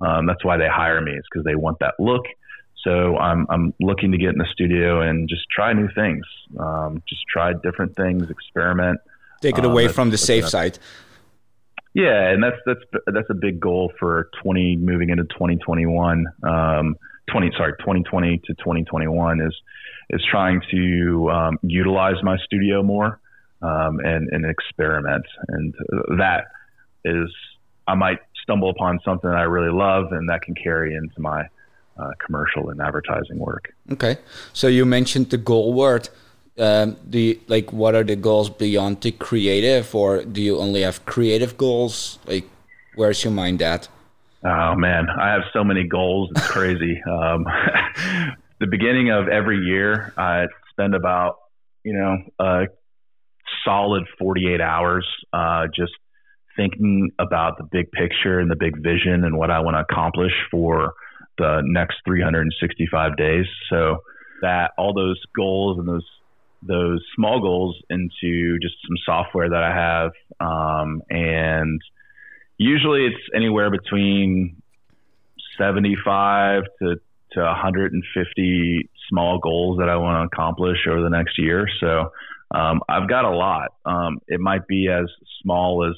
Um, 0.04 0.26
that's 0.26 0.44
why 0.44 0.56
they 0.56 0.66
hire 0.66 1.00
me. 1.00 1.12
It's 1.12 1.28
because 1.32 1.44
they 1.44 1.54
want 1.54 1.78
that 1.80 1.94
look. 2.00 2.22
So 2.82 3.16
I'm 3.16 3.46
I'm 3.48 3.72
looking 3.80 4.10
to 4.12 4.18
get 4.18 4.30
in 4.30 4.38
the 4.38 4.48
studio 4.52 5.00
and 5.00 5.28
just 5.28 5.42
try 5.54 5.72
new 5.72 5.88
things. 5.94 6.24
Um, 6.58 7.02
just 7.08 7.22
try 7.32 7.52
different 7.62 7.94
things, 7.94 8.28
experiment. 8.30 8.98
Take 9.40 9.58
it 9.58 9.64
away 9.64 9.86
um, 9.86 9.92
from 9.92 10.10
the 10.10 10.18
safe 10.18 10.48
side. 10.48 10.78
Yeah, 11.94 12.30
and 12.30 12.42
that's 12.42 12.56
that's 12.64 12.80
that's 13.06 13.30
a 13.30 13.34
big 13.34 13.60
goal 13.60 13.92
for 13.98 14.30
20 14.42 14.76
moving 14.76 15.10
into 15.10 15.24
2021. 15.24 16.26
Um, 16.42 16.96
20 17.30 17.50
sorry 17.56 17.72
2020 17.78 18.38
to 18.38 18.54
2021 18.54 19.40
is 19.40 19.54
is 20.10 20.22
trying 20.30 20.60
to 20.70 21.30
um, 21.30 21.58
utilize 21.62 22.16
my 22.22 22.36
studio 22.44 22.82
more 22.82 23.20
um, 23.62 24.00
and 24.00 24.28
and 24.32 24.44
experiment, 24.46 25.24
and 25.48 25.74
that 26.18 26.44
is 27.04 27.28
I 27.86 27.94
might 27.94 28.18
stumble 28.42 28.70
upon 28.70 28.98
something 29.04 29.28
that 29.28 29.38
I 29.38 29.42
really 29.42 29.72
love, 29.72 30.12
and 30.12 30.28
that 30.28 30.42
can 30.42 30.54
carry 30.54 30.94
into 30.94 31.20
my 31.20 31.42
uh, 31.98 32.10
commercial 32.24 32.70
and 32.70 32.80
advertising 32.80 33.38
work. 33.38 33.72
Okay, 33.90 34.16
so 34.52 34.66
you 34.66 34.84
mentioned 34.84 35.30
the 35.30 35.38
goal 35.38 35.72
word 35.72 36.08
um, 36.58 36.96
do 37.08 37.18
you, 37.18 37.40
like 37.48 37.72
what 37.72 37.94
are 37.94 38.04
the 38.04 38.16
goals 38.16 38.50
beyond 38.50 39.00
the 39.00 39.12
creative 39.12 39.94
or 39.94 40.24
do 40.24 40.42
you 40.42 40.58
only 40.58 40.82
have 40.82 41.04
creative 41.06 41.56
goals? 41.56 42.18
Like 42.26 42.48
where's 42.94 43.22
your 43.24 43.32
mind 43.32 43.62
at? 43.62 43.88
Oh 44.44 44.74
man. 44.76 45.06
I 45.08 45.32
have 45.32 45.42
so 45.52 45.64
many 45.64 45.86
goals. 45.86 46.30
It's 46.36 46.46
crazy. 46.48 47.00
Um, 47.08 47.46
the 48.60 48.66
beginning 48.66 49.10
of 49.10 49.26
every 49.26 49.58
year 49.58 50.14
i 50.16 50.44
spend 50.70 50.94
about 50.94 51.34
you 51.82 51.92
know 51.94 52.16
a 52.38 52.66
solid 53.64 54.04
48 54.20 54.60
hours 54.60 55.04
uh, 55.32 55.66
just 55.74 55.90
thinking 56.54 57.10
about 57.18 57.58
the 57.58 57.64
big 57.64 57.90
picture 57.90 58.38
and 58.38 58.48
the 58.48 58.56
big 58.56 58.80
vision 58.80 59.24
and 59.24 59.36
what 59.36 59.50
i 59.50 59.58
want 59.58 59.74
to 59.74 59.80
accomplish 59.80 60.32
for 60.48 60.94
the 61.38 61.62
next 61.64 61.96
365 62.04 63.16
days. 63.16 63.46
So 63.70 63.98
that 64.42 64.72
all 64.76 64.94
those 64.94 65.20
goals 65.36 65.78
and 65.78 65.88
those 65.88 66.06
those 66.62 67.04
small 67.16 67.40
goals 67.40 67.76
into 67.90 68.58
just 68.60 68.74
some 68.86 68.96
software 69.04 69.48
that 69.50 69.62
I 69.62 69.74
have. 69.74 70.12
Um, 70.40 71.02
and 71.10 71.80
usually 72.58 73.06
it's 73.06 73.22
anywhere 73.34 73.70
between 73.70 74.62
75 75.58 76.62
to, 76.80 76.96
to 77.32 77.40
150 77.40 78.90
small 79.08 79.38
goals 79.38 79.78
that 79.78 79.88
I 79.88 79.96
want 79.96 80.22
to 80.30 80.34
accomplish 80.34 80.78
over 80.88 81.02
the 81.02 81.10
next 81.10 81.38
year. 81.38 81.66
So 81.80 82.12
Um, 82.54 82.80
I've 82.88 83.08
got 83.08 83.24
a 83.24 83.30
lot. 83.30 83.72
Um, 83.84 84.18
it 84.28 84.40
might 84.40 84.66
be 84.66 84.88
as 84.88 85.06
small 85.42 85.88
as 85.88 85.96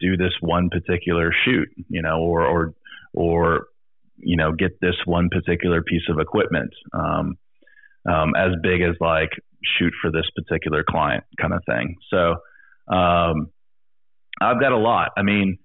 do 0.00 0.16
this 0.16 0.32
one 0.40 0.68
particular 0.68 1.32
shoot, 1.44 1.68
you 1.88 2.02
know, 2.02 2.18
or 2.18 2.44
or 2.46 2.74
or 3.12 3.66
you 4.18 4.36
know 4.36 4.52
get 4.52 4.80
this 4.80 4.96
one 5.04 5.28
particular 5.28 5.82
piece 5.82 6.08
of 6.08 6.18
equipment. 6.18 6.72
Um, 6.92 7.38
um, 8.10 8.34
as 8.36 8.52
big 8.62 8.82
as 8.82 8.94
like 9.00 9.30
shoot 9.78 9.92
for 10.00 10.10
this 10.10 10.26
particular 10.36 10.84
client 10.88 11.24
kind 11.40 11.52
of 11.52 11.62
thing. 11.66 11.96
So 12.10 12.36
um, 12.94 13.50
I've 14.40 14.60
got 14.60 14.72
a 14.72 14.78
lot. 14.78 15.10
I 15.16 15.22
mean, 15.22 15.58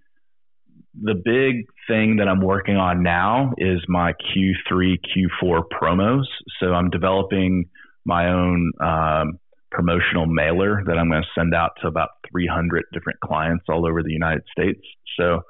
the 1.01 1.15
big 1.15 1.65
thing 1.87 2.17
that 2.17 2.27
I'm 2.27 2.41
working 2.41 2.75
on 2.75 3.03
now 3.03 3.53
is 3.57 3.79
my 3.87 4.13
Q3, 4.13 4.97
Q4 5.43 5.61
promos. 5.71 6.25
So 6.59 6.73
I'm 6.73 6.89
developing 6.89 7.65
my 8.05 8.29
own 8.29 8.71
um, 8.81 9.39
promotional 9.71 10.25
mailer 10.25 10.83
that 10.85 10.97
I'm 10.97 11.09
going 11.09 11.21
to 11.21 11.27
send 11.39 11.53
out 11.53 11.71
to 11.81 11.87
about 11.87 12.09
300 12.31 12.85
different 12.91 13.19
clients 13.19 13.65
all 13.69 13.85
over 13.85 14.01
the 14.01 14.11
United 14.11 14.43
States. 14.51 14.81
So 15.19 15.41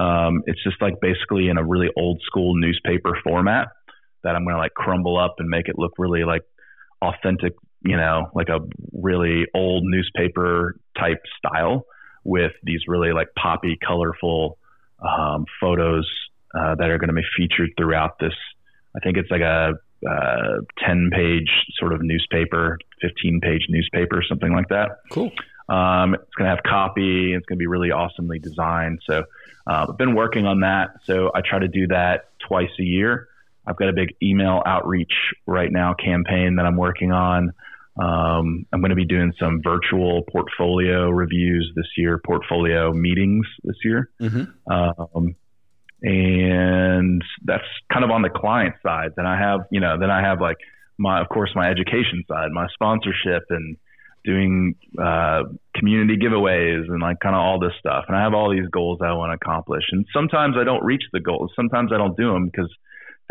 um, 0.00 0.42
it's 0.46 0.62
just 0.62 0.80
like 0.80 0.94
basically 1.00 1.48
in 1.48 1.56
a 1.56 1.64
really 1.64 1.88
old 1.96 2.20
school 2.24 2.54
newspaper 2.56 3.16
format 3.24 3.68
that 4.22 4.36
I'm 4.36 4.44
going 4.44 4.56
to 4.56 4.60
like 4.60 4.74
crumble 4.74 5.18
up 5.18 5.36
and 5.38 5.48
make 5.48 5.68
it 5.68 5.78
look 5.78 5.92
really 5.98 6.24
like 6.24 6.42
authentic, 7.02 7.54
you 7.82 7.96
know, 7.96 8.30
like 8.34 8.48
a 8.48 8.60
really 8.92 9.46
old 9.54 9.84
newspaper 9.84 10.76
type 10.98 11.22
style 11.38 11.86
with 12.24 12.52
these 12.62 12.80
really 12.86 13.12
like 13.12 13.28
poppy, 13.34 13.78
colorful 13.84 14.58
um, 15.00 15.46
photos 15.60 16.08
uh, 16.54 16.74
that 16.76 16.90
are 16.90 16.98
going 16.98 17.08
to 17.08 17.14
be 17.14 17.26
featured 17.36 17.70
throughout 17.76 18.18
this. 18.18 18.34
I 18.96 19.00
think 19.00 19.16
it's 19.16 19.30
like 19.30 19.40
a 19.40 19.74
uh, 20.08 20.60
10 20.84 21.10
page 21.12 21.50
sort 21.78 21.92
of 21.92 22.00
newspaper, 22.02 22.78
15 23.02 23.40
page 23.40 23.66
newspaper, 23.68 24.22
something 24.28 24.52
like 24.52 24.68
that. 24.68 24.88
Cool. 25.10 25.30
Um, 25.68 26.14
it's 26.14 26.34
going 26.36 26.50
to 26.50 26.56
have 26.56 26.64
copy. 26.64 27.32
It's 27.32 27.46
going 27.46 27.56
to 27.56 27.60
be 27.60 27.68
really 27.68 27.92
awesomely 27.92 28.38
designed. 28.40 29.00
So 29.06 29.24
uh, 29.66 29.86
I've 29.88 29.98
been 29.98 30.14
working 30.14 30.46
on 30.46 30.60
that. 30.60 30.90
So 31.04 31.30
I 31.34 31.42
try 31.48 31.60
to 31.60 31.68
do 31.68 31.86
that 31.88 32.30
twice 32.46 32.70
a 32.78 32.82
year. 32.82 33.28
I've 33.70 33.76
got 33.76 33.88
a 33.88 33.92
big 33.92 34.08
email 34.22 34.62
outreach 34.66 35.12
right 35.46 35.70
now 35.70 35.94
campaign 35.94 36.56
that 36.56 36.66
I'm 36.66 36.76
working 36.76 37.12
on. 37.12 37.52
Um, 38.00 38.66
I'm 38.72 38.80
going 38.80 38.90
to 38.90 38.96
be 38.96 39.04
doing 39.04 39.32
some 39.38 39.60
virtual 39.62 40.22
portfolio 40.30 41.08
reviews 41.08 41.72
this 41.76 41.86
year, 41.96 42.20
portfolio 42.24 42.92
meetings 42.92 43.46
this 43.62 43.76
year. 43.84 44.10
Mm-hmm. 44.20 44.72
Um, 44.72 45.36
and 46.02 47.22
that's 47.44 47.64
kind 47.92 48.04
of 48.04 48.10
on 48.10 48.22
the 48.22 48.30
client 48.30 48.74
side. 48.82 49.10
Then 49.16 49.26
I 49.26 49.38
have, 49.38 49.60
you 49.70 49.80
know, 49.80 49.98
then 49.98 50.10
I 50.10 50.22
have 50.22 50.40
like 50.40 50.56
my, 50.98 51.20
of 51.20 51.28
course, 51.28 51.50
my 51.54 51.68
education 51.68 52.24
side, 52.28 52.50
my 52.52 52.66
sponsorship 52.74 53.42
and 53.50 53.76
doing 54.24 54.74
uh, 55.02 55.42
community 55.74 56.16
giveaways 56.16 56.88
and 56.88 57.00
like 57.00 57.18
kind 57.20 57.34
of 57.34 57.40
all 57.40 57.58
this 57.58 57.72
stuff. 57.78 58.04
And 58.08 58.16
I 58.16 58.22
have 58.22 58.34
all 58.34 58.50
these 58.50 58.68
goals 58.70 59.00
I 59.02 59.12
want 59.12 59.30
to 59.30 59.34
accomplish. 59.34 59.84
And 59.92 60.06
sometimes 60.12 60.56
I 60.58 60.64
don't 60.64 60.84
reach 60.84 61.04
the 61.12 61.20
goals. 61.20 61.52
Sometimes 61.56 61.90
I 61.92 61.98
don't 61.98 62.16
do 62.16 62.32
them 62.32 62.46
because 62.46 62.70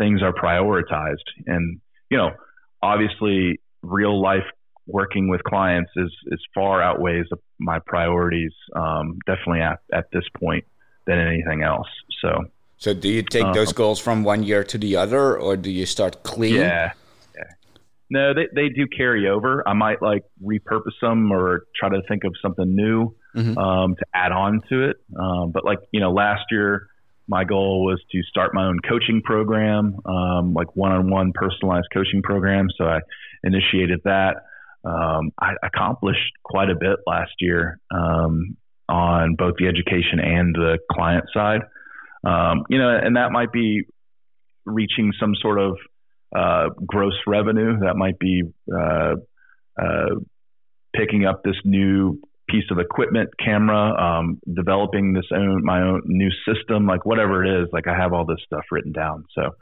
things 0.00 0.22
are 0.22 0.32
prioritized. 0.32 1.28
And, 1.46 1.78
you 2.10 2.16
know, 2.16 2.30
obviously 2.82 3.60
real 3.82 4.20
life 4.20 4.48
working 4.86 5.28
with 5.28 5.42
clients 5.44 5.90
is, 5.94 6.10
is 6.28 6.40
far 6.54 6.82
outweighs 6.82 7.26
my 7.58 7.78
priorities, 7.80 8.52
um, 8.74 9.18
definitely 9.26 9.60
at, 9.60 9.78
at 9.92 10.06
this 10.12 10.24
point 10.38 10.64
than 11.06 11.18
anything 11.18 11.62
else. 11.62 11.86
So, 12.22 12.46
so 12.78 12.94
do 12.94 13.08
you 13.08 13.22
take 13.22 13.44
um, 13.44 13.52
those 13.52 13.72
goals 13.74 14.00
from 14.00 14.24
one 14.24 14.42
year 14.42 14.64
to 14.64 14.78
the 14.78 14.96
other 14.96 15.36
or 15.36 15.56
do 15.56 15.70
you 15.70 15.84
start 15.84 16.22
clean? 16.22 16.54
Yeah. 16.54 16.92
yeah. 17.36 17.42
No, 18.08 18.32
they, 18.32 18.48
they 18.54 18.68
do 18.70 18.86
carry 18.88 19.28
over. 19.28 19.62
I 19.68 19.74
might 19.74 20.00
like 20.00 20.24
repurpose 20.42 20.98
them 21.02 21.30
or 21.30 21.64
try 21.78 21.90
to 21.90 22.00
think 22.08 22.24
of 22.24 22.32
something 22.40 22.74
new 22.74 23.14
mm-hmm. 23.36 23.58
um, 23.58 23.96
to 23.96 24.06
add 24.14 24.32
on 24.32 24.62
to 24.70 24.88
it. 24.88 24.96
Um, 25.18 25.52
but 25.52 25.64
like, 25.64 25.78
you 25.92 26.00
know, 26.00 26.10
last 26.10 26.44
year, 26.50 26.88
my 27.30 27.44
goal 27.44 27.84
was 27.84 28.02
to 28.10 28.22
start 28.24 28.52
my 28.52 28.66
own 28.66 28.80
coaching 28.80 29.22
program, 29.22 29.96
um, 30.04 30.52
like 30.52 30.74
one-on-one 30.74 31.32
personalized 31.32 31.86
coaching 31.94 32.22
program. 32.22 32.66
So 32.76 32.84
I 32.84 32.98
initiated 33.44 34.00
that. 34.04 34.42
Um, 34.84 35.30
I 35.40 35.52
accomplished 35.62 36.32
quite 36.42 36.70
a 36.70 36.74
bit 36.74 36.98
last 37.06 37.30
year 37.38 37.78
um, 37.94 38.56
on 38.88 39.36
both 39.38 39.54
the 39.58 39.68
education 39.68 40.18
and 40.18 40.54
the 40.54 40.78
client 40.90 41.26
side. 41.32 41.60
Um, 42.24 42.64
you 42.68 42.78
know, 42.78 42.98
and 43.00 43.16
that 43.16 43.30
might 43.30 43.52
be 43.52 43.84
reaching 44.66 45.12
some 45.20 45.34
sort 45.40 45.60
of 45.60 45.76
uh, 46.36 46.70
gross 46.84 47.14
revenue. 47.28 47.78
That 47.78 47.94
might 47.96 48.18
be 48.18 48.42
uh, 48.74 49.14
uh, 49.80 50.14
picking 50.96 51.26
up 51.26 51.42
this 51.44 51.56
new 51.64 52.20
piece 52.50 52.64
of 52.70 52.78
equipment, 52.78 53.30
camera, 53.38 53.94
um, 53.94 54.40
developing 54.52 55.12
this 55.12 55.26
own 55.32 55.64
my 55.64 55.82
own 55.82 56.02
new 56.04 56.30
system, 56.46 56.86
like 56.86 57.06
whatever 57.06 57.44
it 57.44 57.62
is. 57.62 57.68
Like 57.72 57.86
I 57.86 57.96
have 57.96 58.12
all 58.12 58.24
this 58.24 58.40
stuff 58.44 58.64
written 58.70 58.92
down. 58.92 59.26
So, 59.34 59.54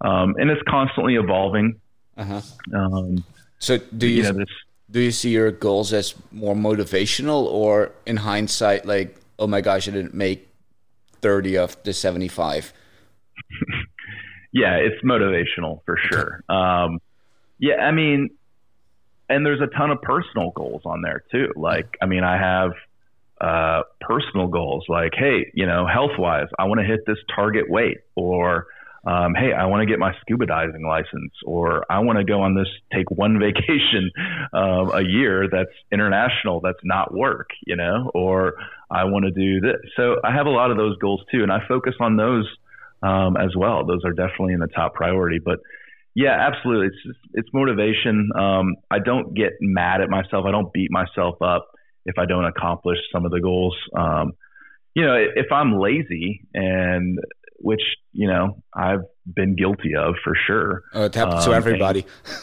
um, 0.00 0.34
and 0.38 0.50
it's 0.50 0.62
constantly 0.68 1.16
evolving. 1.16 1.80
Uh-huh. 2.16 2.40
Um, 2.74 3.24
so 3.58 3.78
do 3.96 4.06
you, 4.06 4.16
you 4.16 4.22
know, 4.24 4.32
this, 4.32 4.48
do 4.90 5.00
you 5.00 5.10
see 5.10 5.30
your 5.30 5.50
goals 5.50 5.92
as 5.92 6.14
more 6.30 6.54
motivational, 6.54 7.44
or 7.44 7.92
in 8.06 8.16
hindsight, 8.18 8.86
like 8.86 9.16
oh 9.38 9.46
my 9.46 9.60
gosh, 9.60 9.88
I 9.88 9.92
didn't 9.92 10.14
make 10.14 10.48
thirty 11.20 11.56
of 11.56 11.82
the 11.84 11.92
seventy 11.92 12.28
five? 12.28 12.72
yeah, 14.52 14.76
it's 14.76 15.02
motivational 15.04 15.80
for 15.84 15.96
sure. 16.10 16.42
Um, 16.48 16.98
yeah, 17.58 17.76
I 17.76 17.92
mean, 17.92 18.30
and 19.32 19.46
there's 19.46 19.60
a 19.60 19.66
ton 19.66 19.90
of 19.90 20.02
personal 20.02 20.50
goals 20.50 20.82
on 20.84 21.00
there 21.00 21.24
too. 21.32 21.52
Like, 21.56 21.96
I 22.02 22.06
mean, 22.06 22.22
I 22.22 22.36
have 22.36 22.72
uh, 23.40 23.82
personal 24.00 24.48
goals 24.48 24.84
like, 24.88 25.12
hey, 25.16 25.50
you 25.54 25.66
know, 25.66 25.86
health 25.86 26.18
wise, 26.18 26.48
I 26.58 26.64
want 26.64 26.80
to 26.80 26.86
hit 26.86 27.00
this 27.06 27.16
target 27.34 27.64
weight, 27.68 27.98
or 28.14 28.66
um, 29.04 29.34
hey, 29.34 29.52
I 29.52 29.66
want 29.66 29.80
to 29.80 29.86
get 29.86 29.98
my 29.98 30.12
scuba 30.20 30.46
diving 30.46 30.86
license, 30.86 31.32
or 31.44 31.84
I 31.90 32.00
want 32.00 32.18
to 32.18 32.24
go 32.24 32.42
on 32.42 32.54
this, 32.54 32.68
take 32.92 33.10
one 33.10 33.38
vacation 33.40 34.10
um, 34.52 34.92
a 34.94 35.02
year 35.02 35.48
that's 35.50 35.72
international, 35.90 36.60
that's 36.60 36.78
not 36.84 37.12
work, 37.12 37.48
you 37.66 37.74
know, 37.74 38.10
or 38.14 38.54
I 38.90 39.04
want 39.04 39.24
to 39.24 39.32
do 39.32 39.60
this. 39.60 39.80
So 39.96 40.16
I 40.22 40.32
have 40.32 40.46
a 40.46 40.50
lot 40.50 40.70
of 40.70 40.76
those 40.76 40.96
goals 40.98 41.22
too, 41.32 41.42
and 41.42 41.50
I 41.50 41.66
focus 41.66 41.94
on 42.00 42.16
those 42.16 42.46
um, 43.02 43.36
as 43.36 43.56
well. 43.56 43.84
Those 43.84 44.04
are 44.04 44.12
definitely 44.12 44.52
in 44.52 44.60
the 44.60 44.68
top 44.68 44.94
priority, 44.94 45.40
but 45.40 45.58
yeah, 46.14 46.36
absolutely. 46.38 46.88
It's 46.88 47.02
just, 47.06 47.18
it's 47.34 47.48
motivation. 47.52 48.30
Um, 48.38 48.76
I 48.90 48.98
don't 48.98 49.34
get 49.34 49.52
mad 49.60 50.00
at 50.00 50.10
myself. 50.10 50.44
I 50.46 50.50
don't 50.50 50.72
beat 50.72 50.90
myself 50.90 51.40
up 51.42 51.68
if 52.04 52.18
I 52.18 52.26
don't 52.26 52.44
accomplish 52.44 52.98
some 53.12 53.24
of 53.24 53.30
the 53.30 53.40
goals. 53.40 53.76
Um, 53.96 54.32
you 54.94 55.06
know, 55.06 55.14
if 55.14 55.50
I'm 55.50 55.78
lazy 55.78 56.42
and 56.52 57.18
which 57.58 57.82
you 58.12 58.28
know 58.28 58.62
I've 58.74 59.04
been 59.26 59.56
guilty 59.56 59.94
of 59.96 60.14
for 60.22 60.34
sure. 60.46 60.82
Oh, 60.92 61.04
it 61.04 61.14
happens 61.14 61.46
um, 61.46 61.52
to 61.52 61.56
everybody. 61.56 62.00
And, 62.00 62.36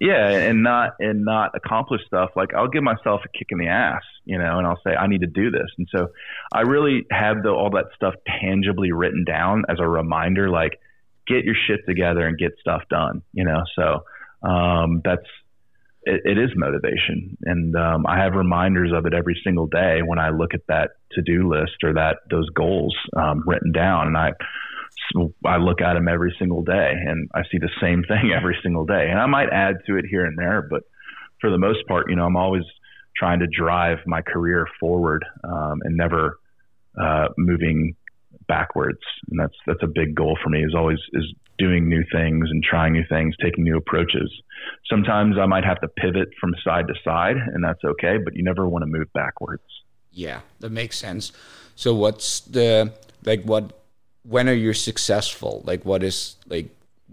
yeah, 0.00 0.28
and 0.30 0.64
not 0.64 0.94
and 0.98 1.24
not 1.24 1.52
accomplish 1.54 2.00
stuff 2.06 2.30
like 2.34 2.54
I'll 2.54 2.68
give 2.68 2.82
myself 2.82 3.20
a 3.24 3.38
kick 3.38 3.48
in 3.50 3.58
the 3.58 3.68
ass, 3.68 4.02
you 4.24 4.36
know, 4.36 4.58
and 4.58 4.66
I'll 4.66 4.80
say 4.84 4.96
I 4.96 5.06
need 5.06 5.20
to 5.20 5.28
do 5.28 5.52
this. 5.52 5.68
And 5.78 5.86
so 5.94 6.08
I 6.52 6.62
really 6.62 7.04
have 7.12 7.44
the, 7.44 7.50
all 7.50 7.70
that 7.70 7.86
stuff 7.94 8.14
tangibly 8.40 8.90
written 8.90 9.24
down 9.24 9.62
as 9.68 9.76
a 9.78 9.88
reminder, 9.88 10.50
like 10.50 10.80
get 11.32 11.44
your 11.44 11.54
shit 11.66 11.80
together 11.86 12.26
and 12.26 12.38
get 12.38 12.52
stuff 12.60 12.82
done, 12.90 13.22
you 13.32 13.44
know. 13.44 13.62
So 13.76 14.48
um, 14.48 15.00
that's 15.04 15.26
it, 16.02 16.22
it 16.24 16.38
is 16.38 16.50
motivation, 16.56 17.36
and 17.42 17.76
um, 17.76 18.06
I 18.06 18.18
have 18.18 18.34
reminders 18.34 18.92
of 18.94 19.06
it 19.06 19.14
every 19.14 19.40
single 19.44 19.66
day 19.66 20.00
when 20.04 20.18
I 20.18 20.30
look 20.30 20.54
at 20.54 20.66
that 20.68 20.90
to 21.12 21.22
do 21.22 21.48
list 21.48 21.84
or 21.84 21.94
that 21.94 22.18
those 22.30 22.48
goals 22.50 22.94
um, 23.16 23.42
written 23.46 23.72
down, 23.72 24.08
and 24.08 24.16
I. 24.16 24.32
I 25.44 25.56
look 25.56 25.80
at 25.80 25.94
them 25.94 26.06
every 26.06 26.34
single 26.38 26.62
day 26.62 26.92
and 26.94 27.28
I 27.34 27.42
see 27.50 27.58
the 27.58 27.68
same 27.80 28.02
thing 28.08 28.32
every 28.34 28.56
single 28.62 28.86
day. 28.86 29.08
And 29.10 29.18
I 29.18 29.26
might 29.26 29.48
add 29.50 29.76
to 29.86 29.96
it 29.96 30.04
here 30.08 30.24
and 30.24 30.38
there, 30.38 30.66
but 30.70 30.82
for 31.40 31.50
the 31.50 31.58
most 31.58 31.86
part, 31.88 32.08
you 32.08 32.16
know, 32.16 32.24
I'm 32.24 32.36
always 32.36 32.62
trying 33.16 33.40
to 33.40 33.46
drive 33.46 33.98
my 34.06 34.22
career 34.22 34.66
forward 34.80 35.24
um, 35.44 35.80
and 35.82 35.96
never 35.96 36.38
uh, 37.00 37.28
moving 37.36 37.96
backwards, 38.52 39.00
and 39.30 39.40
that's 39.40 39.58
that's 39.66 39.82
a 39.82 39.86
big 39.86 40.14
goal 40.14 40.38
for 40.42 40.50
me. 40.50 40.62
Is 40.62 40.74
always 40.74 40.98
is 41.14 41.26
doing 41.58 41.88
new 41.88 42.04
things 42.12 42.50
and 42.50 42.62
trying 42.62 42.92
new 42.92 43.04
things, 43.08 43.34
taking 43.42 43.64
new 43.64 43.76
approaches. 43.76 44.30
Sometimes 44.92 45.38
I 45.38 45.46
might 45.46 45.64
have 45.64 45.80
to 45.80 45.88
pivot 45.88 46.28
from 46.40 46.54
side 46.62 46.86
to 46.88 46.94
side, 47.02 47.36
and 47.36 47.64
that's 47.64 47.82
okay. 47.92 48.18
But 48.22 48.36
you 48.36 48.42
never 48.42 48.68
want 48.68 48.82
to 48.82 48.90
move 48.98 49.08
backwards. 49.14 49.62
Yeah, 50.12 50.40
that 50.60 50.70
makes 50.70 50.98
sense. 50.98 51.32
So 51.76 51.94
what's 51.94 52.40
the 52.40 52.92
like 53.24 53.42
what 53.44 53.64
when 54.34 54.48
are 54.48 54.60
you 54.66 54.72
successful? 54.74 55.62
Like 55.64 55.84
what 55.84 56.02
is 56.02 56.36
like 56.46 56.68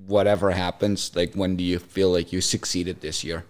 whatever 0.07 0.51
happens, 0.51 1.15
like 1.15 1.33
when 1.35 1.55
do 1.55 1.63
you 1.63 1.79
feel 1.79 2.11
like 2.11 2.33
you 2.33 2.41
succeeded 2.41 2.99
this 2.99 3.23
year? 3.23 3.45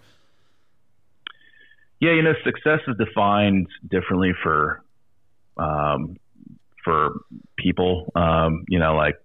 Yeah, 2.00 2.12
you 2.12 2.22
know, 2.22 2.34
success 2.44 2.80
is 2.88 2.96
defined 2.96 3.66
differently 3.90 4.32
for 4.42 4.82
um, 5.58 6.16
for 6.84 7.10
people. 7.58 8.10
Um, 8.14 8.64
you 8.68 8.78
know, 8.78 8.94
like 8.94 9.16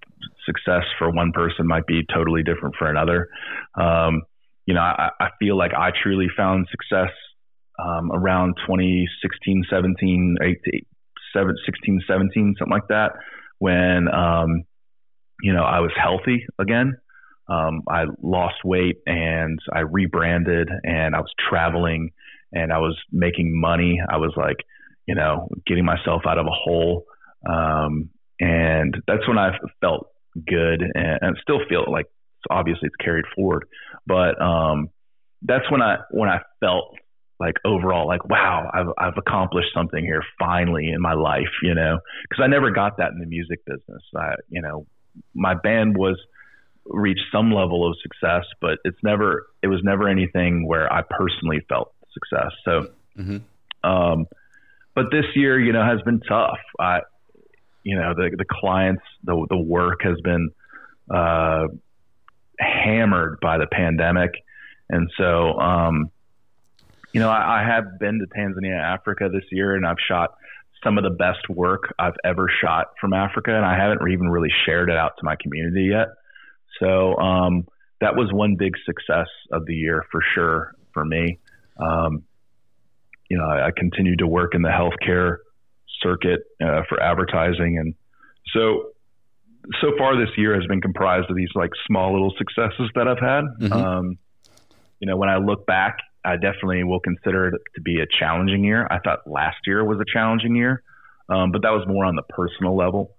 success 0.45 0.84
for 0.97 1.10
one 1.10 1.32
person 1.32 1.68
might 1.68 1.88
be 1.88 2.01
totally 2.14 2.43
different 2.43 2.76
for 2.78 2.89
another. 2.89 3.30
Um, 3.80 4.24
you 4.66 4.74
know, 4.74 4.82
I, 4.82 5.10
I, 5.20 5.30
feel 5.39 5.58
like 5.58 5.74
I 5.74 5.91
truly 6.01 6.28
found 6.36 6.68
success 6.72 7.12
um, 7.78 8.12
around 8.12 8.56
2016, 8.68 9.66
17, 9.70 10.38
18, 10.41 10.86
16, 11.66 12.01
17, 12.08 12.56
something 12.58 12.72
like 12.72 12.88
that, 12.89 13.12
when 13.60 14.08
um, 14.14 14.64
you 15.41 15.53
know 15.53 15.64
I 15.64 15.80
was 15.80 15.91
healthy 16.01 16.45
again. 16.60 16.97
Um, 17.47 17.84
I 17.88 18.06
lost 18.24 18.56
weight 18.64 18.97
and 19.06 19.60
I 19.72 19.82
rebranded 19.82 20.68
and 20.84 21.16
I 21.16 21.20
was 21.20 21.32
traveling 21.47 22.10
and 22.51 22.74
I 22.74 22.80
was 22.80 22.97
making 23.12 23.60
money. 23.60 23.99
I 24.10 24.18
was 24.18 24.34
like, 24.36 24.58
you 25.06 25.14
know, 25.14 25.47
getting 25.68 25.86
myself 25.86 26.24
out 26.28 26.39
of 26.39 26.47
a 26.47 26.51
hole. 26.51 27.06
Um, 27.46 28.10
and 28.39 28.96
that's 29.08 29.28
when 29.28 29.38
I 29.38 29.58
felt 29.82 30.08
good 30.36 30.82
and, 30.82 31.20
and 31.22 31.38
still 31.41 31.60
feel 31.70 31.86
like 31.89 32.08
obviously 32.50 32.88
it's 32.88 32.96
carried 32.98 33.26
forward, 33.36 33.66
but 34.06 34.39
um, 34.41 34.89
that's 35.41 35.70
when 35.72 35.82
I 35.82 35.98
when 36.12 36.30
I 36.30 36.39
felt 36.60 36.96
like 37.39 37.56
overall 37.66 38.08
like 38.08 38.28
wow 38.30 38.70
I've 38.74 38.88
I've 38.98 39.18
accomplished 39.18 39.70
something 39.74 40.04
here 40.04 40.24
finally 40.39 40.89
in 40.89 41.02
my 41.02 41.14
life 41.14 41.52
you 41.62 41.76
know? 41.76 42.00
Because 42.30 42.43
I 42.43 42.48
never 42.48 42.72
got 42.72 42.98
that 42.98 43.12
in 43.12 43.20
the 43.20 43.26
music 43.26 43.66
business. 43.66 44.04
I 44.16 44.36
you 44.50 44.62
know 44.62 44.86
my 45.34 45.54
band 45.54 45.98
was 45.98 46.18
reached 46.86 47.26
some 47.32 47.52
level 47.52 47.89
of 47.89 47.98
success 48.02 48.46
but 48.62 48.80
it's 48.84 48.98
never 49.04 49.48
it 49.62 49.68
was 49.68 49.82
never 49.84 50.08
anything 50.08 50.68
where 50.68 50.91
I 50.91 51.02
personally 51.02 51.62
felt 51.68 51.93
success. 52.14 52.52
So 52.64 52.88
mm-hmm. 53.18 53.89
um 53.89 54.28
but 54.93 55.06
this 55.12 55.26
year 55.36 55.60
you 55.60 55.74
know 55.74 55.84
has 55.84 56.02
been 56.04 56.22
tough. 56.22 56.60
I 56.80 57.02
you 57.86 57.96
know 57.96 58.14
the 58.14 58.36
the 58.38 58.46
clients 58.50 59.04
the 59.24 59.48
the 59.50 59.58
work 59.58 60.02
has 60.04 60.20
been 60.22 60.50
uh 61.10 61.68
hammered 62.60 63.38
by 63.42 63.58
the 63.58 63.68
pandemic 63.68 64.32
and 64.90 65.10
so 65.18 65.58
um 65.60 66.12
you 67.16 67.22
know, 67.22 67.30
I, 67.30 67.62
I 67.62 67.64
have 67.66 67.98
been 67.98 68.20
to 68.20 68.26
Tanzania, 68.38 68.78
Africa 68.78 69.30
this 69.32 69.46
year, 69.50 69.74
and 69.74 69.88
I've 69.88 69.96
shot 70.06 70.36
some 70.84 70.98
of 70.98 71.06
the 71.06 71.12
best 71.12 71.48
work 71.48 71.94
I've 71.98 72.18
ever 72.26 72.52
shot 72.62 72.88
from 73.00 73.14
Africa, 73.14 73.56
and 73.56 73.64
I 73.64 73.78
haven't 73.78 74.06
even 74.12 74.28
really 74.28 74.52
shared 74.66 74.90
it 74.90 74.98
out 74.98 75.14
to 75.20 75.24
my 75.24 75.38
community 75.42 75.92
yet. 75.92 76.08
So 76.82 77.16
um, 77.16 77.70
that 78.02 78.18
was 78.18 78.34
one 78.34 78.58
big 78.60 78.74
success 78.86 79.28
of 79.50 79.66
the 79.66 79.74
year 79.76 80.04
for 80.12 80.20
sure 80.34 80.76
for 80.94 81.06
me. 81.06 81.40
Um, 81.80 82.24
you 83.30 83.38
know, 83.38 83.46
I, 83.46 83.68
I 83.68 83.72
continued 83.72 84.20
to 84.20 84.28
work 84.28 84.54
in 84.54 84.62
the 84.62 84.68
healthcare 84.68 85.38
circuit 86.06 86.41
uh, 86.64 86.82
for 86.88 87.01
advertising, 87.01 87.78
and 87.80 87.95
so 88.53 88.91
so 89.82 89.91
far 89.97 90.16
this 90.16 90.30
year 90.38 90.53
has 90.53 90.66
been 90.68 90.82
comprised 90.82 91.30
of 91.30 91.36
these 91.36 91.49
like 91.56 91.72
small 91.88 92.14
little 92.14 92.34
successes 92.38 92.91
that 92.93 93.08
I've 93.08 93.20
had. 93.20 93.43
Mm-hmm. 93.60 93.74
Um, 93.74 94.18
you 94.99 95.08
know, 95.08 95.18
when 95.18 95.30
I 95.30 95.38
look 95.38 95.66
back 95.66 95.97
I 96.26 96.36
definitely 96.36 96.84
will 96.84 96.99
consider 96.99 97.49
it 97.49 97.62
to 97.76 97.82
be 97.82 98.01
a 98.01 98.08
challenging 98.20 98.64
year. 98.64 98.88
I 98.89 98.99
thought 98.99 99.28
last 99.28 99.58
year 99.66 99.86
was 99.86 99.99
a 99.99 100.06
challenging 100.12 100.56
year, 100.56 100.82
um, 101.30 101.51
but 101.51 101.62
that 101.62 101.70
was 101.70 101.86
more 101.88 102.03
on 102.03 102.16
the 102.16 102.24
personal 102.24 102.76
level. 102.76 103.16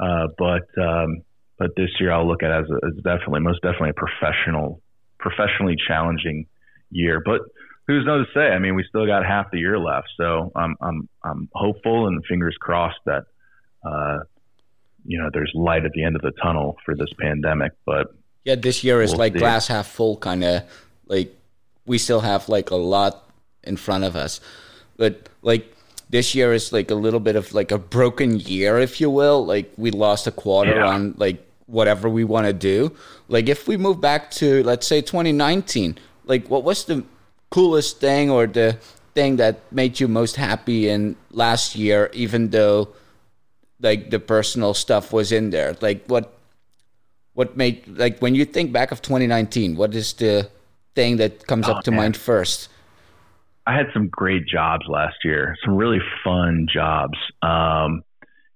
Uh, 0.00 0.28
but 0.38 0.66
um, 0.80 1.22
but 1.58 1.70
this 1.76 1.90
year 1.98 2.12
I'll 2.12 2.26
look 2.26 2.42
at 2.42 2.50
as, 2.50 2.66
a, 2.70 2.86
as 2.86 2.94
definitely 2.96 3.40
most 3.40 3.60
definitely 3.62 3.90
a 3.90 3.94
professional 3.94 4.80
professionally 5.18 5.74
challenging 5.88 6.46
year. 6.90 7.20
But 7.24 7.40
who's 7.86 8.04
knows 8.06 8.26
to 8.26 8.32
say? 8.32 8.48
I 8.48 8.58
mean, 8.58 8.74
we 8.74 8.84
still 8.88 9.06
got 9.06 9.24
half 9.24 9.50
the 9.50 9.58
year 9.58 9.78
left, 9.78 10.08
so 10.16 10.52
I'm 10.54 10.76
I'm 10.80 11.08
I'm 11.22 11.48
hopeful 11.52 12.06
and 12.06 12.24
fingers 12.26 12.56
crossed 12.60 13.00
that 13.06 13.24
uh, 13.84 14.20
you 15.04 15.18
know 15.18 15.30
there's 15.32 15.52
light 15.54 15.84
at 15.84 15.92
the 15.92 16.04
end 16.04 16.16
of 16.16 16.22
the 16.22 16.32
tunnel 16.42 16.76
for 16.84 16.94
this 16.94 17.12
pandemic. 17.18 17.72
But 17.84 18.14
yeah, 18.44 18.54
this 18.54 18.84
year 18.84 19.02
is 19.02 19.10
we'll 19.10 19.18
like 19.18 19.32
see. 19.34 19.38
glass 19.40 19.68
half 19.68 19.86
full 19.86 20.16
kind 20.16 20.44
of 20.44 20.62
like 21.06 21.34
we 21.86 21.98
still 21.98 22.20
have 22.20 22.48
like 22.48 22.70
a 22.70 22.76
lot 22.76 23.28
in 23.62 23.76
front 23.76 24.04
of 24.04 24.16
us. 24.16 24.40
But 24.96 25.28
like 25.42 25.74
this 26.10 26.34
year 26.34 26.52
is 26.52 26.72
like 26.72 26.90
a 26.90 26.94
little 26.94 27.20
bit 27.20 27.36
of 27.36 27.52
like 27.52 27.72
a 27.72 27.78
broken 27.78 28.38
year, 28.38 28.78
if 28.78 29.00
you 29.00 29.10
will. 29.10 29.44
Like 29.44 29.72
we 29.76 29.90
lost 29.90 30.26
a 30.26 30.30
quarter 30.30 30.76
yeah. 30.76 30.86
on 30.86 31.14
like 31.16 31.44
whatever 31.66 32.08
we 32.08 32.24
want 32.24 32.46
to 32.46 32.52
do. 32.52 32.94
Like 33.28 33.48
if 33.48 33.66
we 33.68 33.76
move 33.76 34.00
back 34.00 34.30
to 34.32 34.62
let's 34.62 34.86
say 34.86 35.00
2019, 35.00 35.98
like 36.26 36.48
what 36.48 36.64
was 36.64 36.84
the 36.84 37.04
coolest 37.54 38.00
thing 38.00 38.30
or 38.30 38.48
the 38.48 38.76
thing 39.14 39.36
that 39.36 39.60
made 39.70 40.00
you 40.00 40.08
most 40.08 40.34
happy 40.34 40.88
in 40.88 41.14
last 41.30 41.76
year, 41.76 42.10
even 42.12 42.50
though 42.50 42.88
like 43.80 44.10
the 44.10 44.18
personal 44.18 44.74
stuff 44.74 45.12
was 45.12 45.30
in 45.30 45.50
there? 45.50 45.76
Like 45.80 46.04
what 46.06 46.34
what 47.34 47.56
made 47.56 47.86
like 47.86 48.18
when 48.18 48.34
you 48.34 48.44
think 48.44 48.72
back 48.72 48.90
of 48.90 49.00
2019, 49.02 49.76
what 49.76 49.94
is 49.94 50.14
the 50.14 50.50
thing 50.96 51.18
that 51.18 51.46
comes 51.46 51.68
oh, 51.68 51.74
up 51.74 51.84
to 51.84 51.92
man. 51.92 51.98
mind 51.98 52.16
first? 52.16 52.68
I 53.66 53.72
had 53.78 53.86
some 53.94 54.08
great 54.08 54.46
jobs 54.46 54.84
last 54.88 55.16
year, 55.24 55.54
some 55.64 55.76
really 55.76 56.02
fun 56.24 56.66
jobs. 56.72 57.16
Um, 57.40 58.02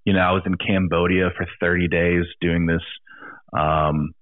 you 0.03 0.11
know, 0.11 0.19
I 0.19 0.31
was 0.31 0.43
in 0.45 0.55
Cambodia 0.55 1.29
for 1.37 1.47
30 1.61 1.87
days 1.87 2.25
doing 2.41 2.65
this 2.65 2.83
um, 3.57 4.13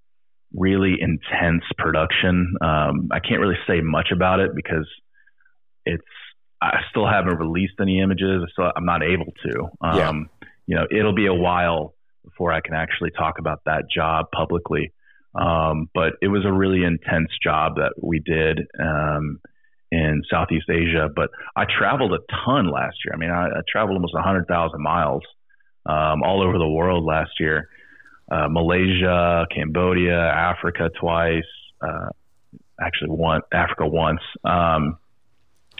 really 0.57 0.95
intense 0.99 1.63
production. 1.77 2.55
Um, 2.61 3.09
I 3.11 3.19
can't 3.19 3.39
really 3.39 3.57
say 3.67 3.81
much 3.81 4.07
about 4.13 4.39
it 4.39 4.51
because 4.55 4.87
it's 5.85 6.03
I 6.61 6.79
still 6.89 7.07
haven't 7.07 7.37
released 7.37 7.75
any 7.79 8.01
images. 8.01 8.41
so 8.55 8.71
I'm 8.75 8.85
not 8.85 9.03
able 9.03 9.31
to. 9.45 9.69
yeah. 9.95 10.09
Um, 10.09 10.29
you 10.65 10.75
know, 10.75 10.85
it'll 10.91 11.15
be 11.15 11.27
a 11.27 11.33
while 11.33 11.93
before 12.25 12.51
I 12.51 12.61
can 12.61 12.73
actually 12.73 13.11
talk 13.11 13.39
about 13.39 13.61
that 13.65 13.83
job 13.93 14.25
publicly. 14.35 14.91
Um, 15.39 15.89
but 15.93 16.13
it 16.21 16.27
was 16.27 16.45
a 16.45 16.51
really 16.51 16.83
intense 16.83 17.29
job 17.43 17.75
that 17.75 17.93
we 18.01 18.19
did 18.19 18.59
um, 18.81 19.39
in 19.91 20.23
Southeast 20.29 20.69
Asia. 20.69 21.09
But 21.15 21.29
I 21.55 21.65
traveled 21.65 22.13
a 22.13 22.19
ton 22.45 22.71
last 22.71 22.97
year. 23.05 23.13
I 23.13 23.17
mean, 23.17 23.31
I, 23.31 23.45
I 23.45 23.61
traveled 23.71 23.95
almost 23.95 24.15
100,000 24.15 24.81
miles 24.81 25.21
um, 25.85 26.23
all 26.23 26.41
over 26.41 26.57
the 26.57 26.67
world 26.67 27.05
last 27.05 27.31
year. 27.39 27.69
Uh, 28.29 28.47
Malaysia, 28.49 29.45
Cambodia, 29.53 30.19
Africa 30.19 30.89
twice. 30.99 31.43
Uh, 31.81 32.09
actually, 32.79 33.09
one 33.09 33.41
Africa 33.53 33.87
once. 33.87 34.21
Um, 34.43 34.97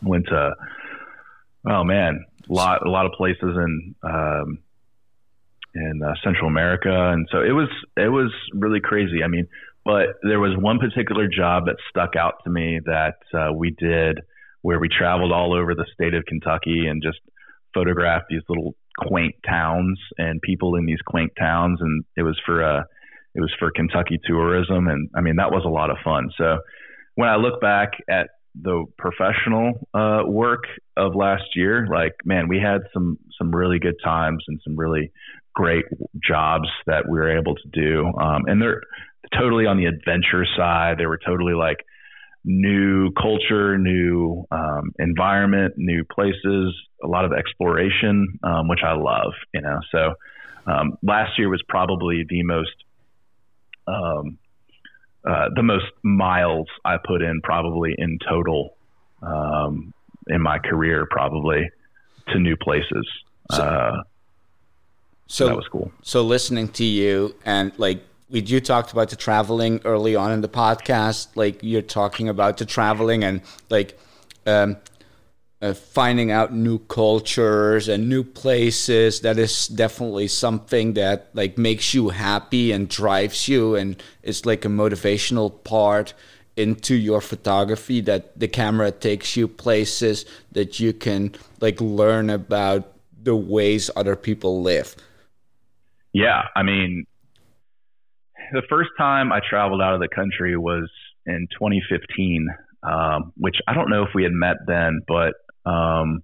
went 0.04 0.28
to 0.28 0.52
oh 1.70 1.84
man, 1.84 2.26
a 2.50 2.54
lot 2.54 2.86
a 2.86 2.90
lot 2.90 3.06
of 3.06 3.14
places 3.14 3.42
in 3.42 3.96
um, 4.04 4.60
in 5.74 6.02
uh, 6.04 6.14
Central 6.24 6.48
America, 6.48 7.12
and 7.12 7.28
so 7.32 7.40
it 7.40 7.52
was 7.52 7.70
it 7.96 8.10
was 8.10 8.32
really 8.54 8.80
crazy. 8.80 9.24
I 9.24 9.28
mean, 9.28 9.48
but 9.86 10.16
there 10.24 10.40
was 10.40 10.58
one 10.58 10.80
particular 10.80 11.28
job 11.28 11.66
that 11.66 11.78
stuck 11.90 12.16
out 12.16 12.44
to 12.44 12.50
me 12.50 12.80
that 12.86 13.18
uh, 13.34 13.54
we 13.54 13.72
did 13.72 14.20
where 14.62 14.80
we 14.80 14.90
traveled 14.90 15.32
all 15.32 15.54
over 15.54 15.76
the 15.76 15.86
state 15.94 16.14
of 16.14 16.26
Kentucky 16.26 16.88
and 16.88 17.02
just 17.02 17.20
photographed 17.74 18.26
these 18.30 18.42
little 18.50 18.76
quaint 18.98 19.36
towns 19.48 20.00
and 20.18 20.42
people 20.42 20.76
in 20.76 20.86
these 20.86 21.02
quaint 21.06 21.32
towns, 21.38 21.80
and 21.82 22.04
it 22.16 22.24
was 22.24 22.40
for 22.46 22.64
uh, 22.64 22.84
it 23.36 23.42
was 23.42 23.54
for 23.60 23.72
Kentucky 23.72 24.20
tourism, 24.26 24.88
and 24.88 25.10
I 25.16 25.22
mean 25.22 25.38
that 25.38 25.52
was 25.52 25.64
a 25.66 25.70
lot 25.70 25.90
of 25.90 25.98
fun. 26.04 26.30
So 26.38 26.58
when 27.16 27.30
I 27.30 27.36
look 27.36 27.62
back 27.62 27.92
at 28.10 28.30
the 28.60 28.86
professional 28.98 29.88
uh, 29.94 30.24
work 30.26 30.64
of 30.96 31.16
last 31.16 31.56
year, 31.56 31.88
like 31.92 32.14
man, 32.26 32.48
we 32.48 32.60
had 32.60 32.82
some 32.94 33.18
some 33.38 33.54
really 33.54 33.80
good 33.80 33.96
times 34.04 34.44
and 34.48 34.60
some 34.64 34.76
really 34.76 35.12
great 35.56 35.86
jobs 36.24 36.70
that 36.86 37.10
we 37.10 37.18
were 37.18 37.38
able 37.38 37.56
to 37.56 37.70
do. 37.72 38.06
Um, 38.06 38.44
and 38.46 38.62
they're 38.62 38.82
totally 39.38 39.66
on 39.66 39.78
the 39.78 39.86
adventure 39.86 40.46
side. 40.56 40.98
They 40.98 41.08
were 41.08 41.20
totally 41.24 41.54
like 41.54 41.78
new 42.44 43.12
culture, 43.12 43.78
new 43.78 44.46
um, 44.52 44.94
environment, 45.00 45.74
new 45.78 46.04
places, 46.04 46.74
a 47.04 47.08
lot 47.08 47.26
of 47.26 47.34
exploration, 47.34 48.40
um, 48.44 48.68
which 48.68 48.82
I 48.84 48.94
love, 48.94 49.34
you 49.54 49.62
know. 49.62 49.80
So 49.92 50.14
um, 50.66 50.98
last 51.04 51.38
year 51.38 51.50
was 51.50 51.62
probably 51.68 52.26
the 52.28 52.44
most 52.44 52.72
um, 53.88 54.38
uh, 55.28 55.50
the 55.56 55.64
most 55.64 55.86
miles 56.04 56.68
I 56.86 56.98
put 56.98 57.22
in 57.22 57.42
probably 57.42 57.96
in 57.98 58.20
total 58.28 58.78
um, 59.22 59.94
in 60.28 60.42
my 60.42 60.60
career, 60.60 61.08
probably 61.10 61.70
to 62.30 62.40
new 62.40 62.56
places. 62.56 63.08
So, 63.52 63.64
uh, 63.64 64.04
so 65.28 65.48
that 65.48 65.56
was 65.56 65.68
cool. 65.68 65.92
So 66.02 66.22
listening 66.22 66.70
to 66.70 66.84
you 66.84 67.36
and 67.46 67.72
like 67.78 68.04
we 68.30 68.42
you 68.42 68.60
talked 68.60 68.92
about 68.92 69.10
the 69.10 69.16
traveling 69.16 69.82
early 69.86 70.16
on 70.16 70.32
in 70.32 70.42
the 70.42 70.50
podcast, 70.50 71.28
like 71.36 71.60
you're 71.62 71.82
talking 71.82 72.28
about 72.30 72.58
the 72.58 72.66
traveling 72.66 73.24
and 73.24 73.42
like 73.70 73.98
um, 74.46 74.78
uh, 75.62 75.74
finding 75.74 76.32
out 76.32 76.54
new 76.54 76.80
cultures 76.80 77.88
and 77.88 78.10
new 78.10 78.24
places. 78.24 79.22
That 79.22 79.38
is 79.38 79.68
definitely 79.68 80.28
something 80.28 80.94
that 80.94 81.30
like 81.34 81.58
makes 81.58 81.94
you 81.94 82.10
happy 82.10 82.72
and 82.72 82.90
drives 82.90 83.48
you, 83.48 83.76
and 83.76 84.02
it's 84.24 84.46
like 84.46 84.66
a 84.66 84.70
motivational 84.70 85.64
part 85.64 86.14
into 86.56 86.96
your 86.96 87.22
photography 87.22 88.02
that 88.02 88.38
the 88.40 88.48
camera 88.48 88.92
takes 88.92 89.38
you 89.38 89.48
places 89.48 90.26
that 90.52 90.80
you 90.80 90.92
can 90.92 91.34
like 91.62 91.80
learn 91.80 92.32
about 92.32 92.94
the 93.22 93.36
ways 93.36 93.92
other 93.96 94.16
people 94.16 94.62
live 94.64 94.96
yeah, 96.18 96.48
I 96.56 96.64
mean, 96.64 97.06
the 98.52 98.64
first 98.70 98.90
time 98.98 99.32
I 99.32 99.40
traveled 99.48 99.82
out 99.82 99.94
of 99.94 100.00
the 100.00 100.08
country 100.14 100.58
was 100.58 100.90
in 101.26 101.48
2015. 101.60 102.48
um, 102.84 103.34
which 103.38 103.56
I 103.68 103.74
don't 103.74 103.90
know 103.90 104.04
if 104.04 104.10
we 104.14 104.24
had 104.24 104.32
met 104.32 104.58
then, 104.66 105.02
but 105.08 105.34
um, 105.70 106.22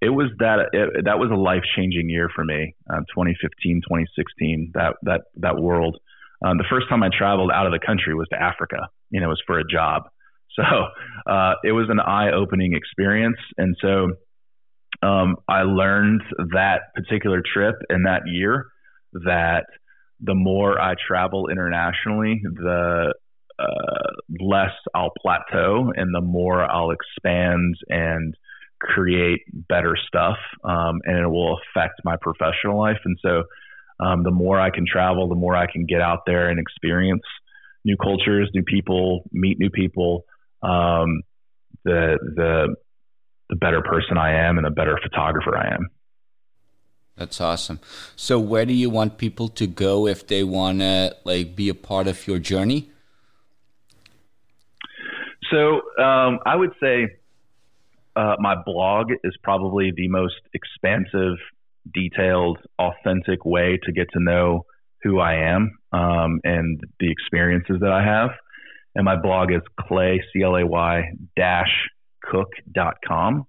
it 0.00 0.08
was 0.08 0.30
that 0.38 0.70
it, 0.72 1.04
that 1.04 1.18
was 1.18 1.30
a 1.30 1.36
life 1.36 1.62
changing 1.76 2.08
year 2.08 2.28
for 2.34 2.44
me. 2.44 2.74
Uh, 2.88 3.00
2015, 3.14 3.82
2016, 3.84 4.72
that 4.74 4.96
that 5.02 5.20
that 5.36 5.56
world. 5.56 5.98
Um, 6.44 6.56
the 6.56 6.64
first 6.70 6.88
time 6.88 7.02
I 7.02 7.10
traveled 7.16 7.50
out 7.54 7.66
of 7.66 7.72
the 7.72 7.84
country 7.84 8.14
was 8.14 8.26
to 8.32 8.42
Africa. 8.42 8.88
You 9.10 9.20
know, 9.20 9.26
it 9.26 9.30
was 9.30 9.42
for 9.46 9.58
a 9.58 9.64
job. 9.64 10.04
So 10.56 10.64
uh, 11.32 11.54
it 11.62 11.70
was 11.70 11.86
an 11.90 12.00
eye 12.00 12.32
opening 12.32 12.74
experience, 12.74 13.38
and 13.56 13.76
so 13.80 14.08
um, 15.00 15.36
I 15.48 15.62
learned 15.62 16.22
that 16.52 16.92
particular 16.96 17.40
trip 17.40 17.76
and 17.88 18.04
that 18.06 18.22
year 18.26 18.66
that 19.12 19.66
the 20.22 20.34
more 20.34 20.80
I 20.80 20.94
travel 21.06 21.48
internationally, 21.48 22.40
the 22.44 23.14
uh, 23.58 24.10
less 24.40 24.72
I'll 24.94 25.12
plateau 25.20 25.92
and 25.94 26.14
the 26.14 26.20
more 26.20 26.62
I'll 26.64 26.90
expand 26.90 27.74
and 27.88 28.34
create 28.80 29.40
better 29.68 29.96
stuff. 30.06 30.38
Um, 30.64 31.00
and 31.04 31.18
it 31.18 31.28
will 31.28 31.58
affect 31.58 32.00
my 32.04 32.16
professional 32.20 32.78
life. 32.78 32.98
And 33.04 33.18
so 33.20 33.44
um, 33.98 34.22
the 34.22 34.30
more 34.30 34.58
I 34.58 34.70
can 34.70 34.86
travel, 34.90 35.28
the 35.28 35.34
more 35.34 35.54
I 35.54 35.70
can 35.70 35.84
get 35.84 36.00
out 36.00 36.20
there 36.26 36.48
and 36.48 36.58
experience 36.58 37.22
new 37.84 37.96
cultures, 37.96 38.50
new 38.54 38.62
people, 38.62 39.24
meet 39.32 39.58
new 39.58 39.70
people. 39.70 40.24
Um, 40.62 41.22
the 41.84 42.18
the 42.36 42.76
the 43.48 43.56
better 43.56 43.82
person 43.82 44.16
I 44.16 44.46
am 44.46 44.58
and 44.58 44.66
the 44.66 44.70
better 44.70 44.98
photographer 45.02 45.56
I 45.56 45.74
am. 45.74 45.88
That's 47.20 47.38
awesome. 47.38 47.80
So 48.16 48.40
where 48.40 48.64
do 48.64 48.72
you 48.72 48.88
want 48.88 49.18
people 49.18 49.50
to 49.50 49.66
go 49.66 50.06
if 50.06 50.26
they 50.26 50.42
want 50.42 50.78
to 50.78 51.14
like 51.24 51.54
be 51.54 51.68
a 51.68 51.74
part 51.74 52.06
of 52.06 52.26
your 52.26 52.38
journey? 52.38 52.90
So 55.50 55.82
um, 56.02 56.38
I 56.46 56.56
would 56.56 56.72
say 56.82 57.08
uh, 58.16 58.36
my 58.38 58.54
blog 58.64 59.12
is 59.22 59.36
probably 59.42 59.92
the 59.94 60.08
most 60.08 60.40
expansive, 60.54 61.36
detailed, 61.92 62.56
authentic 62.78 63.44
way 63.44 63.78
to 63.82 63.92
get 63.92 64.06
to 64.14 64.18
know 64.18 64.64
who 65.02 65.20
I 65.20 65.34
am 65.34 65.78
um, 65.92 66.40
and 66.42 66.80
the 67.00 67.10
experiences 67.10 67.80
that 67.80 67.92
I 67.92 68.02
have. 68.02 68.30
And 68.94 69.04
my 69.04 69.16
blog 69.16 69.52
is 69.52 69.60
clay, 69.78 70.22
C 70.32 70.42
L 70.42 70.56
A 70.56 70.64
Y 70.64 71.02
dash 71.36 71.90
cook.com. 72.22 73.46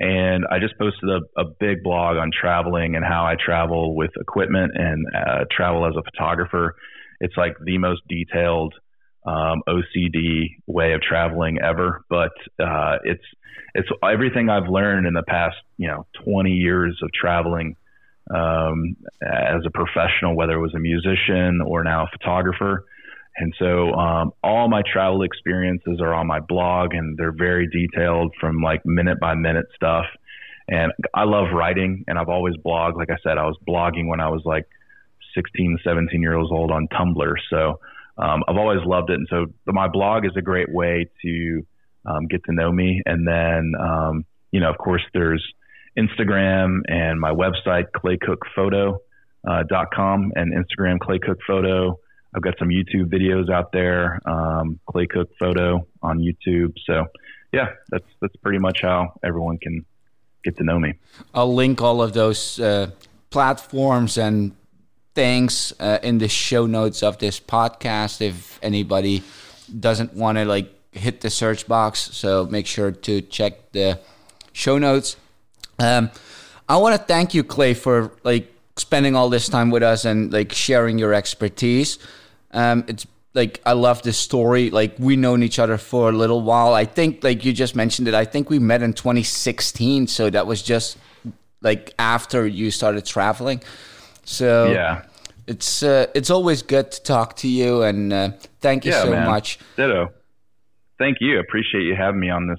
And 0.00 0.44
I 0.50 0.60
just 0.60 0.78
posted 0.78 1.08
a, 1.08 1.40
a, 1.40 1.44
big 1.44 1.82
blog 1.82 2.18
on 2.18 2.30
traveling 2.30 2.94
and 2.94 3.04
how 3.04 3.24
I 3.24 3.34
travel 3.34 3.96
with 3.96 4.12
equipment 4.20 4.72
and 4.76 5.04
uh, 5.12 5.44
travel 5.50 5.86
as 5.86 5.94
a 5.96 6.02
photographer. 6.02 6.76
It's 7.20 7.36
like 7.36 7.56
the 7.64 7.78
most 7.78 8.02
detailed 8.08 8.74
um, 9.26 9.62
OCD 9.68 10.50
way 10.66 10.92
of 10.92 11.02
traveling 11.02 11.58
ever, 11.60 12.04
but 12.08 12.30
uh, 12.60 12.98
it's 13.02 13.24
it's 13.74 13.88
everything 14.02 14.48
I've 14.48 14.68
learned 14.68 15.06
in 15.06 15.14
the 15.14 15.24
past 15.24 15.56
you 15.76 15.88
know 15.88 16.06
20 16.24 16.50
years 16.50 16.98
of 17.02 17.10
traveling 17.12 17.74
um, 18.32 18.96
as 19.22 19.62
a 19.66 19.70
professional, 19.70 20.36
whether 20.36 20.52
it 20.52 20.60
was 20.60 20.74
a 20.74 20.78
musician 20.78 21.60
or 21.60 21.82
now 21.82 22.04
a 22.04 22.08
photographer. 22.16 22.84
And 23.38 23.54
so 23.58 23.92
um, 23.92 24.32
all 24.42 24.68
my 24.68 24.82
travel 24.92 25.22
experiences 25.22 26.00
are 26.00 26.12
on 26.12 26.26
my 26.26 26.40
blog 26.40 26.92
and 26.92 27.16
they're 27.16 27.32
very 27.32 27.68
detailed 27.68 28.34
from 28.40 28.60
like 28.60 28.84
minute 28.84 29.20
by 29.20 29.34
minute 29.34 29.66
stuff. 29.76 30.06
And 30.68 30.92
I 31.14 31.24
love 31.24 31.46
writing 31.54 32.04
and 32.08 32.18
I've 32.18 32.28
always 32.28 32.56
blogged. 32.56 32.96
Like 32.96 33.10
I 33.10 33.16
said, 33.22 33.38
I 33.38 33.44
was 33.44 33.56
blogging 33.66 34.08
when 34.08 34.20
I 34.20 34.28
was 34.28 34.42
like 34.44 34.66
16, 35.34 35.78
17 35.84 36.20
years 36.20 36.48
old 36.50 36.72
on 36.72 36.88
Tumblr. 36.88 37.34
So 37.48 37.80
um, 38.18 38.42
I've 38.48 38.56
always 38.56 38.80
loved 38.84 39.10
it. 39.10 39.14
And 39.14 39.28
so 39.30 39.46
my 39.66 39.86
blog 39.86 40.26
is 40.26 40.32
a 40.36 40.42
great 40.42 40.70
way 40.72 41.08
to 41.22 41.66
um, 42.04 42.26
get 42.26 42.42
to 42.44 42.52
know 42.52 42.72
me. 42.72 43.02
And 43.06 43.26
then, 43.26 43.72
um, 43.80 44.24
you 44.50 44.58
know, 44.60 44.70
of 44.70 44.78
course, 44.78 45.02
there's 45.14 45.46
Instagram 45.96 46.80
and 46.88 47.20
my 47.20 47.30
website, 47.30 47.86
claycookphoto.com 47.96 49.02
uh, 49.46 50.40
and 50.40 50.52
Instagram, 50.52 50.98
claycookphoto. 50.98 51.98
I've 52.34 52.42
got 52.42 52.58
some 52.58 52.68
YouTube 52.68 53.06
videos 53.06 53.50
out 53.50 53.72
there, 53.72 54.20
um, 54.26 54.78
Clay 54.86 55.06
Cook 55.06 55.30
Photo 55.38 55.86
on 56.02 56.18
YouTube. 56.18 56.74
So, 56.84 57.06
yeah, 57.52 57.70
that's 57.90 58.06
that's 58.20 58.36
pretty 58.36 58.58
much 58.58 58.82
how 58.82 59.14
everyone 59.24 59.58
can 59.58 59.84
get 60.44 60.56
to 60.58 60.64
know 60.64 60.78
me. 60.78 60.94
I'll 61.34 61.54
link 61.54 61.80
all 61.80 62.02
of 62.02 62.12
those 62.12 62.60
uh, 62.60 62.90
platforms 63.30 64.18
and 64.18 64.54
things 65.14 65.72
uh, 65.80 65.98
in 66.02 66.18
the 66.18 66.28
show 66.28 66.66
notes 66.66 67.02
of 67.02 67.18
this 67.18 67.40
podcast. 67.40 68.20
If 68.20 68.58
anybody 68.62 69.22
doesn't 69.80 70.14
want 70.14 70.38
to 70.38 70.44
like 70.44 70.72
hit 70.92 71.20
the 71.22 71.30
search 71.30 71.66
box, 71.66 72.10
so 72.12 72.46
make 72.46 72.66
sure 72.66 72.90
to 72.90 73.20
check 73.22 73.72
the 73.72 73.98
show 74.52 74.78
notes. 74.78 75.16
Um, 75.78 76.10
I 76.68 76.76
want 76.76 76.94
to 76.96 77.02
thank 77.02 77.34
you, 77.34 77.42
Clay, 77.42 77.74
for 77.74 78.12
like 78.24 78.52
spending 78.76 79.16
all 79.16 79.28
this 79.28 79.48
time 79.48 79.70
with 79.70 79.82
us 79.82 80.04
and 80.04 80.32
like 80.32 80.52
sharing 80.52 80.98
your 80.98 81.14
expertise. 81.14 81.98
Um, 82.52 82.84
it's 82.88 83.06
like 83.34 83.60
I 83.64 83.72
love 83.72 84.02
this 84.02 84.18
story. 84.18 84.70
Like 84.70 84.96
we 84.98 85.16
known 85.16 85.42
each 85.42 85.58
other 85.58 85.78
for 85.78 86.08
a 86.08 86.12
little 86.12 86.42
while. 86.42 86.74
I 86.74 86.84
think 86.84 87.22
like 87.22 87.44
you 87.44 87.52
just 87.52 87.76
mentioned 87.76 88.08
it. 88.08 88.14
I 88.14 88.24
think 88.24 88.50
we 88.50 88.58
met 88.58 88.82
in 88.82 88.92
2016, 88.92 90.06
so 90.06 90.30
that 90.30 90.46
was 90.46 90.62
just 90.62 90.98
like 91.60 91.94
after 91.98 92.46
you 92.46 92.70
started 92.70 93.04
traveling. 93.04 93.62
So 94.24 94.70
yeah, 94.72 95.02
it's 95.46 95.82
uh, 95.82 96.06
it's 96.14 96.30
always 96.30 96.62
good 96.62 96.90
to 96.92 97.02
talk 97.02 97.36
to 97.36 97.48
you, 97.48 97.82
and 97.82 98.12
uh, 98.12 98.30
thank 98.60 98.84
you 98.84 98.92
yeah, 98.92 99.02
so 99.02 99.10
man. 99.10 99.26
much. 99.26 99.58
Ditto. 99.76 100.12
Thank 100.98 101.18
you. 101.20 101.38
Appreciate 101.38 101.84
you 101.84 101.94
having 101.94 102.20
me 102.20 102.28
on 102.28 102.48
this 102.48 102.58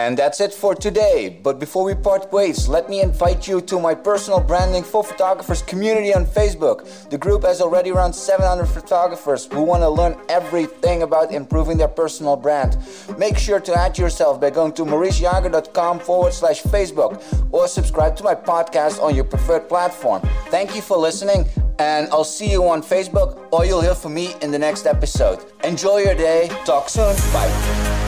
and 0.00 0.16
that's 0.16 0.40
it 0.40 0.54
for 0.54 0.74
today. 0.74 1.38
But 1.42 1.58
before 1.58 1.84
we 1.84 1.94
part 1.94 2.32
ways, 2.32 2.68
let 2.68 2.88
me 2.88 3.02
invite 3.02 3.46
you 3.46 3.60
to 3.62 3.78
my 3.78 3.94
personal 3.94 4.40
branding 4.40 4.82
for 4.82 5.04
photographers 5.04 5.60
community 5.62 6.14
on 6.14 6.24
Facebook. 6.24 6.78
The 7.10 7.18
group 7.18 7.42
has 7.44 7.60
already 7.60 7.90
around 7.90 8.14
700 8.14 8.66
photographers 8.66 9.46
who 9.52 9.62
want 9.62 9.82
to 9.82 9.90
learn 9.90 10.16
everything 10.28 11.02
about 11.02 11.32
improving 11.32 11.76
their 11.76 11.92
personal 12.02 12.36
brand. 12.36 12.78
Make 13.18 13.36
sure 13.36 13.60
to 13.60 13.72
add 13.78 13.98
yourself 13.98 14.40
by 14.40 14.48
going 14.50 14.72
to 14.72 14.84
mauricejager.com 14.84 16.00
forward 16.00 16.32
slash 16.32 16.62
Facebook 16.62 17.12
or 17.52 17.68
subscribe 17.68 18.16
to 18.16 18.24
my 18.24 18.34
podcast 18.34 19.02
on 19.02 19.14
your 19.14 19.24
preferred 19.24 19.68
platform. 19.68 20.22
Thank 20.46 20.74
you 20.74 20.80
for 20.80 20.96
listening, 20.96 21.46
and 21.78 22.08
I'll 22.10 22.24
see 22.38 22.50
you 22.50 22.66
on 22.66 22.82
Facebook 22.82 23.30
or 23.52 23.66
you'll 23.66 23.82
hear 23.82 23.94
from 23.94 24.14
me 24.14 24.34
in 24.40 24.50
the 24.50 24.58
next 24.58 24.86
episode. 24.86 25.44
Enjoy 25.62 25.98
your 25.98 26.14
day. 26.14 26.48
Talk 26.64 26.88
soon. 26.88 27.14
Bye. 27.34 27.99